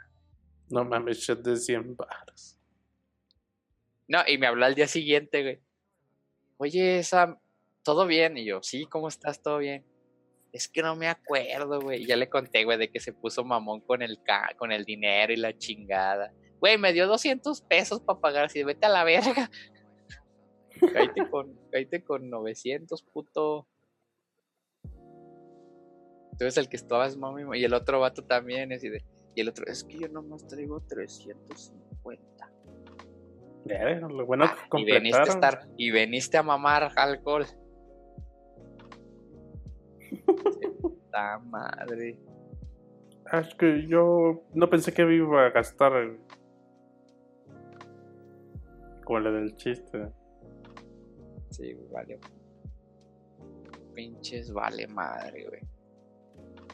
[0.70, 2.60] No mames, shot de 100 baros.
[4.08, 5.60] No, y me habló al día siguiente, güey.
[6.58, 7.38] Oye, Sam,
[7.84, 8.38] ¿todo bien?
[8.38, 9.42] Y yo, sí, ¿cómo estás?
[9.42, 9.86] ¿Todo bien?
[10.52, 12.06] Es que no me acuerdo, güey.
[12.06, 15.34] Ya le conté, güey, de que se puso mamón con el, ca con el dinero
[15.34, 16.34] y la chingada.
[16.60, 19.52] Güey, me dio 200 pesos para pagar así, vete a la verga.
[20.80, 23.68] Cállate con, cállate con 900, puto.
[26.32, 29.04] Entonces el que estaba es mami y el otro vato también, de,
[29.36, 32.52] y el otro, es que yo nomás traigo 350.
[33.66, 37.46] Ya, lo bueno Ah, que y veniste a estar, y veniste a mamar alcohol.
[40.82, 42.20] Puta madre.
[43.30, 45.92] Ah, es que yo no pensé que iba a gastar.
[45.92, 46.18] güey.
[49.04, 50.12] Como la del chiste.
[51.58, 52.20] Sí, vale.
[53.96, 55.62] Pinches vale madre, güey.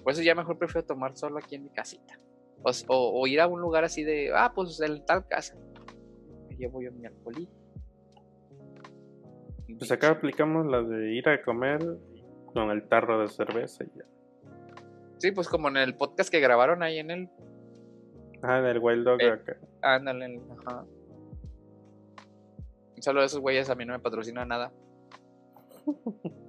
[0.04, 2.20] Por eso ya mejor prefiero tomar solo aquí en mi casita.
[2.64, 5.56] O, o- o ir a un lugar así de, ah, pues en tal casa.
[6.50, 7.52] Me llevo yo mi alcoholito.
[9.78, 11.80] Pues acá aplicamos la de ir a comer
[12.54, 14.06] con el tarro de cerveza y ya.
[15.20, 17.30] Sí, pues como en el podcast que grabaron ahí en el.
[18.42, 19.30] Ah, en el Wild Dog Eh.
[19.32, 19.58] acá.
[19.82, 20.42] Ándale,
[23.04, 23.12] ajá.
[23.12, 24.72] Solo esos güeyes a mí no me patrocinan nada.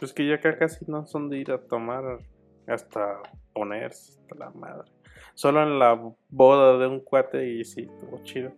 [0.00, 2.20] Pues que ya acá casi no son de ir a tomar
[2.66, 3.20] hasta
[3.52, 4.90] ponerse hasta la madre.
[5.34, 8.50] Solo en la boda de un cuate y sí, estuvo chido.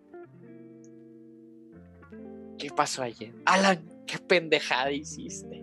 [2.59, 3.33] ¿Qué pasó ayer?
[3.45, 5.63] Alan, qué pendejada hiciste.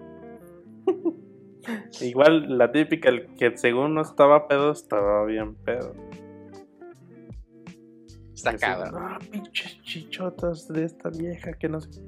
[2.02, 5.96] Igual la típica, el que según no estaba pedo, estaba bien pedo.
[8.34, 9.14] Está cabrón.
[9.14, 12.04] No, pinches chichotas de esta vieja que no sé.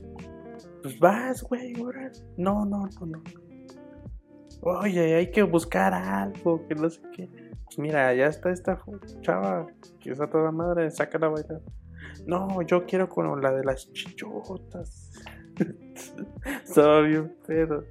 [0.84, 2.12] Pues vas, güey, ahora.
[2.38, 3.24] No, no, no, no.
[4.62, 7.28] Oye, hay que buscar algo, que no sé qué.
[7.66, 8.80] Pues mira, ya está esta
[9.22, 9.66] chava
[10.00, 11.62] que está toda madre, sácala a bailar.
[12.28, 15.12] No, yo quiero con la de las chichotas.
[16.64, 17.84] Estaba bien pedo.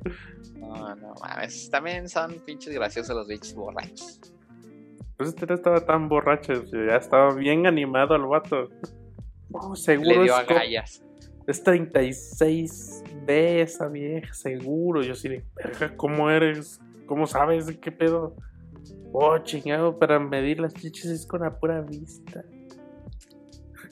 [0.57, 1.69] No, no mames.
[1.69, 4.21] También son pinches graciosos los bichos borrachos.
[5.17, 8.69] Pues este no estaba tan borracho, ya estaba bien animado el vato.
[9.51, 11.05] No, seguro Le dio es, agallas.
[11.47, 15.02] es 36B esa vieja, seguro.
[15.02, 16.81] Yo así de, verga, ¿cómo eres?
[17.06, 18.36] ¿Cómo sabes de qué pedo?
[19.12, 22.44] Oh, chingado, para medir las chichis es con la pura vista.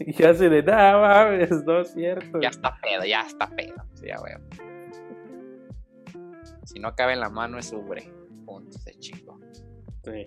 [0.01, 2.39] Y ya se de, nada mames, no es cierto.
[2.41, 3.75] Ya está pedo, ya está pedo.
[3.95, 4.39] Sí, ya veo.
[6.65, 8.09] Si no cabe en la mano es ubre.
[8.47, 9.41] Punto, se chico.
[10.05, 10.25] Sí.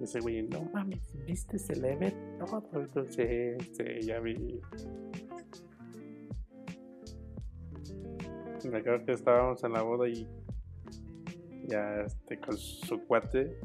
[0.00, 2.62] Y ese güey, no mames, viste, se le ve todo.
[2.74, 4.60] Entonces, sí, ya vi.
[8.70, 10.26] Me acuerdo que estábamos en la boda y
[11.68, 13.58] ya este, con su cuate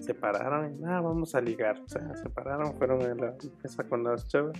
[0.00, 1.80] se pararon y nada, vamos a ligar.
[1.80, 4.56] O sea, se pararon, fueron a la mesa con las chavas.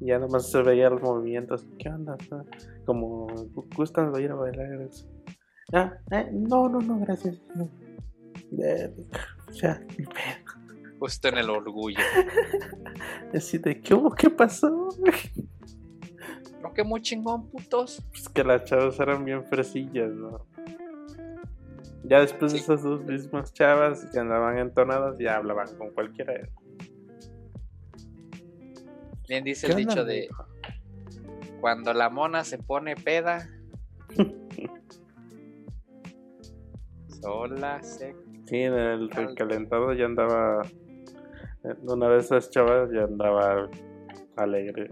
[0.00, 1.66] Y ya nomás se veía los movimientos.
[1.78, 2.16] ¿Qué onda?
[2.30, 2.44] Ah,
[2.84, 3.26] Como
[3.76, 4.88] gustan ir a bailar.
[5.72, 7.40] Ah, eh, no, no, no, gracias.
[7.54, 7.68] no.
[9.60, 10.98] Verga, Ya, ni pedo.
[10.98, 11.98] Justo en el orgullo.
[13.34, 14.14] Así de, ¿qué hubo?
[14.14, 14.88] ¿Qué pasó?
[16.62, 18.02] No que muy chingón, putos.
[18.10, 20.46] Pues que las chavas eran bien fresillas, ¿no?
[22.04, 26.34] Ya después de esas dos mismas chavas que andaban entonadas, ya hablaban con cualquiera.
[29.28, 30.28] Bien dice ¿Qué el dicho de
[31.60, 33.48] cuando la mona se pone peda.
[37.22, 38.16] sola se.
[38.52, 40.60] Sí, en el recalentado ya andaba.
[41.84, 43.70] Una de esas chavas ya andaba
[44.36, 44.90] alegre.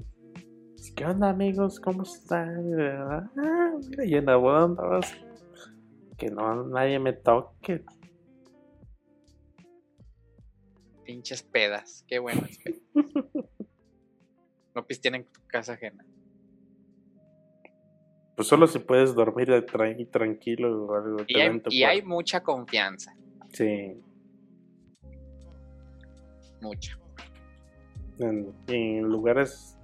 [0.97, 1.79] ¿Qué onda, amigos?
[1.79, 2.73] ¿Cómo están?
[2.81, 5.15] Ah, mira, y en la boda andabas.
[6.17, 7.85] Que no nadie me toque.
[11.05, 12.07] Pinches pedas.
[12.09, 12.81] Qué buenas pedas.
[14.75, 16.07] No pisteen en tu casa ajena.
[18.37, 19.67] Pues solo si puedes dormir
[20.11, 21.17] tranquilo o algo.
[21.27, 23.13] Y hay, y hay mucha confianza.
[23.53, 24.01] Sí.
[26.61, 26.99] Mucha.
[28.19, 29.77] En, en lugares.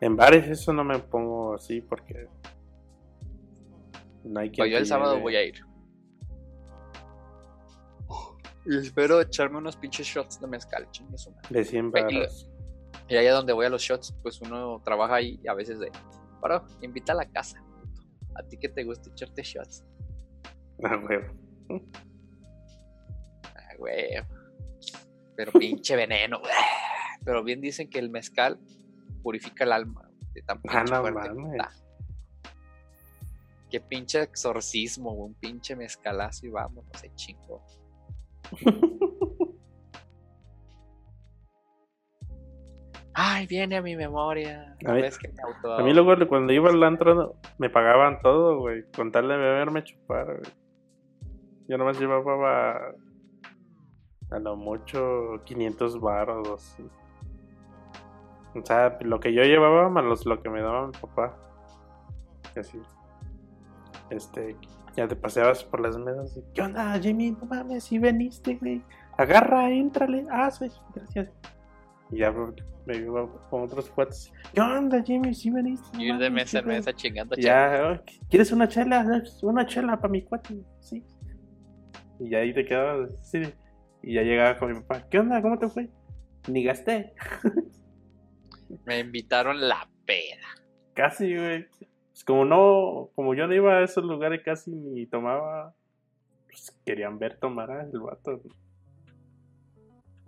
[0.00, 2.28] En bares, eso no me pongo así porque.
[4.24, 5.64] No hay quien Pues yo el sábado voy a ir.
[8.66, 11.48] Y espero echarme unos pinches shots de mezcal, chingue su madre.
[11.50, 13.14] De 100 Ve, y-.
[13.14, 15.92] Y allá donde voy a los shots, pues uno trabaja ahí y a veces de,
[16.42, 17.62] bro, invita a la casa.
[18.34, 19.84] A ti que te gusta echarte shots.
[20.84, 21.32] Ah, huevo.
[23.76, 24.08] Ah, güey.
[25.36, 26.40] Pero pinche veneno.
[27.24, 28.58] Pero bien dicen que el mezcal
[29.22, 30.08] purifica el alma.
[30.34, 31.52] De tan Ah, no fuerte mames.
[31.52, 31.70] está.
[33.70, 37.62] Qué pinche exorcismo, un pinche mezcalazo y vamos, no sé, chingo.
[43.18, 44.76] Ay, viene a mi memoria.
[44.86, 45.72] A mí- ¿Ves que me auto...
[45.72, 48.84] A mí luego cuando iba al antro me pagaban todo, güey.
[48.94, 50.52] Con tal de beberme chupar, güey.
[51.66, 52.94] Yo nomás llevaba
[54.30, 56.48] a, lo mucho 500 baros.
[56.50, 56.84] así.
[58.54, 61.36] O sea, lo que yo llevaba más los- lo que me daba mi papá.
[62.54, 62.80] Y así.
[64.10, 64.56] Este,
[64.96, 67.32] ya te paseabas por las mesas y, ¿qué onda, Jimmy?
[67.32, 68.82] No mames, si veniste, güey.
[69.18, 70.26] Agarra, éntrale.
[70.30, 71.28] Ah, sí, gracias.
[72.10, 72.32] Y ya
[72.86, 74.32] me iba con otros cuates.
[74.54, 75.34] ¿Qué onda, Jimmy?
[75.34, 75.96] Si veniste.
[75.96, 76.78] no Ir de mesa en qué pedo".
[76.78, 77.36] mesa chingando.
[77.36, 79.04] Ya, oh, ¿quieres una chela?
[79.42, 81.04] Una chela para mi cuate, sí.
[82.20, 83.42] Y ahí te quedabas, sí.
[84.06, 85.42] Y ya llegaba con mi papá, ¿qué onda?
[85.42, 85.90] ¿Cómo te fue?
[86.48, 87.12] Ni gasté.
[88.84, 90.46] Me invitaron la peda.
[90.94, 91.66] Casi, güey.
[92.12, 95.74] Pues como no, como yo no iba a esos lugares casi ni tomaba,
[96.46, 98.40] pues querían ver tomar al vato.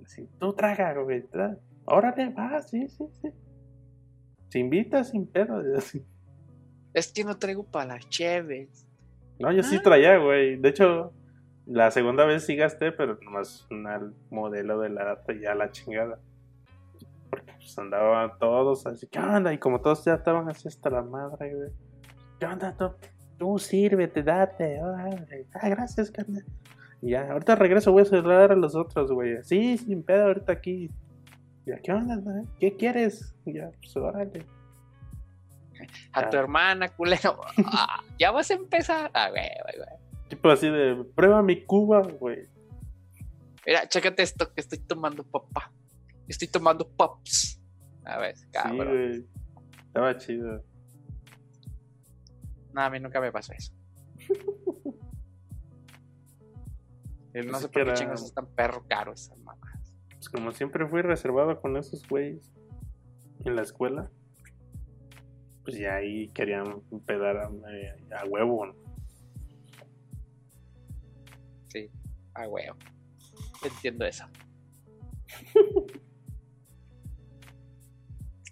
[0.04, 1.56] Así, tú traga, güey, traga.
[1.86, 3.28] Órale, va, sí, sí, sí.
[4.48, 5.62] Se invita sin pedo.
[5.76, 6.04] así.
[6.94, 8.88] Es que no traigo para las cheves.
[9.38, 9.82] No, yo sí Ah.
[9.84, 10.56] traía, güey.
[10.56, 11.12] De hecho,
[11.68, 14.00] la segunda vez sí gasté, pero nomás una
[14.30, 16.18] modelo de la data ya la chingada.
[17.28, 19.52] Porque pues andaban todos así, ¿qué onda?
[19.52, 21.70] Y como todos ya estaban así hasta la madre, güey.
[22.40, 22.90] ¿Qué onda, tú?
[23.36, 24.80] tú sírvete, date.
[24.80, 26.44] Ah, gracias, carnal.
[27.02, 29.42] Ya, ahorita regreso, voy a cerrar a los otros, güey.
[29.42, 30.90] Sí, sin pedo, ahorita aquí.
[31.66, 32.18] Ya, ¿qué onda?
[32.58, 33.34] ¿Qué quieres?
[33.44, 34.46] Ya, pues órale.
[36.12, 37.40] A tu hermana, culero.
[37.66, 39.10] Ah, ya vas a empezar.
[39.14, 39.97] Ah, güey, güey, güey.
[40.28, 42.48] Tipo así de, prueba mi cuba, güey.
[43.66, 45.72] Mira, chécate esto que estoy tomando, papá.
[46.26, 47.60] Estoy tomando pops.
[48.04, 48.78] A ver, cabrón.
[48.78, 49.26] Sí, güey.
[49.86, 50.64] Estaba chido.
[52.72, 53.72] No, a mí nunca me pasó eso.
[57.34, 59.94] no sé por qué chingos están perro caro esas mamás.
[60.10, 62.52] Pues como siempre fui reservado con esos güeyes
[63.44, 64.10] en la escuela,
[65.64, 68.87] pues ya ahí querían pedar a, a huevo, ¿no?
[71.68, 71.90] Sí,
[72.34, 72.76] a huevo.
[73.62, 74.24] Entiendo eso.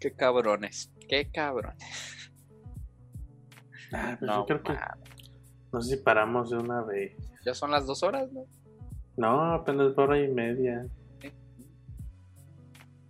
[0.00, 2.30] qué cabrones, qué cabrones.
[3.92, 4.72] Ah, pues no, yo creo que.
[5.72, 7.16] No sé si paramos de una vez.
[7.44, 8.46] Ya son las dos horas, ¿no?
[9.16, 10.86] No, apenas hora y media.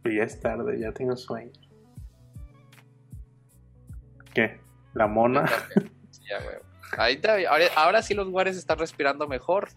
[0.03, 1.51] Pues ya es tarde, ya tengo sueño.
[4.35, 4.61] ¿Qué?
[4.95, 5.47] ¿La mona?
[6.29, 7.47] ya, güey.
[7.47, 9.71] ahora, ahora sí los guares están respirando mejor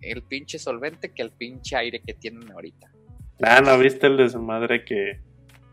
[0.00, 2.90] el pinche solvente que el pinche aire que tienen ahorita.
[3.42, 5.20] Ah, ¿no viste el de su madre que...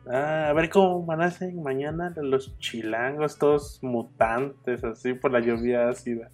[0.08, 6.30] Ah, a ver cómo amanecen mañana los chilangos, todos mutantes, así por la lluvia ácida.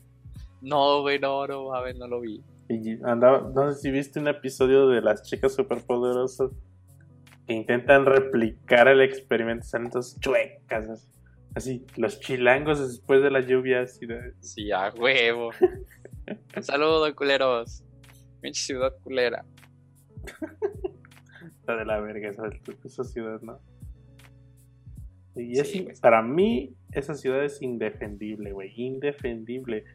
[0.62, 2.44] No, güey, no, no, a ver, no lo vi.
[2.68, 6.52] Y andaba, no sé si viste un episodio de las chicas superpoderosas
[7.48, 11.10] que intentan replicar el experimento, salen todos chuecas,
[11.56, 14.22] así, los chilangos después de la lluvia ácida.
[14.40, 15.52] Sí, a huevo.
[16.56, 17.84] Un saludo, culeros.
[18.42, 19.46] Pinche ciudad culera.
[21.60, 22.32] Está de la verga
[22.84, 23.60] esa, ciudad, ¿no?
[25.36, 25.60] Y
[26.02, 28.74] para mí, esa ciudad es indefendible, güey.
[28.76, 29.86] Indefendible.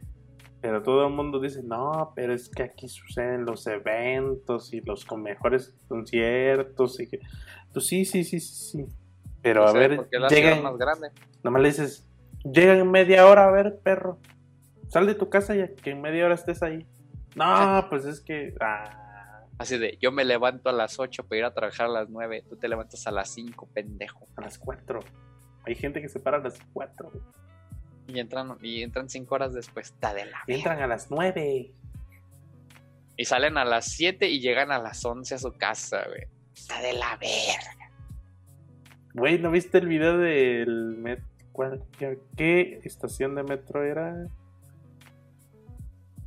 [0.60, 5.04] Pero todo el mundo dice, no, pero es que aquí suceden los eventos y los
[5.04, 6.98] con mejores conciertos.
[7.00, 7.20] Y que...
[7.72, 8.86] Pues sí, sí, sí, sí, sí.
[9.42, 10.62] Pero a ver, llegan.
[10.62, 11.08] Más grande.
[11.44, 12.08] Nomás le dices,
[12.44, 14.18] llegan en media hora a ver, perro.
[14.88, 16.86] Sal de tu casa y que en media hora estés ahí.
[17.34, 18.54] No, pues es que.
[18.60, 19.02] Ah.
[19.58, 22.44] Así de, yo me levanto a las 8 para ir a trabajar a las 9.
[22.48, 24.28] Tú te levantas a las 5, pendejo.
[24.36, 25.00] A las 4.
[25.64, 27.10] Hay gente que se para a las 4.
[28.08, 29.88] Y entran, y entran 5 horas después.
[29.88, 31.72] Está de la Entran a las 9.
[33.16, 36.24] Y salen a las 7 y llegan a las 11 a su casa, güey.
[36.54, 37.92] Está de la verga.
[39.14, 41.26] Güey, ¿no viste el video del metro?
[42.36, 44.28] ¿Qué estación de metro era?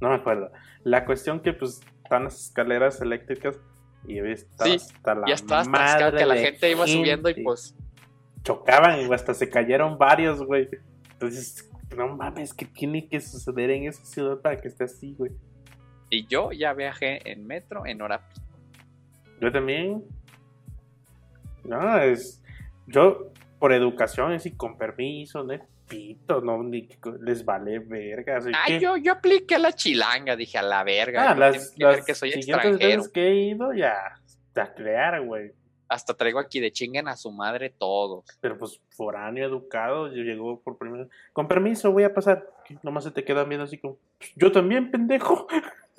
[0.01, 0.51] No me acuerdo.
[0.83, 3.59] La cuestión que pues están las escaleras eléctricas
[4.07, 7.75] y está sí, hasta la ya está hasta que la gente iba subiendo y pues
[8.43, 10.69] chocaban y hasta se cayeron varios, güey.
[11.11, 15.31] Entonces, no mames, ¿qué tiene que suceder en esa ciudad para que esté así, güey?
[16.09, 18.27] Y yo ya viajé en metro en hora
[19.41, 20.03] Yo también.
[21.63, 22.43] No, es.
[22.87, 25.53] Yo, por educación, y con permiso, ¿no?
[25.89, 26.87] Pito, no, ni
[27.21, 28.39] les vale verga.
[28.53, 31.31] Ah, yo, yo apliqué la chilanga, dije a la verga.
[31.31, 33.03] Ah, las, las que soy extranjero.
[33.11, 34.19] que he ido ya,
[34.55, 35.51] a crear, güey.
[35.87, 38.23] Hasta traigo aquí de chinguen a su madre todos.
[38.39, 41.13] Pero pues foráneo, educado, yo llegó por primera vez.
[41.33, 42.47] Con permiso, voy a pasar.
[42.83, 45.47] Nomás se te quedan viendo así como, pues, yo también, pendejo.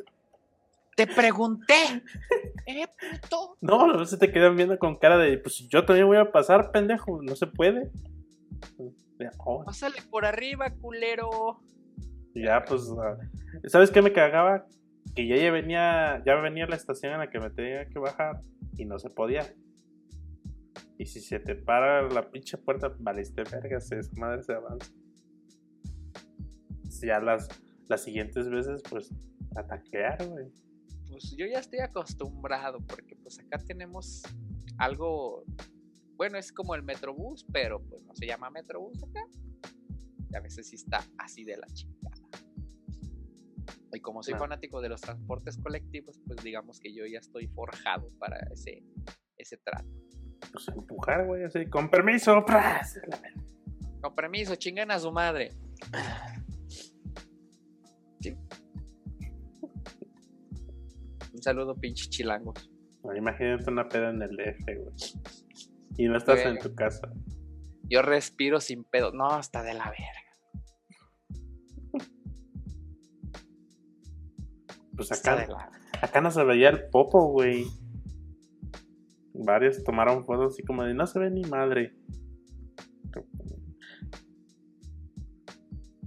[0.97, 2.03] Te pregunté.
[2.67, 2.87] ¿Eh,
[3.21, 3.57] puto?
[3.63, 6.73] No, no se te quedan viendo con cara de, pues yo también voy a pasar,
[6.73, 7.23] pendejo.
[7.23, 7.91] No se puede.
[9.39, 9.65] Oh.
[9.65, 11.61] Pásale por arriba, culero.
[12.35, 13.19] Ya, pues, ah,
[13.67, 14.67] ¿sabes qué me cagaba?
[15.15, 18.41] Que ya, venía, ya venía la estación en la que me tenía que bajar
[18.77, 19.53] y no se podía.
[20.99, 24.93] Y si se te para la pinche puerta, valiste vergas, esa madre se avanza.
[27.03, 27.49] Ya las,
[27.89, 29.11] las siguientes veces, pues,
[29.57, 30.47] ataquear, güey.
[31.09, 34.23] Pues yo ya estoy acostumbrado, porque pues acá tenemos
[34.79, 35.45] algo
[36.21, 39.27] bueno, es como el Metrobús, pero pues no se llama Metrobús acá.
[40.31, 42.15] Y a veces sí está así de la chingada.
[43.91, 48.07] Y como soy fanático de los transportes colectivos, pues digamos que yo ya estoy forjado
[48.19, 48.83] para ese,
[49.39, 49.89] ese trato.
[50.53, 53.01] Pues empujar, güey, así, con permiso, ¡pras!
[54.03, 55.53] Con permiso, chingan a su madre.
[61.33, 62.71] Un saludo, pinche chilangos.
[63.17, 65.50] imagínate una peda en el DF, güey.
[66.01, 67.13] Y no estás en tu casa.
[67.83, 69.13] Yo respiro sin pedo.
[69.13, 71.37] No, está de la verga.
[74.97, 75.71] Pues acá,
[76.01, 77.67] acá no se veía el popo, güey.
[79.35, 81.95] Varios tomaron fotos así como de no se ve ni madre.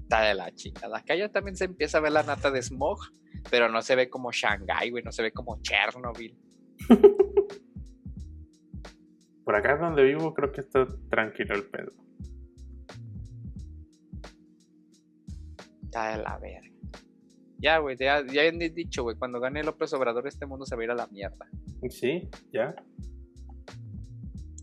[0.02, 0.98] Está de la chingada.
[0.98, 2.98] Acá ya también se empieza a ver la nata de smog,
[3.52, 6.36] pero no se ve como Shanghai, güey, no se ve como Chernobyl.
[9.44, 11.92] Por acá donde vivo creo que está tranquilo el pedo.
[15.84, 16.70] Está de la verga.
[17.60, 20.82] Ya, güey, ya, ya he dicho, güey, cuando gane López Obrador este mundo se va
[20.82, 21.48] a ir a la mierda.
[21.90, 22.76] Sí, ya.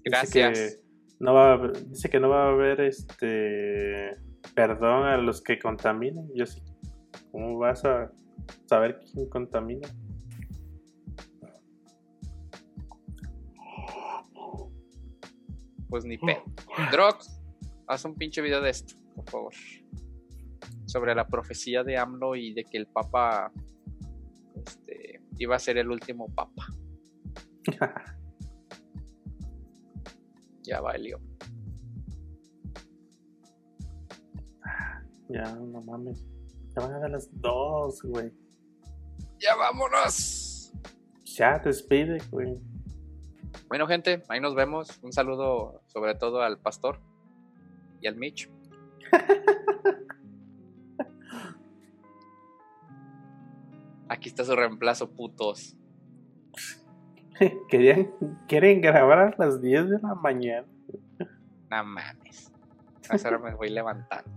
[0.05, 0.51] Gracias.
[0.59, 4.11] Dice que no va a, haber- dice que no va a haber este
[4.55, 6.28] perdón a los que contaminen.
[6.35, 6.62] Yo sí.
[7.31, 8.11] ¿Cómo vas a
[8.66, 9.89] saber quién contamina?
[15.90, 16.42] Pues ni pedo.
[16.92, 17.42] Drox,
[17.86, 19.54] haz un pinche video de esto, por favor.
[20.86, 23.52] Sobre la profecía de AMLO y de que el Papa
[24.64, 26.66] este, iba a ser el último Papa.
[30.62, 31.18] Ya valió.
[35.28, 36.24] Ya, no mames.
[36.76, 38.32] Ya van a dar las dos, güey.
[39.38, 40.72] ¡Ya vámonos!
[41.24, 42.54] Ya, despide, güey.
[43.70, 44.98] Bueno, gente, ahí nos vemos.
[45.01, 46.98] Un saludo sobre todo al pastor
[48.01, 48.51] y al Mitch.
[54.09, 55.76] Aquí está su reemplazo, putos.
[57.70, 58.10] Querían,
[58.48, 60.66] quieren grabar a las 10 de la mañana.
[61.70, 62.52] No mames.
[63.09, 64.32] A esa hora me voy levantando.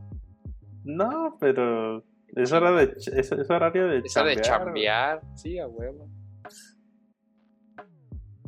[0.83, 2.03] No, pero
[2.35, 6.07] es hora de es, es horario de de chambear, chambear, sí, a huevo.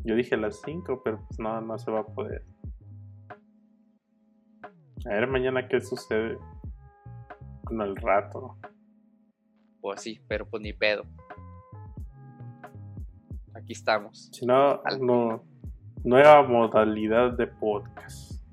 [0.05, 2.45] Yo dije las 5, pero pues no, no se va a poder.
[5.07, 6.37] A ver mañana qué sucede
[7.63, 8.55] con el rato.
[9.81, 11.03] Pues sí, pero pues ni pedo.
[13.55, 14.29] Aquí estamos.
[14.31, 14.83] Si no,
[16.03, 18.43] nueva modalidad de podcast.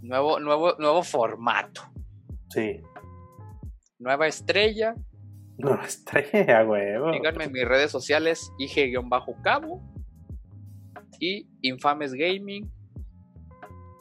[0.00, 1.82] Nuevo, nuevo, nuevo formato.
[2.48, 2.80] Sí.
[3.98, 4.94] Nueva estrella.
[5.58, 7.12] Nueva estrella, huevo.
[7.12, 9.93] Síganme en mis redes sociales, IG-Cabo
[11.20, 12.70] y Infames Gaming.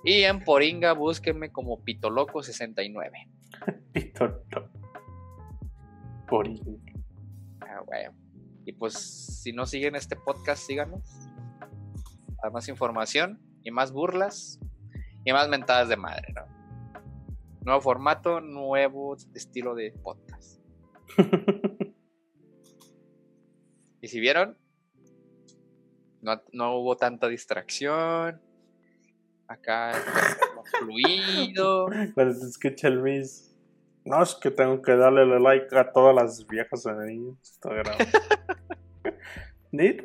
[0.03, 3.11] Y en Poringa búsquenme como Pitoloco69.
[3.93, 4.69] Pito, no.
[6.27, 6.81] Por in-
[7.61, 8.15] Ah, huevo.
[8.65, 8.93] Y pues
[9.41, 11.01] si no siguen este podcast, síganos.
[12.37, 14.59] Para más información y más burlas
[15.25, 16.41] y más mentadas de madre, ¿no?
[17.61, 20.61] Nuevo formato, nuevo estilo de podcast.
[24.01, 24.57] Y si vieron,
[26.23, 28.41] no, no hubo tanta distracción.
[29.47, 29.91] Acá
[30.79, 31.87] fluido.
[32.15, 33.53] Cuando se escucha el Miss.
[34.05, 37.97] No, es que tengo que darle like a todas las viejas en Instagram.
[39.71, 40.03] ¿Neta?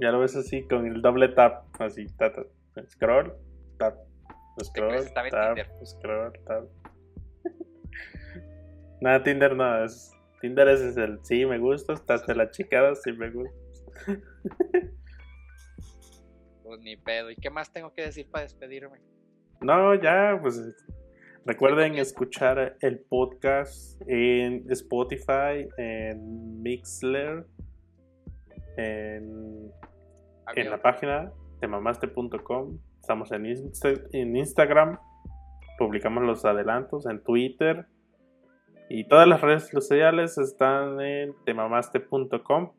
[0.00, 1.64] Ya lo ves así con el doble tap.
[1.80, 2.34] Así, tap,
[2.74, 3.32] tap, scroll,
[3.78, 3.96] tap,
[4.64, 6.64] scroll, tap, scroll, tap.
[9.00, 10.12] Nada, Tinder no es.
[10.40, 13.61] Tinder es el sí me gusta, estás de la chicada, sí me gusta.
[16.62, 17.30] Pues ni pedo.
[17.30, 18.98] ¿Y qué más tengo que decir para despedirme?
[19.60, 20.60] No, ya, pues
[21.44, 27.46] recuerden escuchar el podcast en Spotify, en Mixler,
[28.76, 29.70] en,
[30.56, 32.78] en la página de mamaste.com.
[33.00, 34.98] Estamos en, Insta- en Instagram,
[35.78, 37.86] publicamos los adelantos en Twitter
[38.88, 42.72] y todas las redes sociales están en temamaste.com.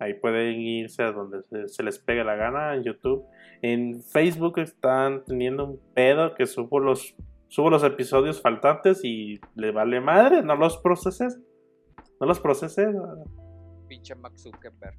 [0.00, 3.24] Ahí pueden irse a donde se, se les pegue la gana en YouTube.
[3.62, 7.14] En Facebook están teniendo un pedo que subo los,
[7.48, 11.40] subo los episodios faltantes y le vale madre, no los proceses.
[12.20, 12.86] No los procesé.
[13.88, 14.96] Pinche Max Zuckerberg.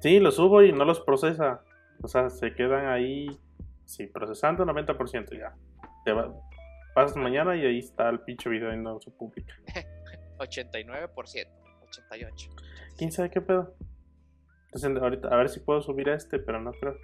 [0.00, 1.62] Sí, los subo y no los procesa.
[2.02, 3.26] O sea, se quedan ahí,
[3.84, 5.54] sí, procesando 90% ya.
[6.04, 6.32] Te va-
[6.94, 9.52] pasas mañana y ahí está el pinche video y no se publica.
[10.38, 11.46] 89%.
[11.88, 12.50] 88.
[12.98, 13.74] ¿Quién sabe qué pedo?
[14.66, 16.94] Entonces, ahorita, a ver si puedo subir a este, pero no creo.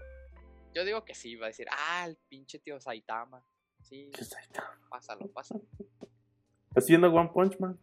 [0.75, 3.43] Yo digo que sí, va a decir, ah, el pinche tío Saitama.
[3.81, 4.37] Sí, ¿Qué esto?
[4.91, 5.62] pásalo, pásalo.
[6.71, 7.79] ¿Estás viendo One Punch Man?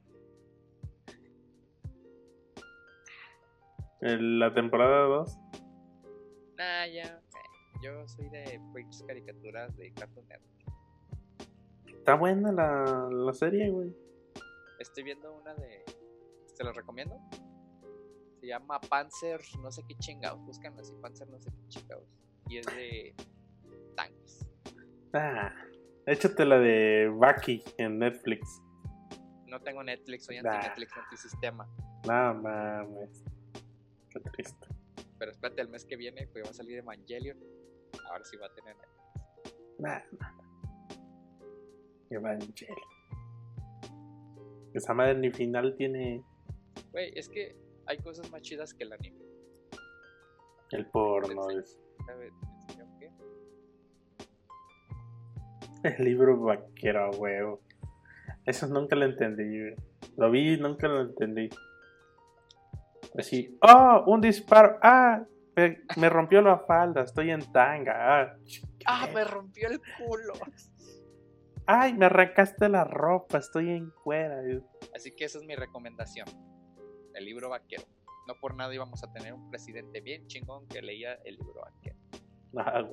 [4.01, 5.37] La temporada 2.
[6.57, 7.03] Nah, ya.
[7.03, 7.21] eh,
[7.83, 10.51] Yo soy de pinches caricaturas de Cartoon Network.
[11.87, 13.95] Está buena la, la serie, güey.
[14.79, 15.85] Estoy viendo una de.
[16.55, 17.15] ¿Se los recomiendo?
[18.41, 20.43] Se llama Panzer, no sé qué chingados.
[20.43, 22.07] Búscanlo así, Panzer, no sé qué chingados.
[22.49, 23.13] Y es de
[23.95, 24.47] tanques.
[25.13, 25.53] Ah,
[26.07, 28.63] échate la de Baki en Netflix.
[29.45, 30.55] No tengo Netflix, soy Nah.
[30.55, 31.69] anti-Netflix, anti-sistema.
[32.07, 33.23] No mames.
[34.09, 34.67] Qué triste.
[35.19, 37.37] Pero espérate, el mes que viene pues, va a salir Evangelion.
[38.09, 39.69] Ahora sí va a tener Netflix.
[39.77, 40.01] Nah,
[42.09, 42.77] Evangelion.
[44.73, 46.23] Esa madre ni final tiene
[46.91, 47.55] Güey, es que
[47.91, 49.19] hay cosas más chidas que el anime.
[50.71, 51.49] el porno.
[51.49, 51.77] Es-.
[55.83, 57.59] El libro vaquero, a huevo.
[58.45, 59.75] Eso nunca lo entendí.
[60.15, 61.49] Lo vi y nunca lo entendí.
[63.17, 64.79] Así, oh, un disparo.
[64.81, 68.21] Ah, me, me rompió la falda, estoy en tanga.
[68.21, 68.37] Ah,
[68.85, 70.33] ¡Ah, me rompió el culo!
[71.65, 74.41] Ay, me arrancaste la ropa, estoy en cuera.
[74.95, 76.27] Así que esa es mi recomendación.
[77.15, 77.83] El libro vaquero.
[78.27, 81.95] No por nada íbamos a tener un presidente bien chingón que leía el libro vaquero.
[82.57, 82.83] Ah.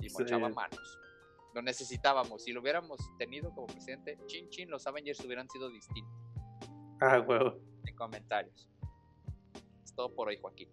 [0.00, 0.16] Y Sí.
[0.22, 0.98] mochaba manos.
[1.54, 2.42] Lo necesitábamos.
[2.44, 6.12] Si lo hubiéramos tenido como presidente, chin chin, los Avengers hubieran sido distintos.
[7.00, 7.58] Ah, huevo.
[7.86, 8.68] En comentarios.
[9.84, 10.68] Es todo por hoy, Joaquín.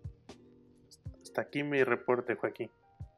[1.22, 2.72] Hasta aquí mi reporte, Joaquín.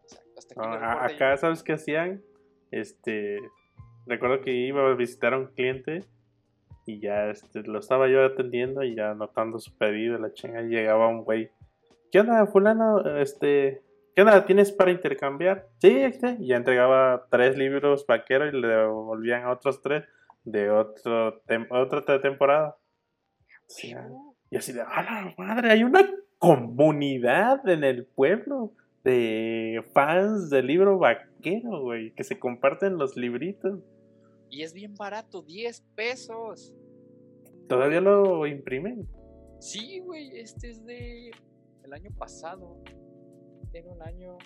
[0.03, 0.30] Exacto.
[0.38, 1.15] Hasta aquí No, mi a- reporte.
[1.15, 2.23] acá, ¿sabes qué hacían?
[2.72, 3.39] Este.
[4.05, 6.03] Recuerdo que iba a visitar a un cliente
[6.85, 10.68] y ya este, lo estaba yo atendiendo y ya anotando su pedido, la chinga, y
[10.69, 11.49] llegaba un güey.
[12.11, 12.99] ¿Qué onda, fulano?
[13.18, 13.81] Este.
[14.15, 14.45] ¿Qué onda?
[14.45, 15.68] ¿Tienes para intercambiar?
[15.80, 16.38] Sí, este.
[16.39, 20.03] Y ya entregaba tres libros vaqueros y le devolvían otros tres
[20.43, 22.77] de otro tem- otra te- temporada.
[23.68, 23.95] Sí,
[24.51, 25.72] y así de, ¡a la madre!
[25.72, 26.07] Hay una
[26.38, 28.73] comunidad en el pueblo
[29.03, 33.80] de fans del libro vaquero, güey, que se comparten los libritos.
[34.53, 36.75] Y es bien barato, 10 pesos.
[37.67, 39.07] Todavía lo imprimen.
[39.59, 41.31] Sí, güey, este es de
[41.84, 42.80] el año pasado.
[43.71, 44.38] Tiene un año.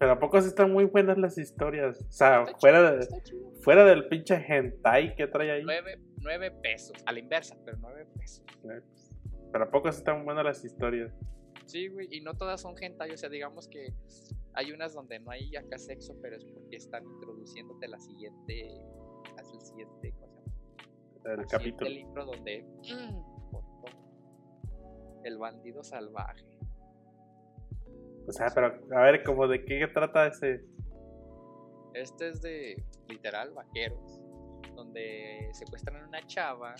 [0.00, 2.00] Pero a poco sí están muy buenas las historias.
[2.00, 5.62] O sea, Está fuera, chido, de- fuera del pinche hentai que trae ahí.
[5.64, 6.96] 9, 9 pesos.
[7.06, 8.44] A la inversa, pero 9 pesos.
[9.52, 11.12] Pero a poco sí están buenas las historias.
[11.66, 13.92] Sí, güey, y no todas son hentai, o sea, digamos que
[14.54, 18.70] hay unas donde no hay acá sexo, pero es porque están introduciéndote la siguiente,
[19.40, 20.62] el siguiente, ¿cómo se llama?
[21.24, 21.86] El El capítulo.
[21.86, 22.66] siguiente libro donde
[25.24, 26.44] el bandido salvaje.
[28.26, 30.62] O sea, pero a ver, como de qué trata ese.
[31.94, 34.20] Este es de literal vaqueros,
[34.74, 36.74] donde secuestran a una chava,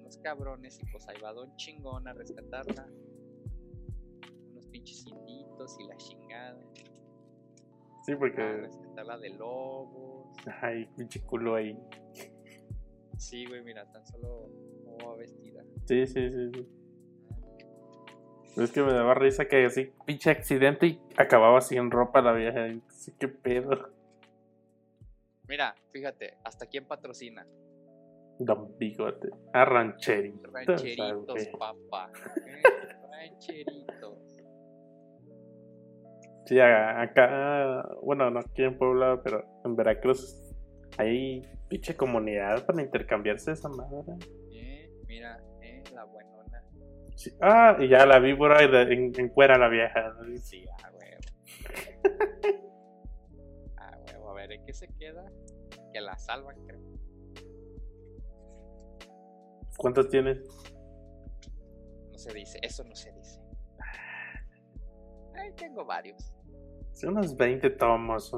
[0.00, 2.86] unos cabrones, y pues ahí va Don Chingón a rescatarla.
[4.50, 6.60] Unos pinches inditos y la chingada.
[8.08, 8.40] Sí, porque.
[8.40, 10.34] rescatarla de lobos.
[10.62, 11.78] Ay, pinche culo ahí.
[13.18, 14.48] Sí, güey, mira, tan solo
[14.82, 15.62] cómo va vestida.
[15.84, 16.68] Sí, sí, sí, sí.
[18.62, 22.68] Es que me daba risa que así, pinche accidente y acababa sin ropa la vieja.
[22.68, 23.90] y Sí, qué pedo.
[25.46, 27.46] Mira, fíjate, hasta quién patrocina.
[28.38, 29.28] Don Bigote.
[29.52, 30.50] A rancherito.
[30.50, 32.10] Rancheritos, papá.
[32.46, 32.62] ¿eh?
[33.10, 34.27] Rancheritos.
[36.48, 40.34] Sí, acá, bueno, no aquí en Puebla, pero en Veracruz
[40.96, 44.14] hay pinche comunidad para intercambiarse esa madre.
[44.54, 46.64] Eh, mira, eh, la buenona.
[47.16, 47.30] Sí.
[47.42, 50.14] Ah, y ya la víbora y de- en, en cuera la vieja.
[50.40, 51.20] Sí, ah, huevo.
[53.76, 55.26] ah, huevo, a ver, ¿en qué se queda?
[55.92, 56.80] Que la salvan, creo.
[59.76, 60.38] ¿Cuántos tienes?
[62.10, 63.38] No se dice, eso no se dice.
[65.34, 66.34] Ay, tengo varios.
[66.98, 68.30] Sí, unos 20 tomos.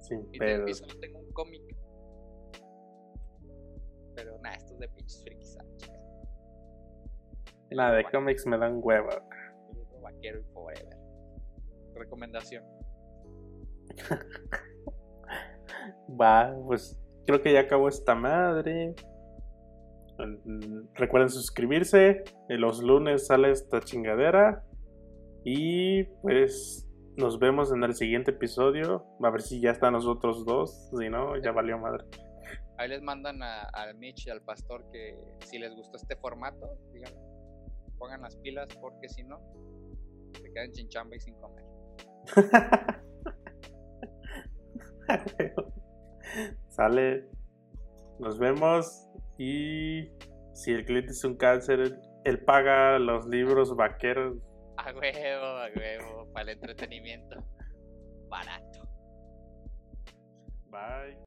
[0.00, 0.66] Sin Y, pedo.
[0.72, 1.62] solo tengo un cómic.
[4.14, 5.58] Pero nada, esto es de pinches frikis.
[5.60, 5.64] ah,
[7.72, 9.08] Nada, de libro cómics me dan hueva.
[9.08, 9.26] vaquero,
[9.70, 10.96] el libro vaquero y forever.
[11.94, 12.64] Recomendación.
[16.20, 18.94] Va, pues creo que ya acabó esta madre.
[20.18, 22.22] Mm, Recuerden suscribirse.
[22.48, 24.64] Los lunes sale esta chingadera.
[25.44, 26.85] Y pues
[27.16, 29.06] nos vemos en el siguiente episodio.
[29.22, 30.90] A ver si ya están los otros dos.
[30.96, 32.04] Si no, ya valió madre.
[32.78, 37.12] Ahí les mandan al Mitch y al pastor que si les gustó este formato, digan,
[37.98, 39.40] pongan las pilas porque si no,
[40.34, 41.64] se quedan sin chamba y sin comer.
[46.68, 47.28] Sale.
[48.18, 49.08] Nos vemos.
[49.38, 50.10] Y
[50.52, 54.36] si el cliente es un cáncer, él paga los libros vaqueros.
[54.86, 57.42] A huevo, a huevo, para el entretenimiento.
[58.28, 58.88] Barato.
[60.70, 61.25] Bye.